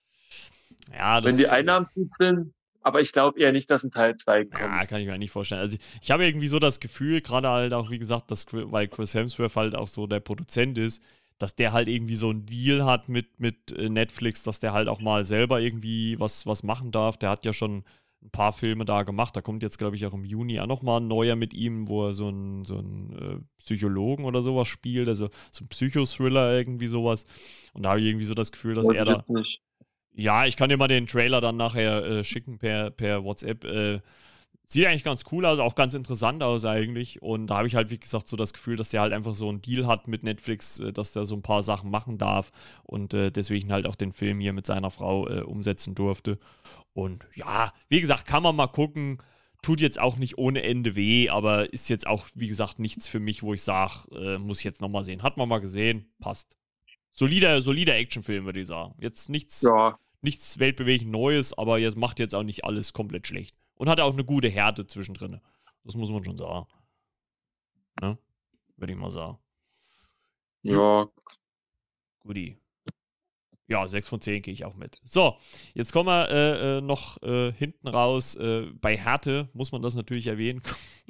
Ja, 0.96 1.22
das 1.22 1.34
Wenn 1.34 1.38
die 1.40 1.48
Einnahmen 1.48 1.88
gut 1.96 2.10
sind, 2.20 2.54
aber 2.82 3.02
ich 3.02 3.12
glaube 3.12 3.40
eher 3.40 3.52
nicht, 3.52 3.70
dass 3.72 3.84
ein 3.84 3.92
Teil 3.92 4.18
2 4.18 4.46
kommt. 4.46 4.62
Ja, 4.62 4.86
kann 4.86 5.02
ich 5.02 5.08
mir 5.08 5.18
nicht 5.18 5.32
vorstellen. 5.32 5.62
Also 5.62 5.78
ich, 5.78 5.82
ich 6.02 6.12
habe 6.12 6.26
irgendwie 6.26 6.48
so 6.48 6.60
das 6.60 6.80
Gefühl, 6.80 7.22
gerade 7.22 7.50
halt 7.50 7.74
auch, 7.74 7.90
wie 7.90 8.00
gesagt, 8.00 8.30
dass, 8.30 8.46
weil 8.52 8.88
Chris 8.88 9.16
Hemsworth 9.16 9.56
halt 9.56 9.76
auch 9.76 9.88
so 9.88 10.06
der 10.06 10.20
Produzent 10.20 10.78
ist, 10.78 11.02
dass 11.44 11.56
der 11.56 11.74
halt 11.74 11.90
irgendwie 11.90 12.16
so 12.16 12.30
einen 12.30 12.46
Deal 12.46 12.86
hat 12.86 13.10
mit, 13.10 13.38
mit 13.38 13.74
äh, 13.74 13.90
Netflix, 13.90 14.44
dass 14.44 14.62
der 14.62 14.72
halt 14.72 14.88
auch 14.88 15.02
mal 15.02 15.26
selber 15.26 15.60
irgendwie 15.60 16.18
was, 16.18 16.48
was 16.48 16.64
machen 16.64 16.92
darf. 16.92 17.18
Der 17.18 17.32
hat 17.32 17.44
ja 17.44 17.52
schon 17.52 17.84
ein 18.24 18.30
paar 18.32 18.54
Filme 18.54 18.86
da 18.86 19.04
gemacht. 19.04 19.36
Da 19.36 19.42
kommt 19.42 19.62
jetzt, 19.62 19.78
glaube 19.78 19.98
ich, 19.98 20.06
auch 20.06 20.14
im 20.14 20.24
Juni 20.24 20.62
auch 20.62 20.68
nochmal 20.68 21.02
ein 21.02 21.10
neuer 21.10 21.36
mit 21.36 21.54
ihm, 21.54 21.90
wo 21.90 22.08
er 22.08 22.14
so 22.14 22.30
einen 22.30 22.64
so 22.64 22.80
äh, 22.80 23.40
Psychologen 23.58 24.24
oder 24.24 24.42
sowas 24.42 24.70
spielt, 24.70 25.10
also 25.10 25.30
so 25.52 25.66
ein 25.66 25.68
Psychothriller, 25.68 26.58
irgendwie 26.58 26.88
sowas. 26.88 27.26
Und 27.74 27.84
da 27.84 27.90
habe 27.90 28.00
ich 28.00 28.08
irgendwie 28.08 28.26
so 28.26 28.36
das 28.36 28.54
Gefühl, 28.54 28.76
dass 28.76 28.88
das 28.88 28.96
er 28.96 29.04
da. 29.04 29.26
Nicht. 29.28 29.60
Ja, 30.14 30.46
ich 30.46 30.56
kann 30.56 30.70
dir 30.70 30.78
mal 30.78 30.88
den 30.88 31.08
Trailer 31.08 31.42
dann 31.42 31.58
nachher 31.58 32.06
äh, 32.06 32.24
schicken 32.24 32.58
per, 32.58 32.90
per 32.90 33.26
WhatsApp. 33.26 33.66
Äh, 33.66 34.00
Sieht 34.66 34.88
eigentlich 34.88 35.04
ganz 35.04 35.26
cool 35.32 35.46
aus, 35.46 35.60
auch 35.60 35.76
ganz 35.76 35.94
interessant 35.94 36.42
aus 36.42 36.66
eigentlich. 36.66 37.22
Und 37.22 37.48
da 37.48 37.58
habe 37.58 37.68
ich 37.68 37.76
halt, 37.76 37.90
wie 37.92 38.00
gesagt, 38.00 38.28
so 38.28 38.38
das 38.38 38.54
Gefühl, 38.54 38.76
dass 38.76 38.90
der 38.90 39.02
halt 39.02 39.14
einfach 39.14 39.36
so 39.36 39.50
einen 39.50 39.62
Deal 39.62 39.86
hat 39.88 40.08
mit 40.08 40.24
Netflix, 40.24 40.80
äh, 40.80 40.92
dass 40.92 41.12
der 41.12 41.26
so 41.26 41.36
ein 41.36 41.42
paar 41.42 41.64
Sachen 41.64 41.92
machen 41.92 42.18
darf 42.18 42.52
und 42.84 43.14
äh, 43.14 43.32
deswegen 43.32 43.72
halt 43.72 43.86
auch 43.86 43.96
den 43.96 44.12
Film 44.12 44.40
hier 44.40 44.54
mit 44.54 44.66
seiner 44.66 44.90
Frau 44.90 45.28
äh, 45.28 45.42
umsetzen 45.42 45.96
durfte. 45.96 46.40
Und 46.94 47.28
ja, 47.36 47.74
wie 47.90 48.02
gesagt, 48.02 48.26
kann 48.26 48.44
man 48.44 48.56
mal 48.56 48.68
gucken. 48.68 49.20
Tut 49.62 49.80
jetzt 49.80 50.00
auch 50.00 50.18
nicht 50.18 50.38
ohne 50.38 50.64
Ende 50.64 50.96
weh, 50.96 51.30
aber 51.30 51.72
ist 51.72 51.90
jetzt 51.90 52.06
auch, 52.06 52.28
wie 52.36 52.50
gesagt, 52.50 52.80
nichts 52.80 53.08
für 53.08 53.20
mich, 53.20 53.44
wo 53.44 53.54
ich 53.54 53.62
sage, 53.64 53.94
äh, 54.12 54.38
muss 54.38 54.60
ich 54.60 54.66
jetzt 54.66 54.82
nochmal 54.82 55.04
sehen. 55.06 55.24
Hat 55.24 55.38
man 55.38 55.48
mal 55.48 55.60
gesehen, 55.60 56.12
passt. 56.20 56.58
Solider, 57.14 57.62
solider 57.62 57.96
Actionfilm, 57.96 58.46
würde 58.46 58.60
ich 58.60 58.68
sagen. 58.68 58.96
Jetzt 59.00 59.30
nichts, 59.30 59.62
ja. 59.62 59.98
nichts 60.22 60.60
weltbewegend 60.60 61.12
Neues, 61.12 61.58
aber 61.58 61.78
jetzt 61.78 61.96
macht 61.96 62.20
jetzt 62.20 62.34
auch 62.36 62.44
nicht 62.44 62.66
alles 62.66 62.92
komplett 62.92 63.28
schlecht. 63.28 63.56
Und 63.76 63.90
hat 63.90 64.00
auch 64.00 64.14
eine 64.14 64.24
gute 64.24 64.50
Härte 64.50 64.86
zwischendrin. 64.88 65.42
Das 65.84 65.96
muss 65.96 66.10
man 66.10 66.24
schon 66.24 66.38
sagen. 66.38 66.68
Ne? 68.02 68.18
Würde 68.78 68.94
ich 68.94 69.00
mal 69.00 69.12
sagen. 69.12 69.38
Ja. 70.62 71.08
Guti. 72.20 72.58
Ja, 73.68 73.88
6 73.88 74.10
von 74.10 74.22
10 74.22 74.42
gehe 74.42 74.54
ich 74.54 74.66
auch 74.66 74.76
mit. 74.76 75.00
So, 75.04 75.38
jetzt 75.74 75.94
kommen 75.94 76.08
wir 76.08 76.30
äh, 76.30 76.78
äh, 76.78 76.82
noch 76.82 77.22
äh, 77.24 77.52
hinten 77.54 77.88
raus. 77.88 78.36
Äh, 78.36 78.68
bei 78.74 78.98
Härte 78.98 79.50
muss 79.54 79.72
man 79.72 79.82
das 79.82 79.96
natürlich 79.96 80.28
erwähnen. 80.28 80.62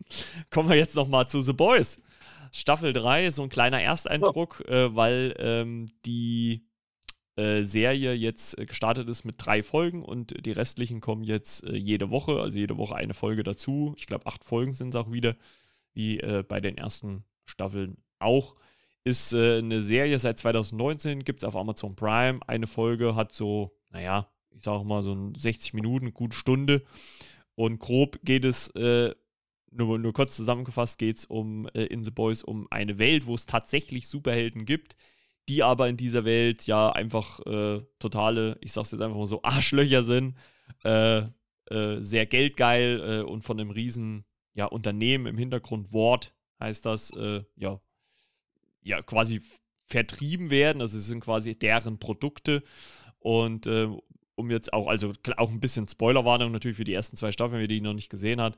kommen 0.49 0.69
wir 0.69 0.75
jetzt 0.75 0.95
noch 0.95 1.07
mal 1.07 1.27
zu 1.27 1.41
The 1.41 1.53
Boys. 1.53 2.01
Staffel 2.51 2.93
3, 2.93 3.31
so 3.31 3.43
ein 3.43 3.49
kleiner 3.49 3.81
Ersteindruck, 3.81 4.63
oh. 4.67 4.95
weil 4.95 5.33
ähm, 5.39 5.87
die 6.05 6.67
äh, 7.35 7.63
Serie 7.63 8.13
jetzt 8.13 8.59
äh, 8.59 8.67
gestartet 8.67 9.09
ist 9.09 9.25
mit 9.25 9.37
drei 9.39 9.63
Folgen 9.63 10.03
und 10.03 10.45
die 10.45 10.51
restlichen 10.51 11.01
kommen 11.01 11.23
jetzt 11.23 11.63
äh, 11.63 11.75
jede 11.75 12.11
Woche, 12.11 12.39
also 12.39 12.59
jede 12.59 12.77
Woche 12.77 12.95
eine 12.95 13.15
Folge 13.15 13.41
dazu. 13.41 13.95
Ich 13.97 14.05
glaube, 14.05 14.27
acht 14.27 14.43
Folgen 14.43 14.73
sind 14.73 14.89
es 14.89 14.95
auch 14.95 15.11
wieder, 15.11 15.35
wie 15.95 16.17
bei 16.47 16.59
den 16.59 16.75
ersten 16.75 17.23
Staffeln 17.45 17.97
auch. 18.17 18.55
ist 19.03 19.31
eine 19.31 19.83
Serie 19.83 20.17
seit 20.17 20.39
2019, 20.39 21.23
gibt 21.23 21.43
es 21.43 21.47
auf 21.47 21.55
Amazon 21.55 21.95
Prime. 21.95 22.39
Eine 22.47 22.65
Folge 22.65 23.13
hat 23.13 23.31
so, 23.31 23.77
naja, 23.91 24.27
ich 24.49 24.63
sage 24.63 24.85
mal 24.85 25.03
so 25.03 25.31
60 25.37 25.75
Minuten, 25.75 26.11
gute 26.11 26.35
Stunde. 26.35 26.81
Und 27.53 27.77
grob 27.77 28.17
geht 28.23 28.43
es, 28.43 28.73
nur, 28.73 29.99
nur 29.99 30.13
kurz 30.13 30.35
zusammengefasst, 30.35 30.97
geht 30.97 31.17
es 31.17 31.25
um 31.25 31.67
In 31.67 32.03
the 32.03 32.09
Boys 32.09 32.41
um 32.41 32.65
eine 32.71 32.97
Welt, 32.97 33.27
wo 33.27 33.35
es 33.35 33.45
tatsächlich 33.45 34.07
Superhelden 34.07 34.65
gibt, 34.65 34.95
die 35.49 35.63
aber 35.63 35.89
in 35.89 35.97
dieser 35.97 36.25
Welt 36.25 36.65
ja 36.67 36.91
einfach 36.91 37.39
äh, 37.45 37.81
totale, 37.99 38.57
ich 38.61 38.71
sag's 38.71 38.91
jetzt 38.91 39.01
einfach 39.01 39.17
mal 39.17 39.27
so, 39.27 39.41
Arschlöcher 39.43 40.03
sind, 40.03 40.35
äh, 40.83 41.23
äh, 41.69 41.99
sehr 41.99 42.25
geldgeil 42.25 43.01
äh, 43.01 43.21
und 43.23 43.43
von 43.43 43.59
einem 43.59 43.71
riesen 43.71 44.25
ja, 44.53 44.65
Unternehmen 44.65 45.25
im 45.25 45.37
Hintergrund, 45.37 45.91
Ward 45.91 46.33
heißt 46.59 46.85
das, 46.85 47.11
ja, 47.57 47.81
ja, 48.83 49.01
quasi 49.01 49.41
vertrieben 49.85 50.49
werden. 50.49 50.81
Also 50.81 50.97
es 50.97 51.07
sind 51.07 51.21
quasi 51.21 51.57
deren 51.57 51.99
Produkte. 51.99 52.63
Und 53.19 53.67
äh, 53.67 53.87
um 54.35 54.51
jetzt 54.51 54.73
auch, 54.73 54.87
also 54.87 55.13
auch 55.37 55.51
ein 55.51 55.59
bisschen 55.59 55.87
Spoilerwarnung 55.87 56.51
natürlich 56.51 56.77
für 56.77 56.83
die 56.83 56.93
ersten 56.93 57.15
zwei 57.15 57.31
Staffeln, 57.31 57.59
wer 57.59 57.67
die 57.67 57.81
noch 57.81 57.93
nicht 57.93 58.09
gesehen 58.09 58.41
hat. 58.41 58.57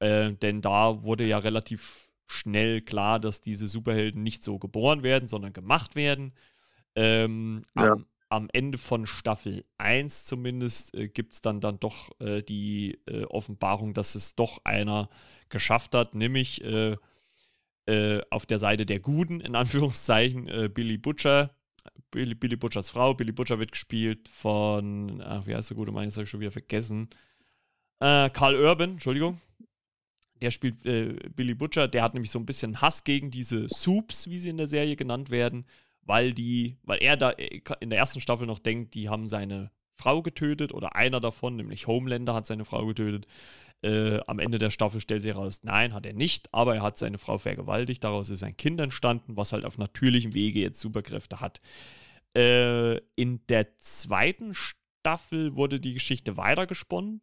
Äh, 0.00 0.32
denn 0.32 0.60
da 0.60 1.02
wurde 1.02 1.24
ja 1.24 1.38
relativ 1.38 2.10
schnell 2.32 2.80
klar, 2.80 3.20
dass 3.20 3.40
diese 3.40 3.68
Superhelden 3.68 4.22
nicht 4.22 4.42
so 4.42 4.58
geboren 4.58 5.02
werden, 5.02 5.28
sondern 5.28 5.52
gemacht 5.52 5.94
werden. 5.94 6.32
Ähm, 6.94 7.62
ja. 7.76 7.92
am, 7.92 8.06
am, 8.28 8.48
Ende 8.52 8.78
von 8.78 9.06
Staffel 9.06 9.64
1 9.78 10.24
zumindest 10.24 10.94
äh, 10.94 11.08
gibt 11.08 11.34
es 11.34 11.40
dann, 11.40 11.60
dann 11.60 11.80
doch 11.80 12.10
äh, 12.20 12.42
die 12.42 13.00
äh, 13.06 13.24
Offenbarung, 13.24 13.94
dass 13.94 14.14
es 14.14 14.34
doch 14.34 14.60
einer 14.64 15.08
geschafft 15.48 15.94
hat, 15.94 16.14
nämlich 16.14 16.62
äh, 16.64 16.96
äh, 17.86 18.20
auf 18.30 18.46
der 18.46 18.58
Seite 18.58 18.86
der 18.86 19.00
Guten, 19.00 19.40
in 19.40 19.54
Anführungszeichen, 19.56 20.48
äh, 20.48 20.68
Billy 20.72 20.98
Butcher. 20.98 21.54
Billy, 22.10 22.34
Billy 22.34 22.56
Butchers 22.56 22.90
Frau. 22.90 23.14
Billy 23.14 23.32
Butcher 23.32 23.58
wird 23.58 23.72
gespielt 23.72 24.28
von, 24.28 25.20
ach, 25.20 25.46
wie 25.46 25.54
heißt 25.54 25.70
der 25.70 25.76
gute 25.76 25.92
Mann? 25.92 26.04
Jetzt 26.04 26.16
habe 26.16 26.24
ich 26.24 26.30
schon 26.30 26.40
wieder 26.40 26.52
vergessen. 26.52 27.08
Äh, 27.98 28.30
Carl 28.30 28.56
Urban, 28.56 28.92
Entschuldigung. 28.92 29.40
Der 30.42 30.50
spielt 30.50 30.84
äh, 30.84 31.14
Billy 31.34 31.54
Butcher. 31.54 31.88
Der 31.88 32.02
hat 32.02 32.14
nämlich 32.14 32.30
so 32.30 32.38
ein 32.38 32.46
bisschen 32.46 32.80
Hass 32.80 33.04
gegen 33.04 33.30
diese 33.30 33.68
Soups, 33.68 34.28
wie 34.28 34.38
sie 34.38 34.50
in 34.50 34.56
der 34.58 34.66
Serie 34.66 34.96
genannt 34.96 35.30
werden, 35.30 35.64
weil 36.02 36.34
die, 36.34 36.76
weil 36.82 36.98
er 37.00 37.16
da 37.16 37.30
äh, 37.30 37.60
in 37.80 37.90
der 37.90 37.98
ersten 37.98 38.20
Staffel 38.20 38.46
noch 38.46 38.58
denkt, 38.58 38.94
die 38.94 39.08
haben 39.08 39.28
seine 39.28 39.70
Frau 39.96 40.20
getötet 40.20 40.74
oder 40.74 40.96
einer 40.96 41.20
davon, 41.20 41.56
nämlich 41.56 41.86
Homelander 41.86 42.34
hat 42.34 42.46
seine 42.46 42.64
Frau 42.64 42.84
getötet. 42.86 43.26
Äh, 43.82 44.20
am 44.26 44.38
Ende 44.38 44.58
der 44.58 44.70
Staffel 44.70 45.00
stellt 45.00 45.22
sich 45.22 45.34
heraus, 45.34 45.60
nein, 45.62 45.92
hat 45.92 46.06
er 46.06 46.12
nicht, 46.12 46.52
aber 46.52 46.74
er 46.74 46.82
hat 46.82 46.98
seine 46.98 47.18
Frau 47.18 47.38
vergewaltigt. 47.38 48.02
Daraus 48.02 48.30
ist 48.30 48.42
ein 48.42 48.56
Kind 48.56 48.80
entstanden, 48.80 49.36
was 49.36 49.52
halt 49.52 49.64
auf 49.64 49.78
natürlichem 49.78 50.34
Wege 50.34 50.60
jetzt 50.60 50.80
Superkräfte 50.80 51.40
hat. 51.40 51.60
Äh, 52.36 52.96
in 53.14 53.46
der 53.48 53.78
zweiten 53.78 54.54
Staffel 54.54 55.56
wurde 55.56 55.80
die 55.80 55.94
Geschichte 55.94 56.36
weitergesponnen. 56.36 57.20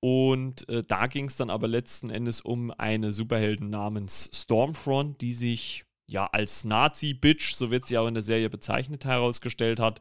Und 0.00 0.68
äh, 0.68 0.82
da 0.82 1.06
ging 1.06 1.26
es 1.26 1.36
dann 1.36 1.50
aber 1.50 1.68
letzten 1.68 2.10
Endes 2.10 2.40
um 2.40 2.70
eine 2.70 3.12
Superhelden 3.12 3.70
namens 3.70 4.30
Stormfront, 4.32 5.20
die 5.20 5.32
sich 5.32 5.84
ja 6.06 6.26
als 6.26 6.64
Nazi-Bitch, 6.64 7.54
so 7.54 7.70
wird 7.70 7.86
sie 7.86 7.98
auch 7.98 8.06
in 8.06 8.14
der 8.14 8.22
Serie 8.22 8.50
bezeichnet, 8.50 9.04
herausgestellt 9.04 9.80
hat. 9.80 10.00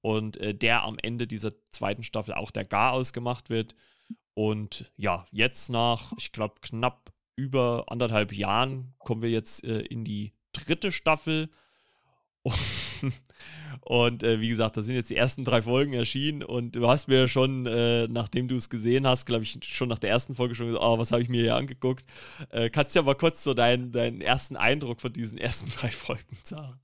Und 0.00 0.36
äh, 0.36 0.54
der 0.54 0.84
am 0.84 0.96
Ende 1.02 1.26
dieser 1.26 1.52
zweiten 1.70 2.04
Staffel 2.04 2.34
auch 2.34 2.50
der 2.50 2.64
Gar 2.64 2.92
ausgemacht 2.92 3.50
wird. 3.50 3.74
Und 4.34 4.92
ja, 4.96 5.26
jetzt 5.32 5.70
nach, 5.70 6.12
ich 6.18 6.30
glaube, 6.32 6.56
knapp 6.60 7.12
über 7.36 7.86
anderthalb 7.88 8.32
Jahren 8.32 8.94
kommen 8.98 9.22
wir 9.22 9.30
jetzt 9.30 9.64
äh, 9.64 9.80
in 9.80 10.04
die 10.04 10.32
dritte 10.52 10.92
Staffel. 10.92 11.50
Und, 12.42 12.54
äh, 14.22 14.40
wie 14.40 14.48
gesagt, 14.48 14.76
da 14.76 14.82
sind 14.82 14.94
jetzt 14.94 15.10
die 15.10 15.16
ersten 15.16 15.44
drei 15.44 15.62
Folgen 15.62 15.92
erschienen 15.92 16.42
und 16.42 16.76
du 16.76 16.88
hast 16.88 17.08
mir 17.08 17.28
schon, 17.28 17.66
äh, 17.66 18.06
nachdem 18.08 18.48
du 18.48 18.56
es 18.56 18.68
gesehen 18.70 19.06
hast, 19.06 19.26
glaube 19.26 19.44
ich, 19.44 19.58
schon 19.62 19.88
nach 19.88 19.98
der 19.98 20.10
ersten 20.10 20.34
Folge 20.34 20.54
schon 20.54 20.66
gesagt, 20.66 20.84
oh, 20.84 20.98
was 20.98 21.12
habe 21.12 21.22
ich 21.22 21.28
mir 21.28 21.42
hier 21.42 21.56
angeguckt. 21.56 22.04
Äh, 22.50 22.70
kannst 22.70 22.94
du 22.94 23.00
ja 23.00 23.04
mal 23.04 23.14
kurz 23.14 23.42
so 23.42 23.54
deinen, 23.54 23.92
deinen 23.92 24.20
ersten 24.20 24.56
Eindruck 24.56 25.00
von 25.00 25.12
diesen 25.12 25.38
ersten 25.38 25.70
drei 25.78 25.90
Folgen 25.90 26.36
sagen? 26.42 26.80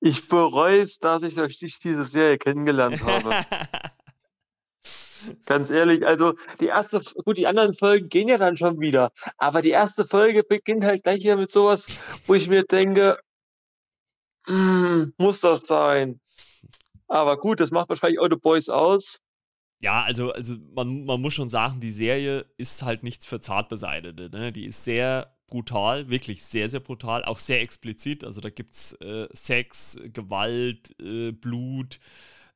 Ich 0.00 0.26
bereue 0.26 0.82
es, 0.82 0.98
dass 0.98 1.22
ich 1.22 1.36
durch 1.36 1.58
diese 1.58 2.04
Serie 2.04 2.38
kennengelernt 2.38 3.02
habe. 3.04 3.34
Ganz 5.46 5.70
ehrlich, 5.70 6.04
also 6.04 6.34
die 6.60 6.66
erste, 6.66 7.00
gut, 7.24 7.36
die 7.36 7.46
anderen 7.46 7.74
Folgen 7.74 8.08
gehen 8.08 8.26
ja 8.26 8.38
dann 8.38 8.56
schon 8.56 8.80
wieder, 8.80 9.12
aber 9.38 9.62
die 9.62 9.70
erste 9.70 10.04
Folge 10.04 10.42
beginnt 10.42 10.84
halt 10.84 11.04
gleich 11.04 11.22
hier 11.22 11.36
mit 11.36 11.52
sowas, 11.52 11.86
wo 12.26 12.34
ich 12.34 12.48
mir 12.48 12.64
denke, 12.64 13.18
mm, 14.46 15.12
muss 15.18 15.40
das 15.40 15.66
sein? 15.66 16.20
Aber 17.08 17.36
gut, 17.38 17.60
das 17.60 17.70
macht 17.70 17.88
wahrscheinlich 17.88 18.18
auch 18.18 18.28
The 18.30 18.36
Boys 18.36 18.68
aus. 18.68 19.20
Ja, 19.80 20.02
also, 20.02 20.32
also 20.32 20.54
man, 20.74 21.04
man 21.04 21.20
muss 21.20 21.34
schon 21.34 21.48
sagen, 21.48 21.80
die 21.80 21.90
Serie 21.90 22.46
ist 22.56 22.82
halt 22.82 23.02
nichts 23.02 23.26
für 23.26 23.40
Zartbeseitete. 23.40 24.30
Ne? 24.30 24.52
Die 24.52 24.64
ist 24.64 24.84
sehr 24.84 25.34
brutal, 25.48 26.08
wirklich 26.08 26.44
sehr, 26.44 26.68
sehr 26.68 26.80
brutal, 26.80 27.24
auch 27.24 27.38
sehr 27.38 27.60
explizit. 27.60 28.24
Also 28.24 28.40
da 28.40 28.48
gibt 28.48 28.74
es 28.74 28.92
äh, 29.00 29.28
Sex, 29.32 30.00
Gewalt, 30.12 30.94
äh, 31.00 31.32
Blut, 31.32 31.98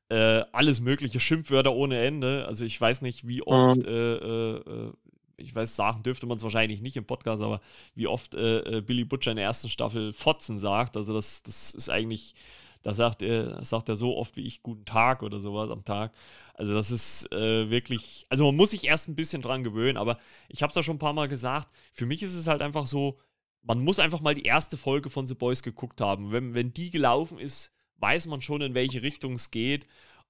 äh, 0.09 0.43
alles 0.53 0.79
mögliche, 0.79 1.19
Schimpfwörter 1.19 1.73
ohne 1.73 1.99
Ende. 1.99 2.45
Also 2.47 2.65
ich 2.65 2.79
weiß 2.79 3.01
nicht, 3.01 3.27
wie 3.27 3.43
oft, 3.43 3.85
mhm. 3.85 4.93
Ich 5.37 5.55
weiß, 5.55 5.75
sagen 5.75 6.03
dürfte 6.03 6.25
man 6.25 6.37
es 6.37 6.43
wahrscheinlich 6.43 6.81
nicht 6.81 6.97
im 6.97 7.05
Podcast, 7.05 7.41
aber 7.41 7.61
wie 7.95 8.07
oft 8.07 8.35
äh, 8.35 8.77
äh, 8.77 8.81
Billy 8.81 9.05
Butcher 9.05 9.31
in 9.31 9.37
der 9.37 9.45
ersten 9.45 9.69
Staffel 9.69 10.13
Fotzen 10.13 10.59
sagt. 10.59 10.97
Also 10.97 11.13
das, 11.13 11.43
das 11.43 11.73
ist 11.73 11.89
eigentlich, 11.89 12.35
da 12.81 12.93
sagt 12.93 13.21
er, 13.21 13.63
sagt 13.63 13.89
er 13.89 13.95
so 13.95 14.17
oft 14.17 14.35
wie 14.35 14.45
ich 14.45 14.63
guten 14.63 14.85
Tag 14.85 15.23
oder 15.23 15.39
sowas 15.39 15.69
am 15.69 15.85
Tag. 15.85 16.13
Also 16.55 16.73
das 16.73 16.89
ist 16.89 17.31
äh, 17.31 17.69
wirklich, 17.69 18.25
also 18.29 18.45
man 18.45 18.55
muss 18.55 18.71
sich 18.71 18.85
erst 18.85 19.07
ein 19.09 19.15
bisschen 19.15 19.43
dran 19.43 19.63
gewöhnen, 19.63 19.97
aber 19.97 20.17
ich 20.49 20.63
habe 20.63 20.71
es 20.71 20.75
ja 20.75 20.83
schon 20.83 20.95
ein 20.95 20.99
paar 20.99 21.13
Mal 21.13 21.27
gesagt, 21.27 21.69
für 21.93 22.07
mich 22.07 22.23
ist 22.23 22.33
es 22.33 22.47
halt 22.47 22.61
einfach 22.61 22.87
so, 22.87 23.19
man 23.61 23.83
muss 23.83 23.99
einfach 23.99 24.21
mal 24.21 24.33
die 24.33 24.43
erste 24.43 24.77
Folge 24.77 25.09
von 25.09 25.27
The 25.27 25.35
Boys 25.35 25.61
geguckt 25.61 26.01
haben. 26.01 26.31
Wenn, 26.31 26.53
wenn 26.53 26.73
die 26.73 26.89
gelaufen 26.89 27.37
ist, 27.37 27.71
weiß 27.97 28.27
man 28.27 28.41
schon, 28.41 28.61
in 28.61 28.73
welche 28.73 29.01
Richtung 29.01 29.33
es 29.33 29.51
geht. 29.51 29.85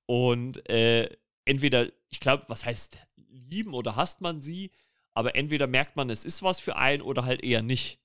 Und 0.06 0.67
äh, 0.70 1.10
entweder, 1.46 1.88
ich 2.10 2.20
glaube, 2.20 2.46
was 2.48 2.65
heißt 2.65 2.98
lieben 3.30 3.74
oder 3.74 3.96
hasst 3.96 4.22
man 4.22 4.41
sie, 4.41 4.72
aber 5.18 5.36
entweder 5.36 5.66
merkt 5.66 5.96
man, 5.96 6.12
es 6.12 6.26
ist 6.26 6.44
was 6.44 6.60
für 6.60 6.76
einen 6.76 7.02
oder 7.02 7.26
halt 7.26 7.44
eher 7.44 7.64
nicht. 7.64 8.00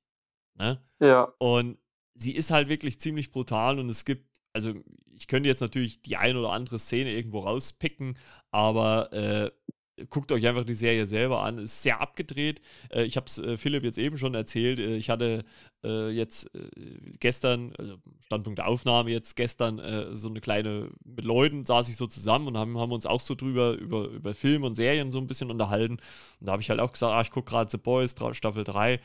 Ne? 0.54 0.82
Ja. 0.98 1.24
Und 1.36 1.76
sie 2.14 2.34
ist 2.34 2.50
halt 2.50 2.70
wirklich 2.70 3.02
ziemlich 3.02 3.30
brutal 3.30 3.78
und 3.78 3.90
es 3.90 4.06
gibt, 4.06 4.26
also 4.54 4.72
ich 5.14 5.26
könnte 5.26 5.46
jetzt 5.46 5.60
natürlich 5.60 6.00
die 6.00 6.16
ein 6.16 6.38
oder 6.38 6.52
andere 6.52 6.78
Szene 6.78 7.12
irgendwo 7.12 7.40
rauspicken, 7.40 8.18
aber 8.50 9.12
äh, 9.12 9.50
guckt 10.08 10.32
euch 10.32 10.46
einfach 10.46 10.64
die 10.64 10.74
Serie 10.74 11.06
selber 11.06 11.42
an. 11.42 11.58
Ist 11.58 11.82
sehr 11.82 12.00
abgedreht. 12.00 12.60
Äh, 12.90 13.04
ich 13.04 13.16
habe 13.16 13.26
es 13.26 13.38
äh, 13.38 13.56
Philipp 13.56 13.84
jetzt 13.84 13.98
eben 13.98 14.18
schon 14.18 14.34
erzählt. 14.34 14.78
Äh, 14.78 14.96
ich 14.96 15.10
hatte 15.10 15.44
jetzt 15.84 16.48
gestern, 17.18 17.72
also 17.76 17.96
Standpunkt 18.20 18.60
der 18.60 18.68
Aufnahme 18.68 19.10
jetzt 19.10 19.34
gestern, 19.34 19.80
so 20.16 20.28
eine 20.28 20.40
kleine, 20.40 20.92
mit 21.04 21.24
Leuten 21.24 21.66
saß 21.66 21.88
ich 21.88 21.96
so 21.96 22.06
zusammen 22.06 22.46
und 22.46 22.56
haben, 22.56 22.78
haben 22.78 22.92
uns 22.92 23.04
auch 23.04 23.20
so 23.20 23.34
drüber, 23.34 23.72
über, 23.72 24.04
über 24.04 24.32
Film 24.32 24.62
und 24.62 24.76
Serien 24.76 25.10
so 25.10 25.18
ein 25.18 25.26
bisschen 25.26 25.50
unterhalten. 25.50 25.94
Und 25.94 26.46
da 26.46 26.52
habe 26.52 26.62
ich 26.62 26.70
halt 26.70 26.78
auch 26.78 26.92
gesagt, 26.92 27.12
ah, 27.12 27.20
ich 27.20 27.32
gucke 27.32 27.50
gerade 27.50 27.68
The 27.68 27.78
Boys, 27.78 28.14
Staffel 28.30 28.62
3. 28.62 29.00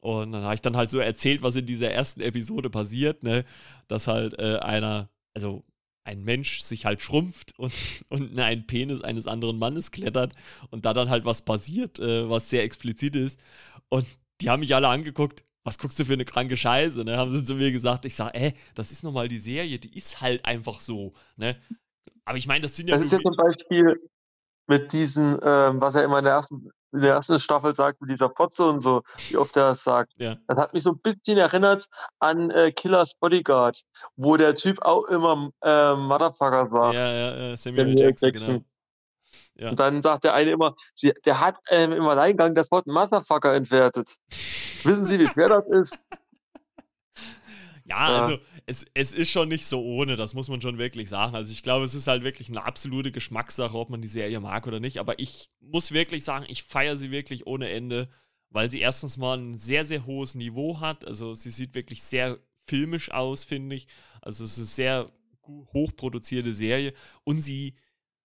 Und 0.00 0.32
dann 0.32 0.42
habe 0.42 0.54
ich 0.54 0.60
dann 0.60 0.76
halt 0.76 0.90
so 0.90 0.98
erzählt, 0.98 1.40
was 1.40 1.56
in 1.56 1.64
dieser 1.64 1.90
ersten 1.90 2.20
Episode 2.20 2.68
passiert, 2.68 3.22
ne? 3.22 3.46
Dass 3.88 4.06
halt 4.06 4.38
einer, 4.38 5.08
also 5.32 5.64
ein 6.04 6.22
Mensch 6.22 6.62
sich 6.62 6.86
halt 6.86 7.00
schrumpft 7.00 7.58
und, 7.58 7.72
und 8.08 8.32
in 8.32 8.40
einen 8.40 8.66
Penis 8.66 9.02
eines 9.02 9.26
anderen 9.26 9.58
Mannes 9.58 9.90
klettert 9.90 10.34
und 10.70 10.84
da 10.84 10.92
dann 10.94 11.10
halt 11.10 11.24
was 11.24 11.42
passiert, 11.42 11.98
äh, 11.98 12.28
was 12.28 12.50
sehr 12.50 12.62
explizit 12.62 13.16
ist. 13.16 13.40
Und 13.88 14.06
die 14.40 14.50
haben 14.50 14.60
mich 14.60 14.74
alle 14.74 14.88
angeguckt, 14.88 15.44
was 15.64 15.78
guckst 15.78 15.98
du 15.98 16.04
für 16.04 16.14
eine 16.14 16.24
kranke 16.24 16.56
Scheiße, 16.56 17.04
ne? 17.04 17.18
Haben 17.18 17.30
sie 17.30 17.44
zu 17.44 17.54
mir 17.54 17.70
gesagt. 17.70 18.06
Ich 18.06 18.14
sage, 18.14 18.34
ey, 18.34 18.54
das 18.74 18.92
ist 18.92 19.04
nochmal 19.04 19.28
die 19.28 19.38
Serie, 19.38 19.78
die 19.78 19.96
ist 19.96 20.20
halt 20.20 20.44
einfach 20.46 20.80
so, 20.80 21.12
ne? 21.36 21.56
Aber 22.24 22.38
ich 22.38 22.46
meine, 22.46 22.62
das 22.62 22.76
sind 22.76 22.88
ja. 22.88 22.96
Das 22.96 23.04
ist 23.04 23.12
ja 23.12 23.18
zum 23.20 23.36
Beispiel 23.36 24.00
mit 24.66 24.92
diesen, 24.92 25.38
ähm, 25.42 25.80
was 25.80 25.94
er 25.96 26.04
immer 26.04 26.18
in 26.18 26.24
der 26.24 26.34
ersten 26.34 26.70
in 26.92 27.00
der 27.00 27.14
ersten 27.14 27.38
Staffel 27.38 27.74
sagt, 27.74 28.00
mit 28.00 28.10
dieser 28.10 28.28
Potze 28.28 28.66
und 28.66 28.80
so, 28.80 29.02
wie 29.28 29.36
oft 29.36 29.56
er 29.56 29.68
das 29.68 29.82
sagt. 29.82 30.12
Ja. 30.16 30.36
Das 30.48 30.58
hat 30.58 30.74
mich 30.74 30.82
so 30.82 30.92
ein 30.92 30.98
bisschen 30.98 31.38
erinnert 31.38 31.88
an 32.18 32.50
äh, 32.50 32.72
Killers 32.72 33.14
Bodyguard, 33.14 33.82
wo 34.16 34.36
der 34.36 34.54
Typ 34.54 34.82
auch 34.82 35.04
immer 35.04 35.50
äh, 35.62 35.94
Motherfucker 35.94 36.68
sagt. 36.70 36.94
Ja, 36.94 37.12
ja, 37.12 37.36
ja, 37.36 37.56
Samuel 37.56 37.98
Jackson, 37.98 38.30
Jackson, 38.30 38.32
genau. 38.32 38.64
Ja. 39.54 39.70
Und 39.70 39.78
dann 39.78 40.00
sagt 40.00 40.24
der 40.24 40.34
eine 40.34 40.50
immer, 40.52 40.74
sie, 40.94 41.12
der 41.26 41.38
hat 41.38 41.56
ähm, 41.68 41.92
im 41.92 42.06
Alleingang 42.06 42.54
das 42.54 42.70
Wort 42.70 42.86
Motherfucker 42.86 43.54
entwertet. 43.54 44.16
Wissen 44.84 45.06
Sie, 45.06 45.18
wie 45.20 45.28
schwer 45.28 45.48
das 45.48 45.66
ist? 45.68 46.00
Ja, 47.90 48.18
also 48.20 48.38
es, 48.66 48.86
es 48.94 49.12
ist 49.12 49.30
schon 49.30 49.48
nicht 49.48 49.66
so 49.66 49.82
ohne, 49.82 50.14
das 50.14 50.32
muss 50.32 50.48
man 50.48 50.62
schon 50.62 50.78
wirklich 50.78 51.08
sagen. 51.08 51.34
Also 51.34 51.50
ich 51.50 51.64
glaube, 51.64 51.84
es 51.84 51.96
ist 51.96 52.06
halt 52.06 52.22
wirklich 52.22 52.48
eine 52.48 52.64
absolute 52.64 53.10
Geschmackssache, 53.10 53.76
ob 53.76 53.90
man 53.90 54.00
die 54.00 54.06
Serie 54.06 54.38
mag 54.38 54.68
oder 54.68 54.78
nicht. 54.78 54.98
Aber 54.98 55.18
ich 55.18 55.50
muss 55.58 55.90
wirklich 55.90 56.22
sagen, 56.22 56.46
ich 56.48 56.62
feiere 56.62 56.96
sie 56.96 57.10
wirklich 57.10 57.48
ohne 57.48 57.68
Ende, 57.68 58.08
weil 58.48 58.70
sie 58.70 58.78
erstens 58.78 59.16
mal 59.16 59.36
ein 59.38 59.58
sehr, 59.58 59.84
sehr 59.84 60.06
hohes 60.06 60.36
Niveau 60.36 60.78
hat. 60.78 61.04
Also 61.04 61.34
sie 61.34 61.50
sieht 61.50 61.74
wirklich 61.74 62.00
sehr 62.04 62.38
filmisch 62.68 63.10
aus, 63.10 63.42
finde 63.42 63.74
ich. 63.74 63.88
Also 64.22 64.44
es 64.44 64.52
ist 64.52 64.58
eine 64.58 64.66
sehr 64.66 65.12
hochproduzierte 65.72 66.54
Serie 66.54 66.94
und 67.24 67.40
sie 67.40 67.74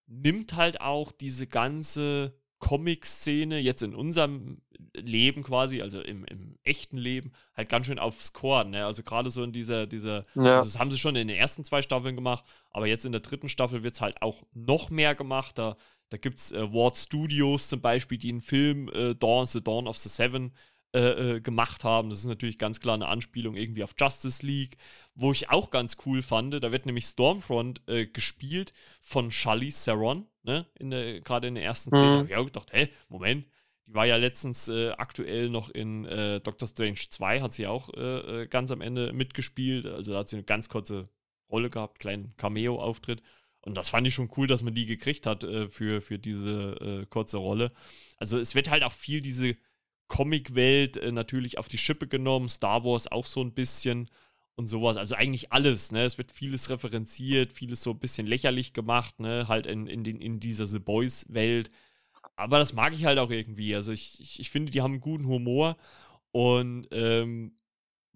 nimmt 0.06 0.54
halt 0.54 0.80
auch 0.80 1.12
diese 1.12 1.48
ganze 1.48 2.38
Comic-Szene 2.60 3.60
jetzt 3.60 3.82
in 3.82 3.96
unserem 3.96 4.62
Leben 4.94 5.44
quasi, 5.44 5.82
also 5.82 6.02
im, 6.02 6.26
im 6.26 6.58
echten 6.64 6.98
Leben, 6.98 7.32
halt 7.56 7.70
ganz 7.70 7.88
schön 7.88 8.00
aufs 8.00 8.34
Korn. 8.34 8.72
Ne? 8.72 8.86
Also 8.86 9.04
gerade 9.04 9.30
so 9.30 9.44
in 9.44 9.52
dieser, 9.52 9.88
dieser, 9.88 10.24
ja. 10.36 10.56
also 10.56 10.68
das 10.68 10.80
haben 10.80 10.92
sie 10.92 11.00
schon 11.00 11.16
in 11.16 11.28
den 11.28 11.38
ersten 11.38 11.64
zwei 11.64 11.82
Staffeln 11.82 12.16
gemacht, 12.16 12.44
aber 12.72 12.88
jetzt 12.88 13.06
in 13.06 13.12
der 13.12 13.22
dritten 13.22 13.50
Staffel 13.50 13.84
wird 13.84 13.96
es 13.96 14.02
halt 14.02 14.22
auch 14.22 14.44
noch 14.54 14.90
mehr 14.90 15.16
gemacht. 15.16 15.58
Da, 15.58 15.78
da 16.10 16.18
gibt 16.18 16.40
es 16.40 16.52
äh, 16.52 16.74
Ward 16.74 16.98
Studios 16.98 17.68
zum 17.68 17.82
Beispiel, 17.82 18.18
die 18.18 18.30
einen 18.30 18.42
Film 18.42 18.90
äh, 18.90 19.16
Dawn, 19.16 19.46
The 19.46 19.64
Dawn 19.64 19.88
of 19.88 19.98
the 19.98 20.10
Seven 20.10 20.52
äh, 20.96 21.36
äh, 21.36 21.42
gemacht 21.42 21.84
haben. 21.84 22.10
Das 22.10 22.20
ist 22.20 22.26
natürlich 22.26 22.58
ganz 22.58 22.80
klar 22.80 22.94
eine 22.94 23.08
Anspielung 23.08 23.56
irgendwie 23.56 23.84
auf 23.84 23.96
Justice 24.00 24.46
League, 24.46 24.78
wo 25.14 25.34
ich 25.34 25.50
auch 25.50 25.70
ganz 25.70 25.98
cool 26.06 26.22
fand. 26.22 26.54
Da 26.54 26.72
wird 26.72 26.86
nämlich 26.86 27.04
Stormfront 27.04 27.82
äh, 27.90 28.06
gespielt 28.06 28.74
von 29.02 29.30
Charlize 29.30 29.84
Theron, 29.84 30.26
ne? 30.44 30.66
gerade 31.26 31.50
in 31.50 31.56
der 31.56 31.66
ersten 31.66 31.90
Szene. 31.90 32.06
Mhm. 32.06 32.12
Da 32.12 32.18
habe 32.20 32.30
ich 32.30 32.36
auch 32.38 32.46
gedacht, 32.46 32.70
hä, 32.72 32.88
Moment, 33.10 33.46
die 33.88 33.94
war 33.94 34.06
ja 34.06 34.18
letztens 34.18 34.68
äh, 34.68 34.92
aktuell 34.92 35.50
noch 35.50 35.70
in 35.70 36.06
äh, 36.06 36.40
Doctor 36.40 36.68
Strange 36.68 37.00
2, 37.10 37.42
hat 37.42 37.54
sie 37.54 37.68
auch 37.68 37.94
äh, 37.94 38.44
äh, 38.44 38.48
ganz 38.48 38.72
am 38.72 38.82
Ende 38.82 39.14
mitgespielt. 39.14 39.86
Also 39.86 40.14
da 40.14 40.20
hat 40.20 40.30
sie 40.30 40.38
eine 40.38 40.44
ganz 40.44 40.70
kurze 40.70 41.10
Rolle 41.50 41.70
gehabt, 41.70 42.00
kleinen 42.00 42.36
Cameo-Auftritt. 42.38 43.22
Und 43.62 43.78
das 43.78 43.90
fand 43.90 44.08
ich 44.08 44.14
schon 44.14 44.32
cool, 44.38 44.48
dass 44.48 44.64
man 44.64 44.76
die 44.76 44.86
gekriegt 44.86 45.26
hat 45.26 45.44
äh, 45.44 45.70
für, 45.70 46.02
für 46.02 46.20
diese 46.20 47.02
äh, 47.02 47.06
kurze 47.08 47.38
Rolle. 47.38 47.72
Also 48.18 48.40
es 48.40 48.56
wird 48.56 48.70
halt 48.70 48.84
auch 48.84 48.92
viel 48.92 49.22
diese 49.22 49.56
Comic-Welt 50.08 51.00
natürlich 51.12 51.58
auf 51.58 51.68
die 51.68 51.80
Schippe 51.80 52.08
genommen, 52.08 52.48
Star 52.48 52.84
Wars 52.84 53.12
auch 53.12 53.26
so 53.26 53.42
ein 53.42 53.54
bisschen 53.54 54.10
und 54.56 54.68
sowas. 54.68 54.98
Also 54.98 55.16
eigentlich 55.16 55.52
alles, 55.52 55.92
ne? 55.92 56.04
Es 56.04 56.18
wird 56.18 56.32
vieles 56.32 56.70
referenziert, 56.70 57.54
vieles 57.54 57.82
so 57.82 57.92
ein 57.92 58.00
bisschen 58.00 58.28
lächerlich 58.28 58.74
gemacht, 58.74 59.20
ne? 59.20 59.48
Halt 59.48 59.66
in, 59.66 59.88
in, 59.88 60.04
den, 60.04 60.22
in 60.22 60.40
dieser 60.40 60.66
The 60.66 60.80
Boys-Welt 60.80 61.72
aber 62.36 62.60
das 62.60 62.74
mag 62.74 62.94
ich 62.94 63.06
halt 63.06 63.20
auch 63.20 63.32
irgendwie. 63.32 63.76
Also 63.76 63.92
ich, 63.92 64.20
ich, 64.20 64.40
ich 64.40 64.50
finde, 64.50 64.72
die 64.72 64.82
haben 64.82 64.94
einen 64.94 65.02
guten 65.02 65.28
Humor 65.28 65.78
und 66.32 66.88
ähm, 66.92 67.58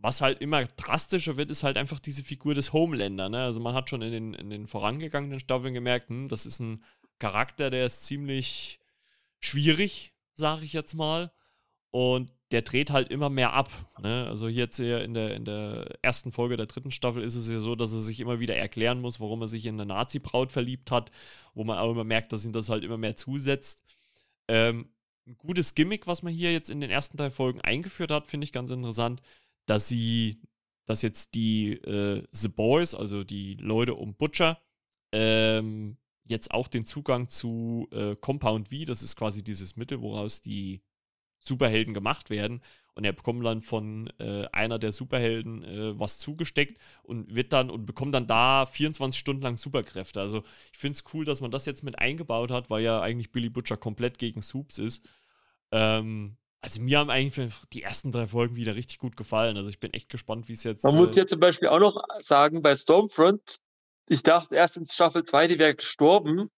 was 0.01 0.21
halt 0.21 0.41
immer 0.41 0.65
drastischer 0.65 1.37
wird, 1.37 1.51
ist 1.51 1.63
halt 1.63 1.77
einfach 1.77 1.99
diese 1.99 2.23
Figur 2.23 2.55
des 2.55 2.73
Homelander. 2.73 3.29
Ne? 3.29 3.43
Also 3.43 3.59
man 3.59 3.73
hat 3.73 3.89
schon 3.89 4.01
in 4.01 4.11
den, 4.11 4.33
in 4.33 4.49
den 4.49 4.67
vorangegangenen 4.67 5.39
Staffeln 5.39 5.73
gemerkt, 5.73 6.09
hm, 6.09 6.29
das 6.29 6.45
ist 6.45 6.59
ein 6.59 6.83
Charakter, 7.19 7.69
der 7.69 7.85
ist 7.85 8.05
ziemlich 8.05 8.79
schwierig, 9.39 10.13
sage 10.35 10.63
ich 10.63 10.73
jetzt 10.73 10.93
mal. 10.93 11.31
Und 11.91 12.31
der 12.51 12.61
dreht 12.61 12.91
halt 12.91 13.09
immer 13.09 13.29
mehr 13.29 13.53
ab. 13.53 13.69
Ne? 14.01 14.25
Also 14.27 14.47
jetzt 14.47 14.79
in 14.79 15.13
der, 15.13 15.35
in 15.35 15.45
der 15.45 15.97
ersten 16.01 16.31
Folge 16.31 16.55
der 16.55 16.65
dritten 16.65 16.91
Staffel 16.91 17.23
ist 17.23 17.35
es 17.35 17.49
ja 17.49 17.59
so, 17.59 17.75
dass 17.75 17.93
er 17.93 17.99
sich 17.99 18.19
immer 18.19 18.39
wieder 18.39 18.55
erklären 18.55 19.01
muss, 19.01 19.19
warum 19.19 19.41
er 19.41 19.47
sich 19.47 19.65
in 19.65 19.75
eine 19.75 19.85
Nazi-Braut 19.85 20.51
verliebt 20.51 20.91
hat, 20.91 21.11
wo 21.53 21.63
man 21.63 21.77
auch 21.77 21.91
immer 21.91 22.03
merkt, 22.03 22.31
dass 22.31 22.45
ihm 22.45 22.53
das 22.53 22.69
halt 22.69 22.83
immer 22.83 22.97
mehr 22.97 23.15
zusetzt. 23.15 23.83
Ähm, 24.49 24.89
ein 25.27 25.37
gutes 25.37 25.75
Gimmick, 25.75 26.07
was 26.07 26.23
man 26.23 26.33
hier 26.33 26.51
jetzt 26.51 26.71
in 26.71 26.81
den 26.81 26.89
ersten 26.89 27.15
drei 27.15 27.29
Folgen 27.29 27.61
eingeführt 27.61 28.09
hat, 28.09 28.25
finde 28.25 28.45
ich 28.45 28.51
ganz 28.51 28.71
interessant, 28.71 29.21
dass 29.67 29.87
sie, 29.87 30.41
dass 30.85 31.03
jetzt 31.03 31.35
die 31.35 31.73
äh, 31.73 32.23
The 32.31 32.47
Boys, 32.47 32.95
also 32.95 33.23
die 33.23 33.53
Leute 33.55 33.93
um 33.93 34.15
Butcher, 34.15 34.59
ähm, 35.11 35.97
jetzt 36.25 36.51
auch 36.51 36.67
den 36.67 36.85
Zugang 36.85 37.29
zu 37.29 37.87
äh, 37.91 38.15
Compound 38.15 38.69
V, 38.69 38.85
das 38.85 39.03
ist 39.03 39.15
quasi 39.15 39.43
dieses 39.43 39.77
Mittel, 39.77 40.01
woraus 40.01 40.41
die 40.41 40.81
Superhelden 41.37 41.93
gemacht 41.93 42.31
werden. 42.31 42.61
Und 42.99 43.05
er 43.05 43.13
bekommt 43.13 43.45
dann 43.45 43.61
von 43.61 44.11
äh, 44.19 44.45
einer 44.51 44.77
der 44.77 44.91
Superhelden 44.91 45.63
äh, 45.63 45.97
was 45.97 46.19
zugesteckt 46.19 46.81
und 47.01 47.33
wird 47.33 47.53
dann 47.53 47.69
und 47.69 47.85
bekommt 47.85 48.13
dann 48.13 48.27
da 48.27 48.65
24 48.65 49.17
Stunden 49.17 49.41
lang 49.41 49.55
Superkräfte. 49.55 50.19
Also 50.19 50.43
ich 50.73 50.79
finde 50.79 50.95
es 50.95 51.05
cool, 51.13 51.23
dass 51.23 51.39
man 51.39 51.49
das 51.49 51.65
jetzt 51.65 51.81
mit 51.81 51.97
eingebaut 51.97 52.51
hat, 52.51 52.69
weil 52.69 52.83
ja 52.83 52.99
eigentlich 52.99 53.31
Billy 53.31 53.47
Butcher 53.47 53.77
komplett 53.77 54.17
gegen 54.17 54.41
Soups 54.41 54.79
ist. 54.79 55.07
Ähm, 55.71 56.35
also 56.59 56.81
mir 56.81 56.99
haben 56.99 57.09
eigentlich 57.09 57.53
die 57.71 57.83
ersten 57.83 58.11
drei 58.11 58.27
Folgen 58.27 58.57
wieder 58.57 58.75
richtig 58.75 58.97
gut 58.97 59.15
gefallen. 59.15 59.55
Also 59.55 59.69
ich 59.69 59.79
bin 59.79 59.93
echt 59.93 60.09
gespannt, 60.09 60.49
wie 60.49 60.53
es 60.53 60.65
jetzt. 60.65 60.83
Man 60.83 60.95
äh, 60.95 60.97
muss 60.97 61.15
ja 61.15 61.25
zum 61.25 61.39
Beispiel 61.39 61.69
auch 61.69 61.79
noch 61.79 62.03
sagen, 62.19 62.61
bei 62.61 62.75
Stormfront, 62.75 63.59
ich 64.09 64.23
dachte 64.23 64.55
erst 64.55 64.75
in 64.75 64.85
Staffel 64.85 65.23
2, 65.23 65.47
die 65.47 65.57
wäre 65.57 65.73
gestorben, 65.73 66.49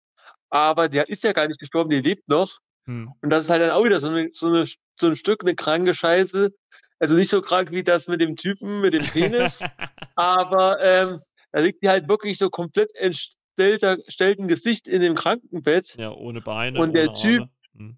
aber 0.49 0.89
der 0.89 1.07
ist 1.07 1.23
ja 1.23 1.33
gar 1.33 1.47
nicht 1.47 1.59
gestorben, 1.59 1.91
die 1.91 2.01
lebt 2.01 2.27
noch. 2.27 2.61
Hm. 2.91 3.13
Und 3.21 3.29
das 3.29 3.45
ist 3.45 3.49
halt 3.49 3.61
dann 3.61 3.71
auch 3.71 3.83
wieder 3.83 3.99
so, 3.99 4.09
eine, 4.09 4.29
so, 4.33 4.47
eine, 4.47 4.65
so 4.95 5.07
ein 5.07 5.15
Stück 5.15 5.43
eine 5.43 5.55
kranke 5.55 5.93
Scheiße. 5.93 6.53
Also 6.99 7.15
nicht 7.15 7.29
so 7.29 7.41
krank 7.41 7.71
wie 7.71 7.83
das 7.83 8.07
mit 8.07 8.21
dem 8.21 8.35
Typen, 8.35 8.81
mit 8.81 8.93
dem 8.93 9.03
Penis, 9.03 9.63
aber 10.15 10.79
ähm, 10.81 11.21
da 11.51 11.59
liegt 11.59 11.81
die 11.81 11.89
halt 11.89 12.07
wirklich 12.07 12.37
so 12.37 12.51
komplett 12.51 12.93
entstellten 12.95 14.47
Gesicht 14.47 14.87
in 14.87 15.01
dem 15.01 15.15
Krankenbett. 15.15 15.95
Ja, 15.97 16.11
ohne 16.11 16.41
Beine. 16.41 16.79
Und 16.79 16.93
der 16.93 17.11
Typ. 17.13 17.49
Hm. 17.75 17.97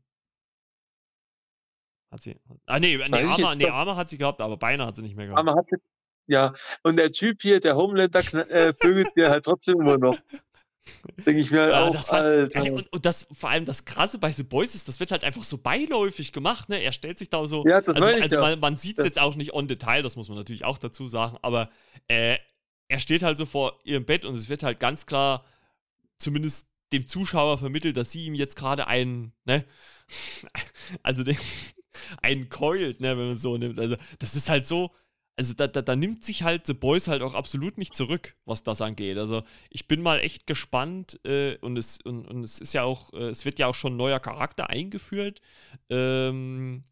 Hat 2.11 2.21
sie. 2.21 2.39
Ah, 2.65 2.79
nee, 2.79 2.97
nee, 2.97 3.23
Arme, 3.23 3.55
nee, 3.57 3.67
Arme 3.67 3.95
hat 3.97 4.07
sie 4.07 4.17
gehabt, 4.17 4.39
aber 4.39 4.55
Beine 4.55 4.85
hat 4.85 4.95
sie 4.95 5.01
nicht 5.01 5.17
mehr 5.17 5.25
gehabt. 5.25 5.39
Arme 5.39 5.55
hat 5.55 5.65
sie, 5.69 5.77
ja, 6.27 6.53
und 6.83 6.95
der 6.95 7.11
Typ 7.11 7.41
hier, 7.41 7.59
der 7.59 7.75
Homelander, 7.75 8.21
äh, 8.49 8.73
vögelt 8.73 9.09
dir 9.17 9.29
halt 9.29 9.43
trotzdem 9.43 9.81
immer 9.81 9.97
noch. 9.97 10.17
Denke 11.25 11.41
ich 11.41 11.51
mir 11.51 11.61
halt 11.61 11.71
ja, 11.71 11.85
auch, 11.85 11.91
das 11.91 12.11
war, 12.11 12.73
und, 12.73 12.91
und, 12.91 13.05
das 13.05 13.27
vor 13.31 13.49
allem 13.49 13.65
das 13.65 13.85
Krasse 13.85 14.17
bei 14.17 14.31
The 14.31 14.43
Boys 14.43 14.75
ist, 14.75 14.87
das 14.87 14.99
wird 14.99 15.11
halt 15.11 15.23
einfach 15.23 15.43
so 15.43 15.57
beiläufig 15.57 16.33
gemacht, 16.33 16.67
ne? 16.69 16.81
Er 16.81 16.91
stellt 16.91 17.17
sich 17.17 17.29
da 17.29 17.45
so. 17.45 17.65
Ja, 17.65 17.81
das 17.81 17.95
also 17.95 18.09
also 18.09 18.39
man, 18.39 18.59
man 18.59 18.75
sieht 18.75 18.99
es 18.99 19.05
jetzt 19.05 19.19
auch 19.19 19.35
nicht 19.35 19.53
on 19.53 19.67
Detail, 19.67 20.01
das 20.01 20.15
muss 20.15 20.27
man 20.27 20.37
natürlich 20.37 20.65
auch 20.65 20.77
dazu 20.77 21.07
sagen, 21.07 21.37
aber 21.41 21.69
äh, 22.07 22.37
er 22.89 22.99
steht 22.99 23.23
halt 23.23 23.37
so 23.37 23.45
vor 23.45 23.79
ihrem 23.83 24.05
Bett 24.05 24.25
und 24.25 24.35
es 24.35 24.49
wird 24.49 24.63
halt 24.63 24.79
ganz 24.79 25.05
klar, 25.05 25.45
zumindest 26.17 26.69
dem 26.91 27.07
Zuschauer 27.07 27.57
vermittelt, 27.57 27.97
dass 27.97 28.11
sie 28.11 28.25
ihm 28.25 28.35
jetzt 28.35 28.55
gerade 28.55 28.87
einen, 28.87 29.33
ne? 29.45 29.65
Also 31.01 31.23
den, 31.23 31.37
einen 32.21 32.49
keult, 32.49 32.99
ne, 33.01 33.17
wenn 33.17 33.27
man 33.27 33.37
so 33.37 33.57
nimmt. 33.57 33.79
Also, 33.79 33.95
das 34.19 34.35
ist 34.35 34.49
halt 34.49 34.65
so, 34.65 34.91
also 35.35 35.53
da, 35.55 35.67
da, 35.67 35.81
da, 35.81 35.95
nimmt 35.95 36.23
sich 36.23 36.43
halt 36.43 36.67
The 36.67 36.73
Boys 36.73 37.07
halt 37.07 37.21
auch 37.21 37.33
absolut 37.33 37.77
nicht 37.77 37.95
zurück, 37.95 38.35
was 38.45 38.63
das 38.63 38.81
angeht. 38.81 39.17
Also 39.17 39.43
ich 39.69 39.87
bin 39.87 40.01
mal 40.01 40.19
echt 40.19 40.45
gespannt 40.45 41.19
äh, 41.25 41.57
und, 41.57 41.77
es, 41.77 41.99
und, 42.01 42.27
und 42.27 42.43
es 42.43 42.59
ist 42.59 42.73
ja 42.73 42.83
auch, 42.83 43.11
äh, 43.13 43.29
es 43.29 43.45
wird 43.45 43.59
ja 43.59 43.67
auch 43.67 43.75
schon 43.75 43.93
ein 43.93 43.97
neuer 43.97 44.19
Charakter 44.19 44.69
eingeführt. 44.69 45.41
Ähm, 45.89 46.83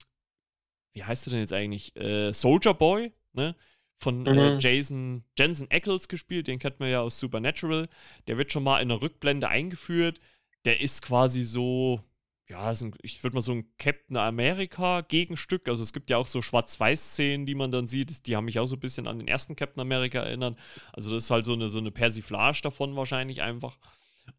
wie 0.93 1.03
heißt 1.03 1.27
er 1.27 1.31
denn 1.31 1.39
jetzt 1.41 1.53
eigentlich? 1.53 1.95
Äh, 1.95 2.33
Soldier 2.33 2.73
Boy, 2.73 3.13
ne? 3.33 3.55
Von 3.99 4.25
äh, 4.25 4.53
mhm. 4.55 4.59
Jason 4.59 5.23
Jensen 5.37 5.67
Ackles 5.69 6.07
gespielt, 6.07 6.47
den 6.47 6.57
kennt 6.57 6.79
man 6.79 6.89
ja 6.89 7.01
aus 7.01 7.19
Supernatural. 7.19 7.87
Der 8.27 8.37
wird 8.37 8.51
schon 8.51 8.63
mal 8.63 8.81
in 8.81 8.89
der 8.89 9.01
Rückblende 9.01 9.47
eingeführt. 9.47 10.19
Der 10.65 10.81
ist 10.81 11.03
quasi 11.03 11.43
so, 11.43 12.01
ja, 12.49 12.69
ein, 12.69 12.93
ich 13.01 13.23
würde 13.23 13.35
mal 13.35 13.41
so 13.41 13.53
ein 13.53 13.65
Captain 13.77 14.17
America 14.17 15.01
Gegenstück. 15.01 15.69
Also 15.69 15.83
es 15.83 15.93
gibt 15.93 16.09
ja 16.09 16.17
auch 16.17 16.27
so 16.27 16.41
Schwarz-Weiß-Szenen, 16.41 17.45
die 17.45 17.55
man 17.55 17.71
dann 17.71 17.87
sieht. 17.87 18.27
Die 18.27 18.35
haben 18.35 18.45
mich 18.45 18.59
auch 18.59 18.65
so 18.65 18.75
ein 18.75 18.81
bisschen 18.81 19.07
an 19.07 19.19
den 19.19 19.27
ersten 19.27 19.55
Captain 19.55 19.79
America 19.81 20.19
erinnert. 20.19 20.57
Also 20.91 21.13
das 21.13 21.25
ist 21.25 21.31
halt 21.31 21.45
so 21.45 21.53
eine, 21.53 21.69
so 21.69 21.79
eine 21.79 21.91
Persiflage 21.91 22.61
davon 22.61 22.95
wahrscheinlich 22.95 23.41
einfach. 23.41 23.77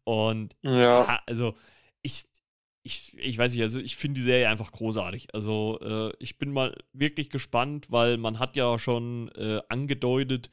Und 0.03 0.55
ja, 0.61 1.03
ja 1.05 1.21
also 1.25 1.55
ich, 2.03 2.25
ich, 2.83 3.17
ich 3.17 3.37
weiß 3.37 3.53
nicht, 3.53 3.61
also 3.61 3.79
ich 3.79 3.95
finde 3.95 4.19
die 4.19 4.25
Serie 4.25 4.49
einfach 4.49 4.71
großartig. 4.71 5.33
Also 5.33 5.79
äh, 5.81 6.13
ich 6.19 6.37
bin 6.37 6.51
mal 6.51 6.75
wirklich 6.91 7.29
gespannt, 7.29 7.87
weil 7.89 8.17
man 8.17 8.37
hat 8.37 8.55
ja 8.55 8.77
schon 8.77 9.29
äh, 9.29 9.61
angedeutet, 9.69 10.49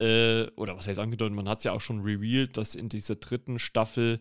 äh, 0.00 0.46
oder 0.56 0.76
was 0.76 0.88
heißt 0.88 0.98
angedeutet, 0.98 1.36
man 1.36 1.48
hat 1.48 1.58
es 1.58 1.64
ja 1.64 1.72
auch 1.72 1.80
schon 1.80 2.00
revealed, 2.00 2.56
dass 2.56 2.74
in 2.74 2.88
dieser 2.88 3.16
dritten 3.16 3.58
Staffel 3.58 4.20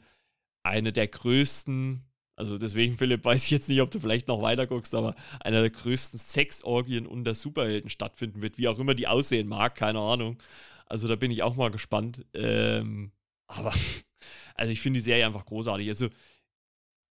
eine 0.64 0.92
der 0.94 1.08
größten 1.08 2.06
also 2.36 2.58
deswegen, 2.58 2.98
Philipp, 2.98 3.24
weiß 3.24 3.46
ich 3.46 3.52
jetzt 3.52 3.70
nicht, 3.70 3.82
ob 3.82 3.92
du 3.92 4.00
vielleicht 4.00 4.28
noch 4.28 4.42
weiter 4.42 4.68
guckst, 4.68 4.94
aber 4.94 5.16
einer 5.40 5.62
der 5.62 5.70
größten 5.70 6.20
Sexorgien 6.20 7.08
unter 7.08 7.34
Superhelden 7.34 7.90
stattfinden 7.90 8.42
wird, 8.42 8.58
wie 8.58 8.68
auch 8.68 8.78
immer 8.78 8.94
die 8.94 9.08
aussehen 9.08 9.48
mag, 9.48 9.76
keine 9.76 10.00
Ahnung. 10.00 10.38
Also 10.86 11.08
da 11.08 11.16
bin 11.16 11.32
ich 11.32 11.44
auch 11.44 11.56
mal 11.56 11.72
gespannt. 11.72 12.26
Ähm, 12.34 13.12
aber, 13.48 13.74
also 14.56 14.72
ich 14.72 14.82
finde 14.82 14.98
die 14.98 15.04
Serie 15.04 15.26
einfach 15.26 15.46
großartig. 15.46 15.88
Also 15.88 16.10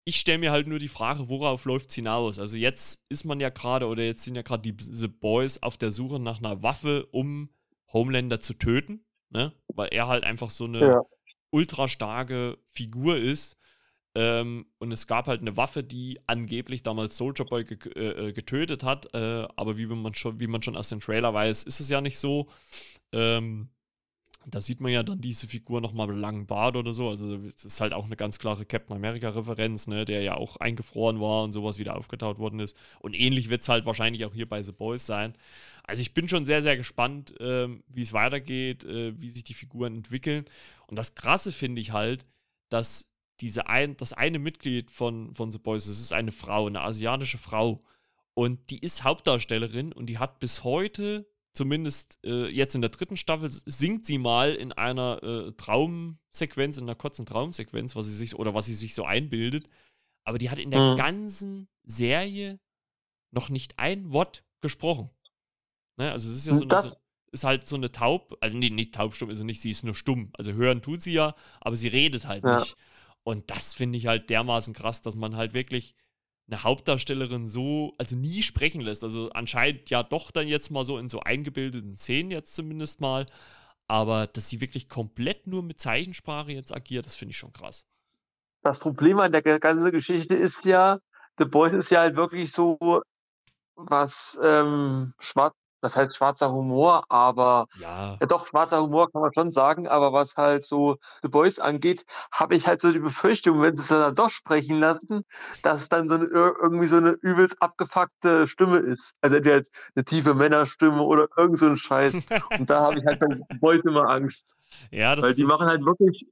ich 0.07 0.17
stelle 0.17 0.37
mir 0.37 0.51
halt 0.51 0.67
nur 0.67 0.77
die 0.77 0.87
Frage, 0.87 1.27
worauf 1.27 1.65
läuft 1.65 1.89
es 1.89 1.95
hinaus? 1.95 2.37
Also 2.37 2.57
jetzt 2.57 3.05
ist 3.09 3.25
man 3.25 3.39
ja 3.39 3.49
gerade, 3.49 3.87
oder 3.87 4.03
jetzt 4.03 4.21
sind 4.21 4.35
ja 4.35 4.43
gerade 4.43 4.71
diese 4.71 5.09
Boys 5.09 5.63
auf 5.63 5.77
der 5.77 5.91
Suche 5.91 6.19
nach 6.19 6.37
einer 6.37 6.61
Waffe, 6.61 7.07
um 7.07 7.49
Homelander 7.91 8.39
zu 8.39 8.53
töten, 8.53 9.03
ne? 9.31 9.53
Weil 9.67 9.89
er 9.91 10.07
halt 10.07 10.23
einfach 10.23 10.51
so 10.51 10.65
eine 10.65 10.79
ja. 10.79 11.01
ultra 11.49 11.87
starke 11.87 12.59
Figur 12.67 13.17
ist 13.17 13.57
ähm, 14.15 14.65
und 14.79 14.93
es 14.93 15.07
gab 15.07 15.27
halt 15.27 15.41
eine 15.41 15.57
Waffe, 15.57 15.83
die 15.83 16.19
angeblich 16.25 16.83
damals 16.83 17.17
Soldier 17.17 17.45
Boy 17.45 17.65
ge 17.65 17.77
äh, 17.95 18.29
äh, 18.29 18.33
getötet 18.33 18.83
hat. 18.83 19.13
Äh, 19.13 19.45
aber 19.57 19.77
wie 19.77 19.85
man, 19.85 20.13
schon, 20.13 20.39
wie 20.39 20.47
man 20.47 20.63
schon 20.63 20.77
aus 20.77 20.89
dem 20.89 21.01
Trailer 21.01 21.33
weiß, 21.33 21.63
ist 21.63 21.81
es 21.81 21.89
ja 21.89 21.99
nicht 21.99 22.17
so. 22.17 22.47
Ähm, 23.11 23.69
da 24.47 24.61
sieht 24.61 24.79
man 24.79 24.91
ja 24.91 25.03
dann 25.03 25.19
diese 25.19 25.47
Figur 25.47 25.81
nochmal 25.81 26.07
mit 26.07 26.17
langen 26.17 26.45
Bart 26.45 26.75
oder 26.77 26.93
so. 26.93 27.09
Also, 27.09 27.35
es 27.45 27.65
ist 27.65 27.81
halt 27.81 27.93
auch 27.93 28.05
eine 28.05 28.15
ganz 28.15 28.39
klare 28.39 28.65
Captain 28.65 28.95
America-Referenz, 28.95 29.87
ne, 29.87 30.05
der 30.05 30.21
ja 30.21 30.35
auch 30.35 30.57
eingefroren 30.57 31.19
war 31.19 31.43
und 31.43 31.51
sowas 31.51 31.79
wieder 31.79 31.97
aufgetaut 31.97 32.37
worden 32.37 32.59
ist. 32.59 32.77
Und 32.99 33.19
ähnlich 33.19 33.49
wird 33.49 33.63
es 33.63 33.69
halt 33.69 33.85
wahrscheinlich 33.85 34.23
auch 34.23 34.33
hier 34.33 34.47
bei 34.47 34.61
The 34.61 34.71
Boys 34.71 35.05
sein. 35.05 35.33
Also 35.83 36.01
ich 36.01 36.13
bin 36.13 36.29
schon 36.29 36.45
sehr, 36.45 36.61
sehr 36.61 36.77
gespannt, 36.77 37.33
ähm, 37.39 37.83
wie 37.87 38.03
es 38.03 38.13
weitergeht, 38.13 38.85
äh, 38.85 39.19
wie 39.19 39.29
sich 39.29 39.43
die 39.43 39.53
Figuren 39.53 39.95
entwickeln. 39.95 40.45
Und 40.87 40.97
das 40.97 41.15
Krasse 41.15 41.51
finde 41.51 41.81
ich 41.81 41.91
halt, 41.91 42.25
dass 42.69 43.09
diese 43.41 43.67
ein, 43.67 43.97
das 43.97 44.13
eine 44.13 44.39
Mitglied 44.39 44.91
von, 44.91 45.33
von 45.35 45.51
The 45.51 45.57
Boys, 45.57 45.85
das 45.85 45.99
ist 45.99 46.13
eine 46.13 46.31
Frau, 46.31 46.67
eine 46.67 46.81
asiatische 46.81 47.37
Frau. 47.37 47.83
Und 48.33 48.69
die 48.69 48.79
ist 48.79 49.03
Hauptdarstellerin 49.03 49.93
und 49.93 50.07
die 50.07 50.17
hat 50.17 50.39
bis 50.39 50.63
heute, 50.63 51.27
zumindest 51.53 52.19
äh, 52.25 52.47
jetzt 52.47 52.75
in 52.75 52.81
der 52.81 52.89
dritten 52.89 53.17
Staffel, 53.17 53.49
singt 53.49 54.05
sie 54.05 54.17
mal 54.17 54.55
in 54.55 54.71
einer 54.73 55.23
äh, 55.23 55.51
Traumsequenz, 55.53 56.77
in 56.77 56.83
einer 56.83 56.95
kurzen 56.95 57.25
Traumsequenz, 57.25 57.95
was 57.95 58.07
sie 58.07 58.15
sich, 58.15 58.35
oder 58.35 58.53
was 58.53 58.65
sie 58.65 58.75
sich 58.75 58.93
so 58.93 59.05
einbildet. 59.05 59.67
Aber 60.25 60.37
die 60.37 60.49
hat 60.49 60.59
in 60.59 60.71
der 60.71 60.91
mhm. 60.91 60.95
ganzen 60.97 61.67
Serie 61.83 62.59
noch 63.31 63.49
nicht 63.49 63.79
ein 63.79 64.11
Wort 64.11 64.43
gesprochen. 64.61 65.09
Ne? 65.97 66.11
Also 66.11 66.29
es 66.29 66.37
ist 66.37 66.47
ja 66.47 66.55
so 66.55 66.63
eine, 66.63 66.81
so, 66.81 66.95
ist 67.31 67.43
halt 67.43 67.65
so 67.65 67.75
eine 67.75 67.91
Taub, 67.91 68.35
also 68.41 68.57
nee, 68.57 68.69
nicht 68.69 68.95
taubstumm 68.95 69.29
ist 69.29 69.37
sie 69.37 69.43
nicht, 69.43 69.61
sie 69.61 69.71
ist 69.71 69.83
nur 69.83 69.95
stumm. 69.95 70.31
Also 70.33 70.53
hören 70.53 70.81
tut 70.81 71.01
sie 71.01 71.13
ja, 71.13 71.35
aber 71.61 71.75
sie 71.75 71.87
redet 71.87 72.25
halt 72.25 72.43
ja. 72.43 72.59
nicht. 72.59 72.75
Und 73.25 73.49
das 73.49 73.73
finde 73.73 73.97
ich 73.97 74.05
halt 74.05 74.29
dermaßen 74.29 74.75
krass, 74.75 75.01
dass 75.01 75.15
man 75.15 75.35
halt 75.35 75.55
wirklich 75.55 75.95
eine 76.47 76.61
Hauptdarstellerin 76.61 77.47
so, 77.47 77.95
also 77.97 78.15
nie 78.15 78.43
sprechen 78.43 78.81
lässt. 78.81 79.03
Also 79.03 79.31
anscheinend 79.31 79.89
ja 79.89 80.03
doch 80.03 80.29
dann 80.29 80.47
jetzt 80.47 80.69
mal 80.69 80.85
so 80.85 80.99
in 80.99 81.09
so 81.09 81.21
eingebildeten 81.21 81.97
Szenen 81.97 82.29
jetzt 82.29 82.53
zumindest 82.53 83.01
mal. 83.01 83.25
Aber 83.87 84.27
dass 84.27 84.47
sie 84.49 84.61
wirklich 84.61 84.89
komplett 84.89 85.47
nur 85.47 85.63
mit 85.63 85.81
Zeichensprache 85.81 86.51
jetzt 86.51 86.71
agiert, 86.71 87.07
das 87.07 87.15
finde 87.15 87.31
ich 87.31 87.37
schon 87.37 87.51
krass. 87.51 87.87
Das 88.61 88.77
Problem 88.77 89.19
an 89.19 89.31
der 89.31 89.41
ganzen 89.41 89.91
Geschichte 89.91 90.35
ist 90.35 90.63
ja, 90.65 90.99
The 91.39 91.45
Boys 91.45 91.73
ist 91.73 91.89
ja 91.89 92.01
halt 92.01 92.15
wirklich 92.15 92.51
so 92.51 92.77
was 93.75 94.39
ähm, 94.41 95.15
schwarz, 95.17 95.55
das 95.81 95.95
heißt 95.95 96.15
schwarzer 96.15 96.51
Humor, 96.51 97.05
aber 97.09 97.67
ja. 97.79 98.17
ja. 98.19 98.27
doch, 98.27 98.47
schwarzer 98.47 98.81
Humor 98.81 99.11
kann 99.11 99.21
man 99.21 99.33
schon 99.33 99.51
sagen, 99.51 99.87
aber 99.87 100.13
was 100.13 100.35
halt 100.35 100.65
so 100.65 100.97
The 101.21 101.27
Boys 101.27 101.59
angeht, 101.59 102.05
habe 102.31 102.55
ich 102.55 102.67
halt 102.67 102.81
so 102.81 102.91
die 102.91 102.99
Befürchtung, 102.99 103.61
wenn 103.61 103.75
sie 103.75 103.83
es 103.83 103.89
dann 103.89 104.15
doch 104.15 104.29
sprechen 104.29 104.79
lassen, 104.79 105.23
dass 105.63 105.81
es 105.81 105.89
dann 105.89 106.09
so 106.09 106.15
eine, 106.15 106.25
irgendwie 106.25 106.87
so 106.87 106.97
eine 106.97 107.11
übelst 107.21 107.61
abgefuckte 107.61 108.47
Stimme 108.47 108.77
ist. 108.77 109.13
Also 109.21 109.37
entweder 109.37 109.63
eine 109.95 110.05
tiefe 110.05 110.33
Männerstimme 110.33 111.01
oder 111.01 111.27
irgend 111.37 111.57
so 111.57 111.67
ein 111.67 111.77
Scheiß. 111.77 112.15
Und 112.57 112.69
da 112.69 112.81
habe 112.81 112.99
ich 112.99 113.05
halt 113.05 113.19
bei 113.19 113.27
The 113.27 113.57
Boys 113.59 113.83
immer 113.83 114.09
Angst. 114.09 114.55
Ja, 114.91 115.15
das 115.15 115.25
Weil 115.25 115.35
die 115.35 115.43
ist 115.43 115.47
machen 115.47 115.67
halt 115.67 115.85
wirklich, 115.85 116.25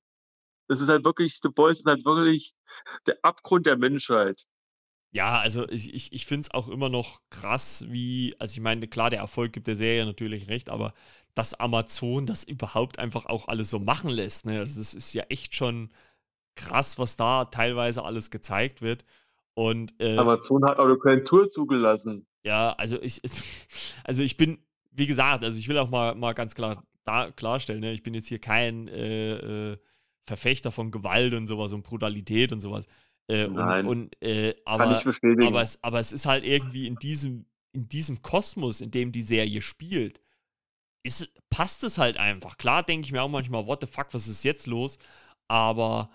das 0.67 0.79
ist 0.79 0.89
halt 0.89 1.05
wirklich, 1.05 1.39
The 1.41 1.49
Boys 1.49 1.79
ist 1.79 1.85
halt 1.85 2.05
wirklich 2.05 2.53
der 3.05 3.17
Abgrund 3.21 3.65
der 3.65 3.77
Menschheit. 3.77 4.45
Ja, 5.13 5.39
also 5.39 5.69
ich, 5.69 5.93
ich, 5.93 6.11
ich 6.11 6.25
finde 6.25 6.41
es 6.41 6.51
auch 6.51 6.67
immer 6.67 6.89
noch 6.89 7.21
krass, 7.29 7.85
wie, 7.87 8.35
also 8.39 8.53
ich 8.53 8.61
meine, 8.61 8.87
klar, 8.87 9.11
der 9.11 9.19
Erfolg 9.19 9.53
gibt 9.53 9.67
der 9.67 9.75
Serie 9.75 10.05
natürlich 10.05 10.47
recht, 10.47 10.71
aber 10.71 10.95
dass 11.35 11.53
Amazon 11.53 12.25
das 12.25 12.43
überhaupt 12.43 12.97
einfach 12.97 13.27
auch 13.27 13.47
alles 13.47 13.69
so 13.69 13.77
machen 13.77 14.09
lässt, 14.09 14.47
ne? 14.47 14.59
Also 14.59 14.79
das 14.79 14.95
ist 14.95 15.13
ja 15.13 15.23
echt 15.29 15.55
schon 15.55 15.91
krass, 16.55 16.97
was 16.97 17.15
da 17.15 17.45
teilweise 17.45 18.03
alles 18.03 18.31
gezeigt 18.31 18.81
wird. 18.81 19.05
Und, 19.53 19.93
äh, 19.99 20.17
Amazon 20.17 20.65
hat 20.65 20.79
auch 20.79 20.95
keine 20.97 21.23
Tour 21.23 21.47
zugelassen. 21.47 22.25
Ja, 22.43 22.71
also 22.73 22.99
ich, 22.99 23.21
also 24.03 24.23
ich 24.23 24.35
bin, 24.35 24.57
wie 24.91 25.05
gesagt, 25.05 25.43
also 25.43 25.59
ich 25.59 25.67
will 25.67 25.77
auch 25.77 25.89
mal, 25.91 26.15
mal 26.15 26.33
ganz 26.33 26.55
klar 26.55 26.83
da, 27.03 27.29
klarstellen, 27.29 27.81
ne? 27.81 27.93
ich 27.93 28.01
bin 28.01 28.15
jetzt 28.15 28.29
hier 28.29 28.39
kein 28.39 28.87
äh, 28.87 29.73
äh, 29.73 29.77
Verfechter 30.25 30.71
von 30.71 30.89
Gewalt 30.89 31.35
und 31.35 31.45
sowas 31.45 31.71
und 31.71 31.83
Brutalität 31.83 32.51
und 32.51 32.61
sowas. 32.61 32.87
Äh, 33.27 33.47
Nein. 33.47 33.87
Und, 33.87 34.15
und 34.15 34.21
äh, 34.21 34.55
aber, 34.65 34.85
Kann 34.85 34.95
ich 34.97 35.03
bestätigen. 35.03 35.47
Aber 35.47 35.61
es, 35.61 35.81
aber 35.83 35.99
es 35.99 36.11
ist 36.11 36.25
halt 36.25 36.43
irgendwie 36.43 36.87
in 36.87 36.95
diesem, 36.95 37.45
in 37.71 37.87
diesem 37.87 38.21
Kosmos, 38.21 38.81
in 38.81 38.91
dem 38.91 39.11
die 39.11 39.23
Serie 39.23 39.61
spielt, 39.61 40.21
ist, 41.03 41.33
passt 41.49 41.83
es 41.83 41.97
halt 41.97 42.17
einfach. 42.17 42.57
Klar 42.57 42.83
denke 42.83 43.05
ich 43.05 43.11
mir 43.11 43.21
auch 43.21 43.29
manchmal, 43.29 43.65
what 43.67 43.81
the 43.81 43.87
fuck, 43.87 44.13
was 44.13 44.27
ist 44.27 44.43
jetzt 44.43 44.67
los? 44.67 44.97
Aber 45.47 46.09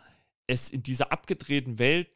es 0.46 0.70
in 0.70 0.82
dieser 0.82 1.12
abgedrehten 1.12 1.78
Welt 1.78 2.08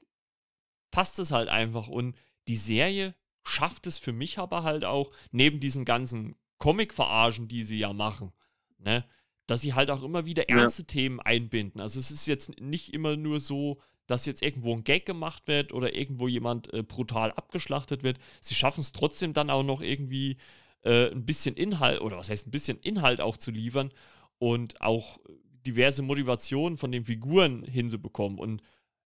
passt 0.91 1.19
es 1.19 1.33
halt 1.33 1.49
einfach. 1.49 1.89
Und 1.89 2.17
die 2.49 2.57
Serie 2.57 3.15
schafft 3.45 3.87
es 3.87 3.99
für 3.99 4.13
mich 4.13 4.39
aber 4.39 4.63
halt 4.63 4.85
auch, 4.85 5.11
neben 5.31 5.61
diesen 5.61 5.85
ganzen 5.85 6.37
Comic-Verarschen, 6.59 7.49
die 7.49 7.65
sie 7.65 7.79
ja 7.79 7.93
machen, 7.93 8.33
ne, 8.79 9.05
dass 9.47 9.61
sie 9.61 9.75
halt 9.75 9.91
auch 9.91 10.03
immer 10.03 10.25
wieder 10.25 10.49
ernste 10.49 10.83
ja. 10.83 10.87
Themen 10.87 11.21
einbinden. 11.21 11.81
Also 11.81 11.99
es 11.99 12.11
ist 12.11 12.27
jetzt 12.27 12.61
nicht 12.61 12.95
immer 12.95 13.17
nur 13.17 13.41
so, 13.41 13.81
dass 14.13 14.27
jetzt 14.27 14.43
irgendwo 14.43 14.75
ein 14.75 14.85
Gag 14.85 15.07
gemacht 15.07 15.45
wird 15.47 15.73
oder 15.73 15.95
irgendwo 15.95 16.29
jemand 16.29 16.73
äh, 16.75 16.83
brutal 16.83 17.33
abgeschlachtet 17.33 18.03
wird. 18.03 18.19
Sie 18.41 18.55
schaffen 18.55 18.81
es 18.81 18.93
trotzdem 18.93 19.33
dann 19.33 19.49
auch 19.49 19.63
noch 19.63 19.81
irgendwie 19.81 20.37
äh, 20.83 21.11
ein 21.11 21.25
bisschen 21.25 21.57
Inhalt, 21.57 22.01
oder 22.03 22.19
was 22.19 22.29
heißt 22.29 22.47
ein 22.47 22.51
bisschen 22.51 22.79
Inhalt 22.81 23.21
auch 23.21 23.39
zu 23.39 23.51
liefern 23.51 23.91
und 24.39 24.81
auch 24.83 25.19
diverse 25.67 26.03
Motivationen 26.03 26.77
von 26.77 26.93
den 26.93 27.07
Figuren 27.07 27.65
hinzubekommen. 27.65 28.39
Und 28.39 28.63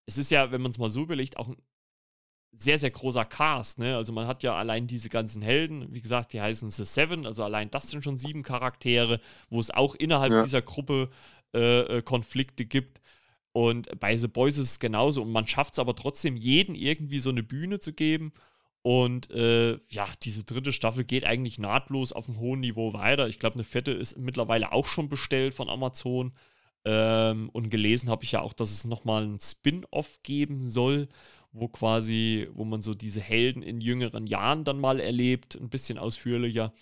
es 0.06 0.18
ist 0.18 0.30
ja, 0.30 0.52
wenn 0.52 0.62
man 0.62 0.70
es 0.70 0.78
mal 0.78 0.90
so 0.90 1.02
überlegt, 1.02 1.36
auch 1.36 1.48
ein 1.48 1.56
sehr, 2.52 2.78
sehr 2.78 2.90
großer 2.90 3.24
Cast. 3.24 3.78
Ne? 3.78 3.96
Also 3.96 4.12
man 4.12 4.26
hat 4.26 4.42
ja 4.42 4.54
allein 4.54 4.86
diese 4.86 5.08
ganzen 5.08 5.42
Helden, 5.42 5.92
wie 5.92 6.02
gesagt, 6.02 6.32
die 6.32 6.40
heißen 6.40 6.70
The 6.70 6.84
Seven, 6.84 7.26
also 7.26 7.42
allein 7.42 7.70
das 7.70 7.88
sind 7.88 8.04
schon 8.04 8.18
sieben 8.18 8.42
Charaktere, 8.42 9.20
wo 9.50 9.58
es 9.58 9.70
auch 9.70 9.94
innerhalb 9.94 10.32
ja. 10.32 10.42
dieser 10.42 10.62
Gruppe 10.62 11.10
äh, 11.54 11.98
äh 11.98 12.02
Konflikte 12.02 12.66
gibt. 12.66 13.00
Und 13.52 14.00
bei 14.00 14.16
The 14.16 14.28
Boys 14.28 14.56
ist 14.56 14.70
es 14.70 14.80
genauso. 14.80 15.22
Und 15.22 15.32
man 15.32 15.46
schafft 15.46 15.74
es 15.74 15.78
aber 15.78 15.94
trotzdem, 15.94 16.36
jeden 16.36 16.74
irgendwie 16.74 17.18
so 17.18 17.30
eine 17.30 17.42
Bühne 17.42 17.78
zu 17.78 17.92
geben. 17.92 18.32
Und 18.82 19.30
äh, 19.30 19.78
ja, 19.90 20.08
diese 20.22 20.44
dritte 20.44 20.72
Staffel 20.72 21.04
geht 21.04 21.24
eigentlich 21.24 21.58
nahtlos 21.58 22.12
auf 22.12 22.28
einem 22.28 22.40
hohen 22.40 22.60
Niveau 22.60 22.92
weiter. 22.94 23.28
Ich 23.28 23.38
glaube, 23.38 23.54
eine 23.54 23.64
fette 23.64 23.92
ist 23.92 24.18
mittlerweile 24.18 24.72
auch 24.72 24.86
schon 24.86 25.08
bestellt 25.08 25.54
von 25.54 25.68
Amazon. 25.68 26.32
Ähm, 26.84 27.48
und 27.52 27.70
gelesen 27.70 28.10
habe 28.10 28.24
ich 28.24 28.32
ja 28.32 28.40
auch, 28.40 28.52
dass 28.52 28.72
es 28.72 28.84
nochmal 28.84 29.24
ein 29.24 29.38
Spin-off 29.40 30.20
geben 30.24 30.64
soll, 30.64 31.08
wo 31.52 31.68
quasi, 31.68 32.48
wo 32.54 32.64
man 32.64 32.82
so 32.82 32.94
diese 32.94 33.20
Helden 33.20 33.62
in 33.62 33.80
jüngeren 33.80 34.26
Jahren 34.26 34.64
dann 34.64 34.80
mal 34.80 34.98
erlebt, 34.98 35.54
ein 35.54 35.68
bisschen 35.68 35.98
ausführlicher. 35.98 36.72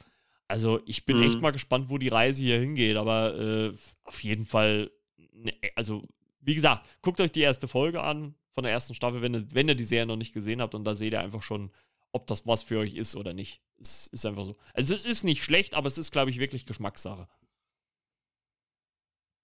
Also 0.49 0.81
ich 0.87 1.05
bin 1.05 1.18
mhm. 1.18 1.25
echt 1.25 1.41
mal 1.41 1.51
gespannt, 1.51 1.91
wo 1.91 1.99
die 1.99 2.09
Reise 2.09 2.43
hier 2.43 2.59
hingeht, 2.59 2.97
aber 2.97 3.39
äh, 3.39 3.73
auf 4.05 4.23
jeden 4.23 4.47
Fall, 4.47 4.91
ne, 5.35 5.53
also 5.77 6.03
wie 6.41 6.55
gesagt, 6.55 6.88
guckt 7.03 7.20
euch 7.20 7.32
die 7.32 7.41
erste 7.41 7.68
Folge 7.68 8.03
an 8.03 8.34
von 8.53 8.64
der 8.64 8.72
ersten 8.72 8.95
Staffel, 8.95 9.22
wenn 9.22 9.34
ihr, 9.34 9.47
wenn 9.53 9.68
ihr 9.68 9.74
die 9.74 9.84
Serie 9.84 10.07
noch 10.07 10.16
nicht 10.16 10.32
gesehen 10.32 10.61
habt 10.61 10.74
und 10.74 10.84
da 10.84 10.97
seht 10.97 11.12
ihr 11.12 11.20
einfach 11.20 11.43
schon, 11.43 11.70
ob 12.12 12.26
das 12.26 12.47
was 12.47 12.62
für 12.62 12.78
euch 12.78 12.95
ist 12.95 13.14
oder 13.14 13.32
nicht. 13.32 13.62
Es 13.78 14.09
ist 14.09 14.26
einfach 14.26 14.45
so. 14.45 14.57
Also 14.74 14.95
es 14.95 15.05
ist 15.05 15.22
nicht 15.22 15.45
schlecht, 15.45 15.74
aber 15.74 15.86
es 15.86 15.99
ist, 15.99 16.11
glaube 16.11 16.30
ich, 16.30 16.38
wirklich 16.38 16.66
Geschmackssache. 16.66 17.28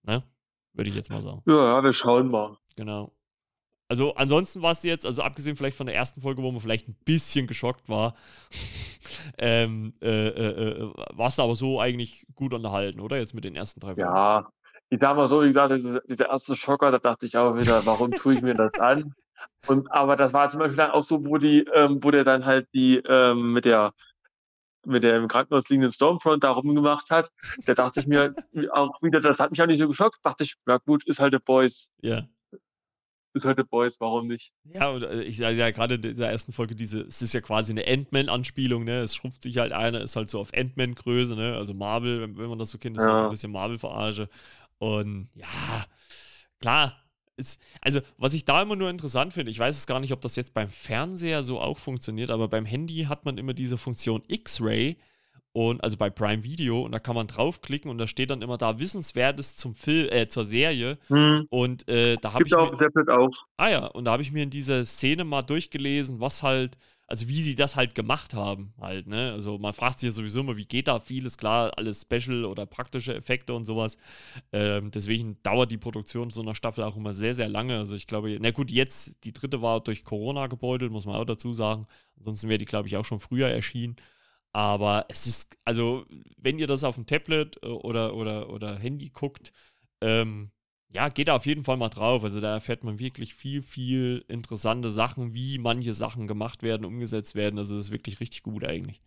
Ne? 0.02 0.22
Würde 0.72 0.90
ich 0.90 0.96
jetzt 0.96 1.10
mal 1.10 1.22
sagen. 1.22 1.42
Ja, 1.46 1.82
wir 1.82 1.92
schauen 1.92 2.28
mal. 2.28 2.56
Genau. 2.74 3.12
Also 3.88 4.14
ansonsten 4.16 4.62
war 4.62 4.72
es 4.72 4.82
jetzt, 4.82 5.06
also 5.06 5.22
abgesehen 5.22 5.56
vielleicht 5.56 5.76
von 5.76 5.86
der 5.86 5.94
ersten 5.94 6.20
Folge, 6.20 6.42
wo 6.42 6.50
man 6.50 6.60
vielleicht 6.60 6.88
ein 6.88 6.96
bisschen 7.04 7.46
geschockt 7.46 7.88
war, 7.88 8.16
ähm, 9.38 9.94
äh, 10.02 10.28
äh, 10.28 10.82
äh, 10.82 10.92
war 11.12 11.28
es 11.28 11.38
aber 11.38 11.54
so 11.54 11.80
eigentlich 11.80 12.26
gut 12.34 12.52
unterhalten, 12.52 13.00
oder? 13.00 13.16
Jetzt 13.18 13.32
mit 13.32 13.44
den 13.44 13.54
ersten 13.54 13.78
drei 13.78 13.94
Folgen. 13.94 14.00
Ja, 14.00 14.52
ich 14.88 15.00
sag 15.00 15.16
mal 15.16 15.26
so, 15.26 15.42
wie 15.42 15.48
gesagt, 15.48 15.72
diese, 15.72 16.02
dieser 16.08 16.28
erste 16.28 16.54
Schocker, 16.54 16.90
da 16.90 16.98
dachte 16.98 17.26
ich 17.26 17.36
auch 17.36 17.56
wieder, 17.56 17.84
warum 17.86 18.12
tue 18.12 18.34
ich 18.34 18.42
mir 18.42 18.54
das 18.54 18.74
an? 18.78 19.14
Und 19.66 19.90
aber 19.92 20.16
das 20.16 20.32
war 20.32 20.48
zum 20.48 20.60
Beispiel 20.60 20.76
dann 20.76 20.92
auch 20.92 21.02
so, 21.02 21.24
wo 21.24 21.36
die, 21.38 21.60
ähm, 21.74 22.02
wo 22.02 22.10
der 22.10 22.24
dann 22.24 22.44
halt 22.44 22.68
die 22.72 22.96
ähm, 22.98 23.52
mit 23.52 23.64
der 23.64 23.92
mit 24.86 25.02
der 25.02 25.16
im 25.16 25.28
Krankenhaus 25.28 25.68
liegenden 25.68 25.90
Stormfront 25.90 26.44
da 26.44 26.52
rumgemacht 26.52 27.10
hat, 27.10 27.30
da 27.64 27.74
dachte 27.74 28.00
ich 28.00 28.06
mir 28.06 28.34
auch 28.72 29.02
wieder, 29.02 29.20
das 29.20 29.40
hat 29.40 29.50
mich 29.50 29.60
auch 29.60 29.66
nicht 29.66 29.78
so 29.78 29.88
geschockt, 29.88 30.18
dachte 30.22 30.44
ich, 30.44 30.54
ja 30.66 30.78
gut, 30.78 31.04
ist 31.04 31.18
halt 31.18 31.32
der 31.32 31.40
Boys. 31.40 31.90
Ja. 32.02 32.22
Ist 33.34 33.44
halt 33.44 33.58
der 33.58 33.64
Boys, 33.64 34.00
warum 34.00 34.28
nicht? 34.28 34.52
Ja, 34.64 34.88
und 34.88 35.02
äh, 35.02 35.22
ich 35.22 35.36
sage 35.36 35.56
ja 35.56 35.70
gerade 35.70 35.96
in 35.96 36.02
dieser 36.02 36.30
ersten 36.30 36.52
Folge, 36.52 36.74
diese, 36.74 37.02
es 37.02 37.20
ist 37.20 37.34
ja 37.34 37.42
quasi 37.42 37.72
eine 37.72 37.86
Ant-Man-Anspielung, 37.86 38.84
ne? 38.84 39.00
Es 39.00 39.14
schrumpft 39.14 39.42
sich 39.42 39.58
halt 39.58 39.72
einer, 39.72 40.00
ist 40.00 40.16
halt 40.16 40.30
so 40.30 40.40
auf 40.40 40.54
Ant-Man-Größe, 40.54 41.34
ne? 41.34 41.54
Also 41.54 41.74
Marvel, 41.74 42.34
wenn, 42.38 42.48
man 42.48 42.58
das 42.58 42.70
so 42.70 42.78
kennt, 42.78 42.96
ist 42.96 43.04
ja. 43.04 43.18
so 43.18 43.24
ein 43.24 43.30
bisschen 43.30 43.52
Marvel-Verarsche. 43.52 44.30
Und 44.78 45.28
ja, 45.34 45.86
klar, 46.60 46.96
ist, 47.36 47.60
also 47.80 48.00
was 48.16 48.34
ich 48.34 48.44
da 48.44 48.62
immer 48.62 48.76
nur 48.76 48.90
interessant 48.90 49.32
finde, 49.32 49.50
ich 49.50 49.58
weiß 49.58 49.76
es 49.76 49.86
gar 49.86 50.00
nicht, 50.00 50.12
ob 50.12 50.20
das 50.20 50.36
jetzt 50.36 50.54
beim 50.54 50.68
Fernseher 50.68 51.42
so 51.42 51.60
auch 51.60 51.78
funktioniert, 51.78 52.30
aber 52.30 52.48
beim 52.48 52.64
Handy 52.64 53.04
hat 53.08 53.24
man 53.24 53.38
immer 53.38 53.54
diese 53.54 53.78
Funktion 53.78 54.22
X-Ray 54.26 54.96
und 55.52 55.82
also 55.82 55.96
bei 55.96 56.10
Prime 56.10 56.44
Video 56.44 56.82
und 56.82 56.92
da 56.92 56.98
kann 56.98 57.14
man 57.14 57.26
draufklicken 57.26 57.90
und 57.90 57.98
da 57.98 58.06
steht 58.06 58.30
dann 58.30 58.42
immer 58.42 58.58
da 58.58 58.78
Wissenswertes 58.78 59.56
zum 59.56 59.74
Film, 59.74 60.08
äh, 60.10 60.28
zur 60.28 60.44
Serie 60.44 60.98
hm. 61.08 61.46
und 61.50 61.88
äh, 61.88 62.16
da 62.16 62.32
habe 62.32 62.44
ich 62.46 62.54
auch, 62.54 62.72
mir, 62.72 63.08
auch. 63.08 63.34
Ah 63.56 63.68
ja, 63.68 63.86
und 63.86 64.06
da 64.06 64.12
habe 64.12 64.22
ich 64.22 64.32
mir 64.32 64.42
in 64.42 64.50
dieser 64.50 64.84
Szene 64.84 65.24
mal 65.24 65.42
durchgelesen, 65.42 66.20
was 66.20 66.42
halt 66.42 66.76
also 67.08 67.28
wie 67.28 67.40
sie 67.42 67.54
das 67.54 67.76
halt 67.76 67.94
gemacht 67.94 68.34
haben, 68.34 68.72
halt, 68.80 69.06
ne? 69.06 69.32
Also 69.32 69.58
man 69.58 69.72
fragt 69.74 70.00
sich 70.00 70.08
ja 70.08 70.12
sowieso 70.12 70.40
immer, 70.40 70.56
wie 70.56 70.64
geht 70.64 70.88
da 70.88 70.98
vieles, 70.98 71.38
klar, 71.38 71.72
alles 71.76 72.02
Special 72.02 72.44
oder 72.44 72.66
praktische 72.66 73.14
Effekte 73.14 73.54
und 73.54 73.64
sowas. 73.64 73.96
Ähm, 74.52 74.90
deswegen 74.90 75.40
dauert 75.42 75.70
die 75.70 75.78
Produktion 75.78 76.30
so 76.30 76.40
einer 76.42 76.54
Staffel 76.56 76.84
auch 76.84 76.96
immer 76.96 77.12
sehr, 77.12 77.34
sehr 77.34 77.48
lange. 77.48 77.78
Also 77.78 77.94
ich 77.94 78.06
glaube, 78.08 78.36
na 78.40 78.50
gut, 78.50 78.70
jetzt, 78.70 79.24
die 79.24 79.32
dritte 79.32 79.62
war 79.62 79.80
durch 79.80 80.04
Corona 80.04 80.48
gebeutelt, 80.48 80.90
muss 80.90 81.06
man 81.06 81.16
auch 81.16 81.24
dazu 81.24 81.52
sagen. 81.52 81.86
Ansonsten 82.18 82.48
wäre 82.48 82.58
die, 82.58 82.64
glaube 82.64 82.88
ich, 82.88 82.96
auch 82.96 83.04
schon 83.04 83.20
früher 83.20 83.48
erschienen. 83.48 83.96
Aber 84.52 85.04
es 85.08 85.26
ist, 85.26 85.56
also, 85.64 86.06
wenn 86.38 86.58
ihr 86.58 86.66
das 86.66 86.82
auf 86.82 86.94
dem 86.96 87.06
Tablet 87.06 87.62
äh, 87.62 87.66
oder, 87.66 88.14
oder, 88.14 88.50
oder 88.50 88.78
Handy 88.78 89.10
guckt, 89.10 89.52
ähm, 90.00 90.50
ja, 90.88 91.08
geht 91.08 91.28
da 91.28 91.36
auf 91.36 91.46
jeden 91.46 91.64
Fall 91.64 91.76
mal 91.76 91.88
drauf. 91.88 92.24
Also 92.24 92.40
da 92.40 92.54
erfährt 92.54 92.84
man 92.84 92.98
wirklich 92.98 93.34
viel, 93.34 93.62
viel 93.62 94.24
interessante 94.28 94.90
Sachen, 94.90 95.34
wie 95.34 95.58
manche 95.58 95.94
Sachen 95.94 96.26
gemacht 96.26 96.62
werden, 96.62 96.84
umgesetzt 96.84 97.34
werden. 97.34 97.58
Also 97.58 97.76
das 97.76 97.86
ist 97.86 97.92
wirklich 97.92 98.20
richtig 98.20 98.42
gut 98.42 98.64
eigentlich. 98.64 99.02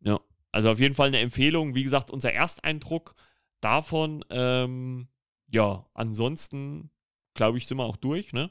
Ja, 0.00 0.20
also 0.50 0.70
auf 0.70 0.80
jeden 0.80 0.94
Fall 0.94 1.08
eine 1.08 1.20
Empfehlung. 1.20 1.74
Wie 1.74 1.84
gesagt, 1.84 2.10
unser 2.10 2.32
Ersteindruck 2.32 3.14
davon, 3.60 4.24
ähm, 4.30 5.08
ja, 5.50 5.86
ansonsten, 5.94 6.90
glaube 7.34 7.58
ich, 7.58 7.66
sind 7.66 7.78
wir 7.78 7.84
auch 7.84 7.96
durch, 7.96 8.32
ne? 8.32 8.50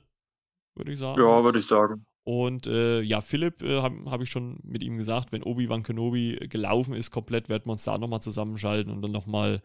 Würde 0.76 0.94
ich 0.94 1.00
sagen. 1.00 1.20
Ja, 1.20 1.44
würde 1.44 1.60
ich 1.60 1.66
sagen. 1.66 2.06
Und 2.24 2.68
äh, 2.68 3.02
ja, 3.02 3.22
Philipp, 3.22 3.62
äh, 3.64 3.82
habe 3.82 4.10
hab 4.10 4.22
ich 4.22 4.30
schon 4.30 4.60
mit 4.64 4.84
ihm 4.84 4.98
gesagt, 4.98 5.32
wenn 5.32 5.44
Obi-Wan 5.44 5.84
Kenobi 5.84 6.48
gelaufen 6.50 6.94
ist 6.94 7.12
komplett, 7.12 7.50
werden 7.50 7.66
wir 7.66 7.74
uns 7.74 7.84
da 7.84 7.98
nochmal 7.98 8.22
zusammenschalten 8.22 8.92
und 8.94 9.02
dann 9.02 9.12
nochmal 9.12 9.62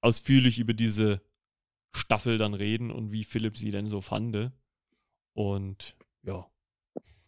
ausführlich 0.00 0.58
über 0.58 0.72
diese 0.72 1.20
Staffel 1.96 2.38
dann 2.38 2.54
reden 2.54 2.90
und 2.90 3.12
wie 3.12 3.24
Philipp 3.24 3.56
sie 3.56 3.70
denn 3.70 3.86
so 3.86 4.00
fand. 4.00 4.52
Und 5.32 5.96
ja, 6.22 6.46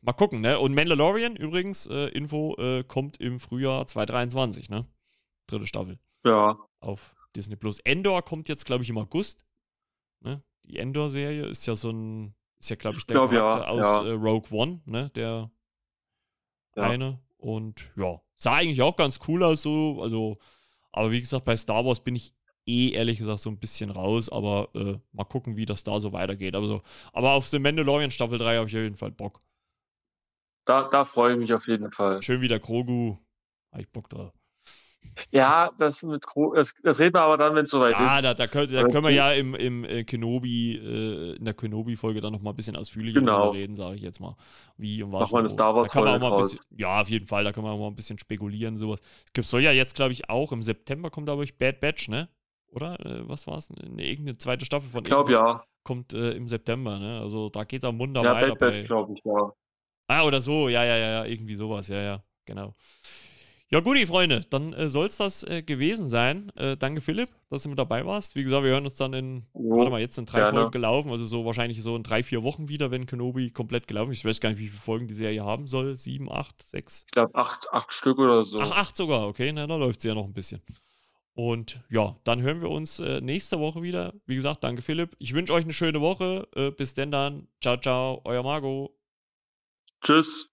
mal 0.00 0.12
gucken, 0.12 0.40
ne? 0.40 0.58
Und 0.58 0.74
Mandalorian 0.74 1.36
übrigens, 1.36 1.86
äh, 1.86 2.08
Info, 2.08 2.56
äh, 2.56 2.84
kommt 2.84 3.18
im 3.18 3.40
Frühjahr 3.40 3.86
2023, 3.86 4.70
ne? 4.70 4.86
Dritte 5.46 5.66
Staffel. 5.66 5.98
Ja. 6.24 6.58
Auf 6.80 7.14
Disney 7.34 7.56
Plus. 7.56 7.80
Endor 7.80 8.22
kommt 8.22 8.48
jetzt, 8.48 8.64
glaube 8.64 8.84
ich, 8.84 8.90
im 8.90 8.98
August. 8.98 9.44
Ne? 10.20 10.42
Die 10.64 10.78
Endor-Serie 10.78 11.46
ist 11.46 11.66
ja 11.66 11.74
so 11.76 11.90
ein 11.90 12.34
ist 12.58 12.70
ja, 12.70 12.76
glaube 12.76 12.98
ich, 12.98 13.06
der 13.06 13.14
glaub, 13.14 13.30
Charakter 13.30 13.60
ja, 13.60 13.68
aus 13.68 13.80
ja. 13.80 14.06
Äh, 14.06 14.12
Rogue 14.12 14.50
One, 14.50 14.80
ne? 14.84 15.10
Der 15.10 15.50
Ja. 16.76 16.82
eine. 16.82 17.20
Und 17.36 17.92
ja, 17.96 18.20
sah 18.34 18.54
eigentlich 18.54 18.82
auch 18.82 18.96
ganz 18.96 19.20
cool 19.28 19.44
aus 19.44 19.62
so. 19.62 20.02
Also, 20.02 20.36
aber 20.90 21.12
wie 21.12 21.20
gesagt, 21.20 21.44
bei 21.44 21.56
Star 21.56 21.84
Wars 21.84 22.02
bin 22.02 22.16
ich 22.16 22.34
eh 22.68 22.90
ehrlich 22.90 23.18
gesagt 23.18 23.40
so 23.40 23.50
ein 23.50 23.58
bisschen 23.58 23.90
raus, 23.90 24.28
aber 24.28 24.68
äh, 24.74 24.98
mal 25.12 25.24
gucken, 25.24 25.56
wie 25.56 25.64
das 25.66 25.82
da 25.84 25.98
so 26.00 26.12
weitergeht. 26.12 26.54
Aber, 26.54 26.66
so, 26.66 26.82
aber 27.12 27.32
auf 27.32 27.48
The 27.48 27.58
Mandalorian 27.58 28.10
Staffel 28.10 28.38
3 28.38 28.56
habe 28.56 28.68
ich 28.68 28.76
auf 28.76 28.82
jeden 28.82 28.96
Fall 28.96 29.10
Bock. 29.10 29.40
Da, 30.66 30.82
da 30.88 31.04
freue 31.04 31.32
ich 31.34 31.38
mich 31.40 31.52
auf 31.54 31.66
jeden 31.66 31.90
Fall. 31.92 32.20
Schön 32.22 32.40
wie 32.42 32.48
der 32.48 32.58
Grogu. 32.60 33.16
Habe 33.72 33.82
ich 33.82 33.88
Bock 33.90 34.08
drauf. 34.08 34.32
Ja, 35.30 35.70
das 35.78 36.02
mit 36.02 36.24
Gro 36.26 36.54
das, 36.54 36.74
das 36.82 36.98
reden 36.98 37.14
wir 37.14 37.22
aber 37.22 37.36
dann, 37.36 37.54
wenn 37.54 37.64
es 37.64 37.70
soweit 37.70 37.92
Ja, 37.92 38.16
ist. 38.16 38.22
da, 38.24 38.34
da, 38.34 38.46
könnt, 38.46 38.72
da 38.72 38.82
können 38.86 39.04
wir 39.04 39.10
ja 39.10 39.32
im, 39.32 39.54
im 39.54 39.84
äh, 39.84 40.04
Kenobi, 40.04 40.76
äh, 40.76 41.36
in 41.36 41.44
der 41.44 41.54
Kenobi-Folge 41.54 42.20
dann 42.20 42.32
nochmal 42.32 42.52
ein 42.52 42.56
bisschen 42.56 42.76
ausführlicher 42.76 43.20
Genau. 43.20 43.46
drüber 43.46 43.58
reden, 43.58 43.74
sage 43.74 43.96
ich 43.96 44.02
jetzt 44.02 44.20
mal. 44.20 44.36
Wie 44.76 45.02
und 45.02 45.12
was. 45.12 45.30
Machen 45.32 45.32
wir 45.32 45.38
eine. 45.40 45.48
Star 45.48 45.86
kann 45.88 46.04
man 46.04 46.20
mal 46.20 46.26
ein 46.26 46.32
draus. 46.32 46.50
bisschen, 46.58 46.66
Ja, 46.78 47.00
auf 47.00 47.08
jeden 47.08 47.26
Fall, 47.26 47.42
da 47.44 47.52
können 47.52 47.66
wir 47.66 47.70
auch 47.72 47.78
mal 47.78 47.88
ein 47.88 47.96
bisschen 47.96 48.18
spekulieren, 48.18 48.76
sowas. 48.76 49.00
Es 49.26 49.32
gibt- 49.32 49.46
soll 49.46 49.62
ja 49.62 49.72
jetzt, 49.72 49.94
glaube 49.94 50.12
ich, 50.12 50.28
auch 50.30 50.52
im 50.52 50.62
September 50.62 51.10
kommt, 51.10 51.26
glaube 51.26 51.44
ich, 51.44 51.56
Bad 51.58 51.80
Batch, 51.80 52.08
ne? 52.08 52.28
Oder? 52.70 52.98
Äh, 53.04 53.28
was 53.28 53.46
war 53.46 53.58
es? 53.58 53.70
Ne, 53.70 54.08
irgendeine 54.08 54.38
zweite 54.38 54.64
Staffel 54.64 54.88
von 54.88 55.04
Ich 55.04 55.08
glaube 55.08 55.32
ja. 55.32 55.64
kommt 55.82 56.12
äh, 56.12 56.32
im 56.32 56.48
September, 56.48 56.98
ne? 56.98 57.20
Also 57.20 57.48
da 57.48 57.64
geht 57.64 57.82
es 57.82 57.88
am 57.88 57.98
Wunder 57.98 58.22
Ja, 58.22 58.34
weiter. 58.34 58.54
Bad 58.54 58.84
glaube 58.86 59.14
ich, 59.14 59.24
ja. 59.24 59.52
Ah, 60.08 60.24
oder 60.24 60.40
so, 60.40 60.68
ja, 60.68 60.84
ja, 60.84 60.96
ja, 60.96 61.10
ja, 61.10 61.24
irgendwie 61.26 61.54
sowas, 61.54 61.88
ja, 61.88 62.00
ja, 62.00 62.22
genau. 62.46 62.74
Ja, 63.70 63.80
gut, 63.80 63.98
Freunde, 64.06 64.40
dann 64.48 64.72
äh, 64.72 64.88
soll 64.88 65.06
es 65.06 65.18
das 65.18 65.44
äh, 65.44 65.62
gewesen 65.62 66.06
sein. 66.06 66.50
Äh, 66.56 66.78
danke, 66.78 67.02
Philipp, 67.02 67.28
dass 67.50 67.64
du 67.64 67.68
mit 67.68 67.78
dabei 67.78 68.06
warst. 68.06 68.34
Wie 68.34 68.42
gesagt, 68.42 68.64
wir 68.64 68.70
hören 68.70 68.86
uns 68.86 68.96
dann 68.96 69.12
in, 69.12 69.46
Jo, 69.52 69.76
warte 69.76 69.90
mal, 69.90 70.00
jetzt 70.00 70.14
sind 70.14 70.32
drei 70.32 70.38
gerne. 70.38 70.56
Folgen 70.56 70.70
gelaufen, 70.70 71.10
also 71.10 71.26
so 71.26 71.44
wahrscheinlich 71.44 71.82
so 71.82 71.94
in 71.94 72.02
drei, 72.02 72.22
vier 72.22 72.42
Wochen 72.42 72.70
wieder, 72.70 72.90
wenn 72.90 73.04
Kenobi 73.04 73.50
komplett 73.50 73.86
gelaufen 73.86 74.12
ist. 74.12 74.20
Ich 74.20 74.24
weiß 74.24 74.40
gar 74.40 74.48
nicht, 74.48 74.58
wie 74.58 74.68
viele 74.68 74.80
Folgen 74.80 75.06
die 75.06 75.14
Serie 75.14 75.44
haben 75.44 75.66
soll. 75.66 75.96
Sieben, 75.96 76.32
acht, 76.32 76.62
sechs? 76.62 77.04
Ich 77.04 77.12
glaube, 77.12 77.34
acht, 77.34 77.70
acht 77.70 77.92
Stück 77.92 78.18
oder 78.18 78.42
so. 78.46 78.58
Ach, 78.58 78.70
acht 78.70 78.96
sogar, 78.96 79.28
okay, 79.28 79.52
na, 79.52 79.66
da 79.66 79.76
läuft 79.76 80.00
sie 80.00 80.08
ja 80.08 80.14
noch 80.14 80.24
ein 80.24 80.32
bisschen. 80.32 80.62
Und 81.38 81.78
ja, 81.88 82.16
dann 82.24 82.42
hören 82.42 82.60
wir 82.62 82.68
uns 82.68 82.98
äh, 82.98 83.20
nächste 83.20 83.60
Woche 83.60 83.80
wieder. 83.80 84.12
Wie 84.26 84.34
gesagt, 84.34 84.64
danke, 84.64 84.82
Philipp. 84.82 85.14
Ich 85.20 85.34
wünsche 85.34 85.52
euch 85.52 85.62
eine 85.62 85.72
schöne 85.72 86.00
Woche. 86.00 86.48
Äh, 86.56 86.72
bis 86.72 86.94
denn 86.94 87.12
dann. 87.12 87.46
Ciao, 87.60 87.76
ciao, 87.76 88.20
euer 88.24 88.42
Margot. 88.42 88.90
Tschüss. 90.04 90.50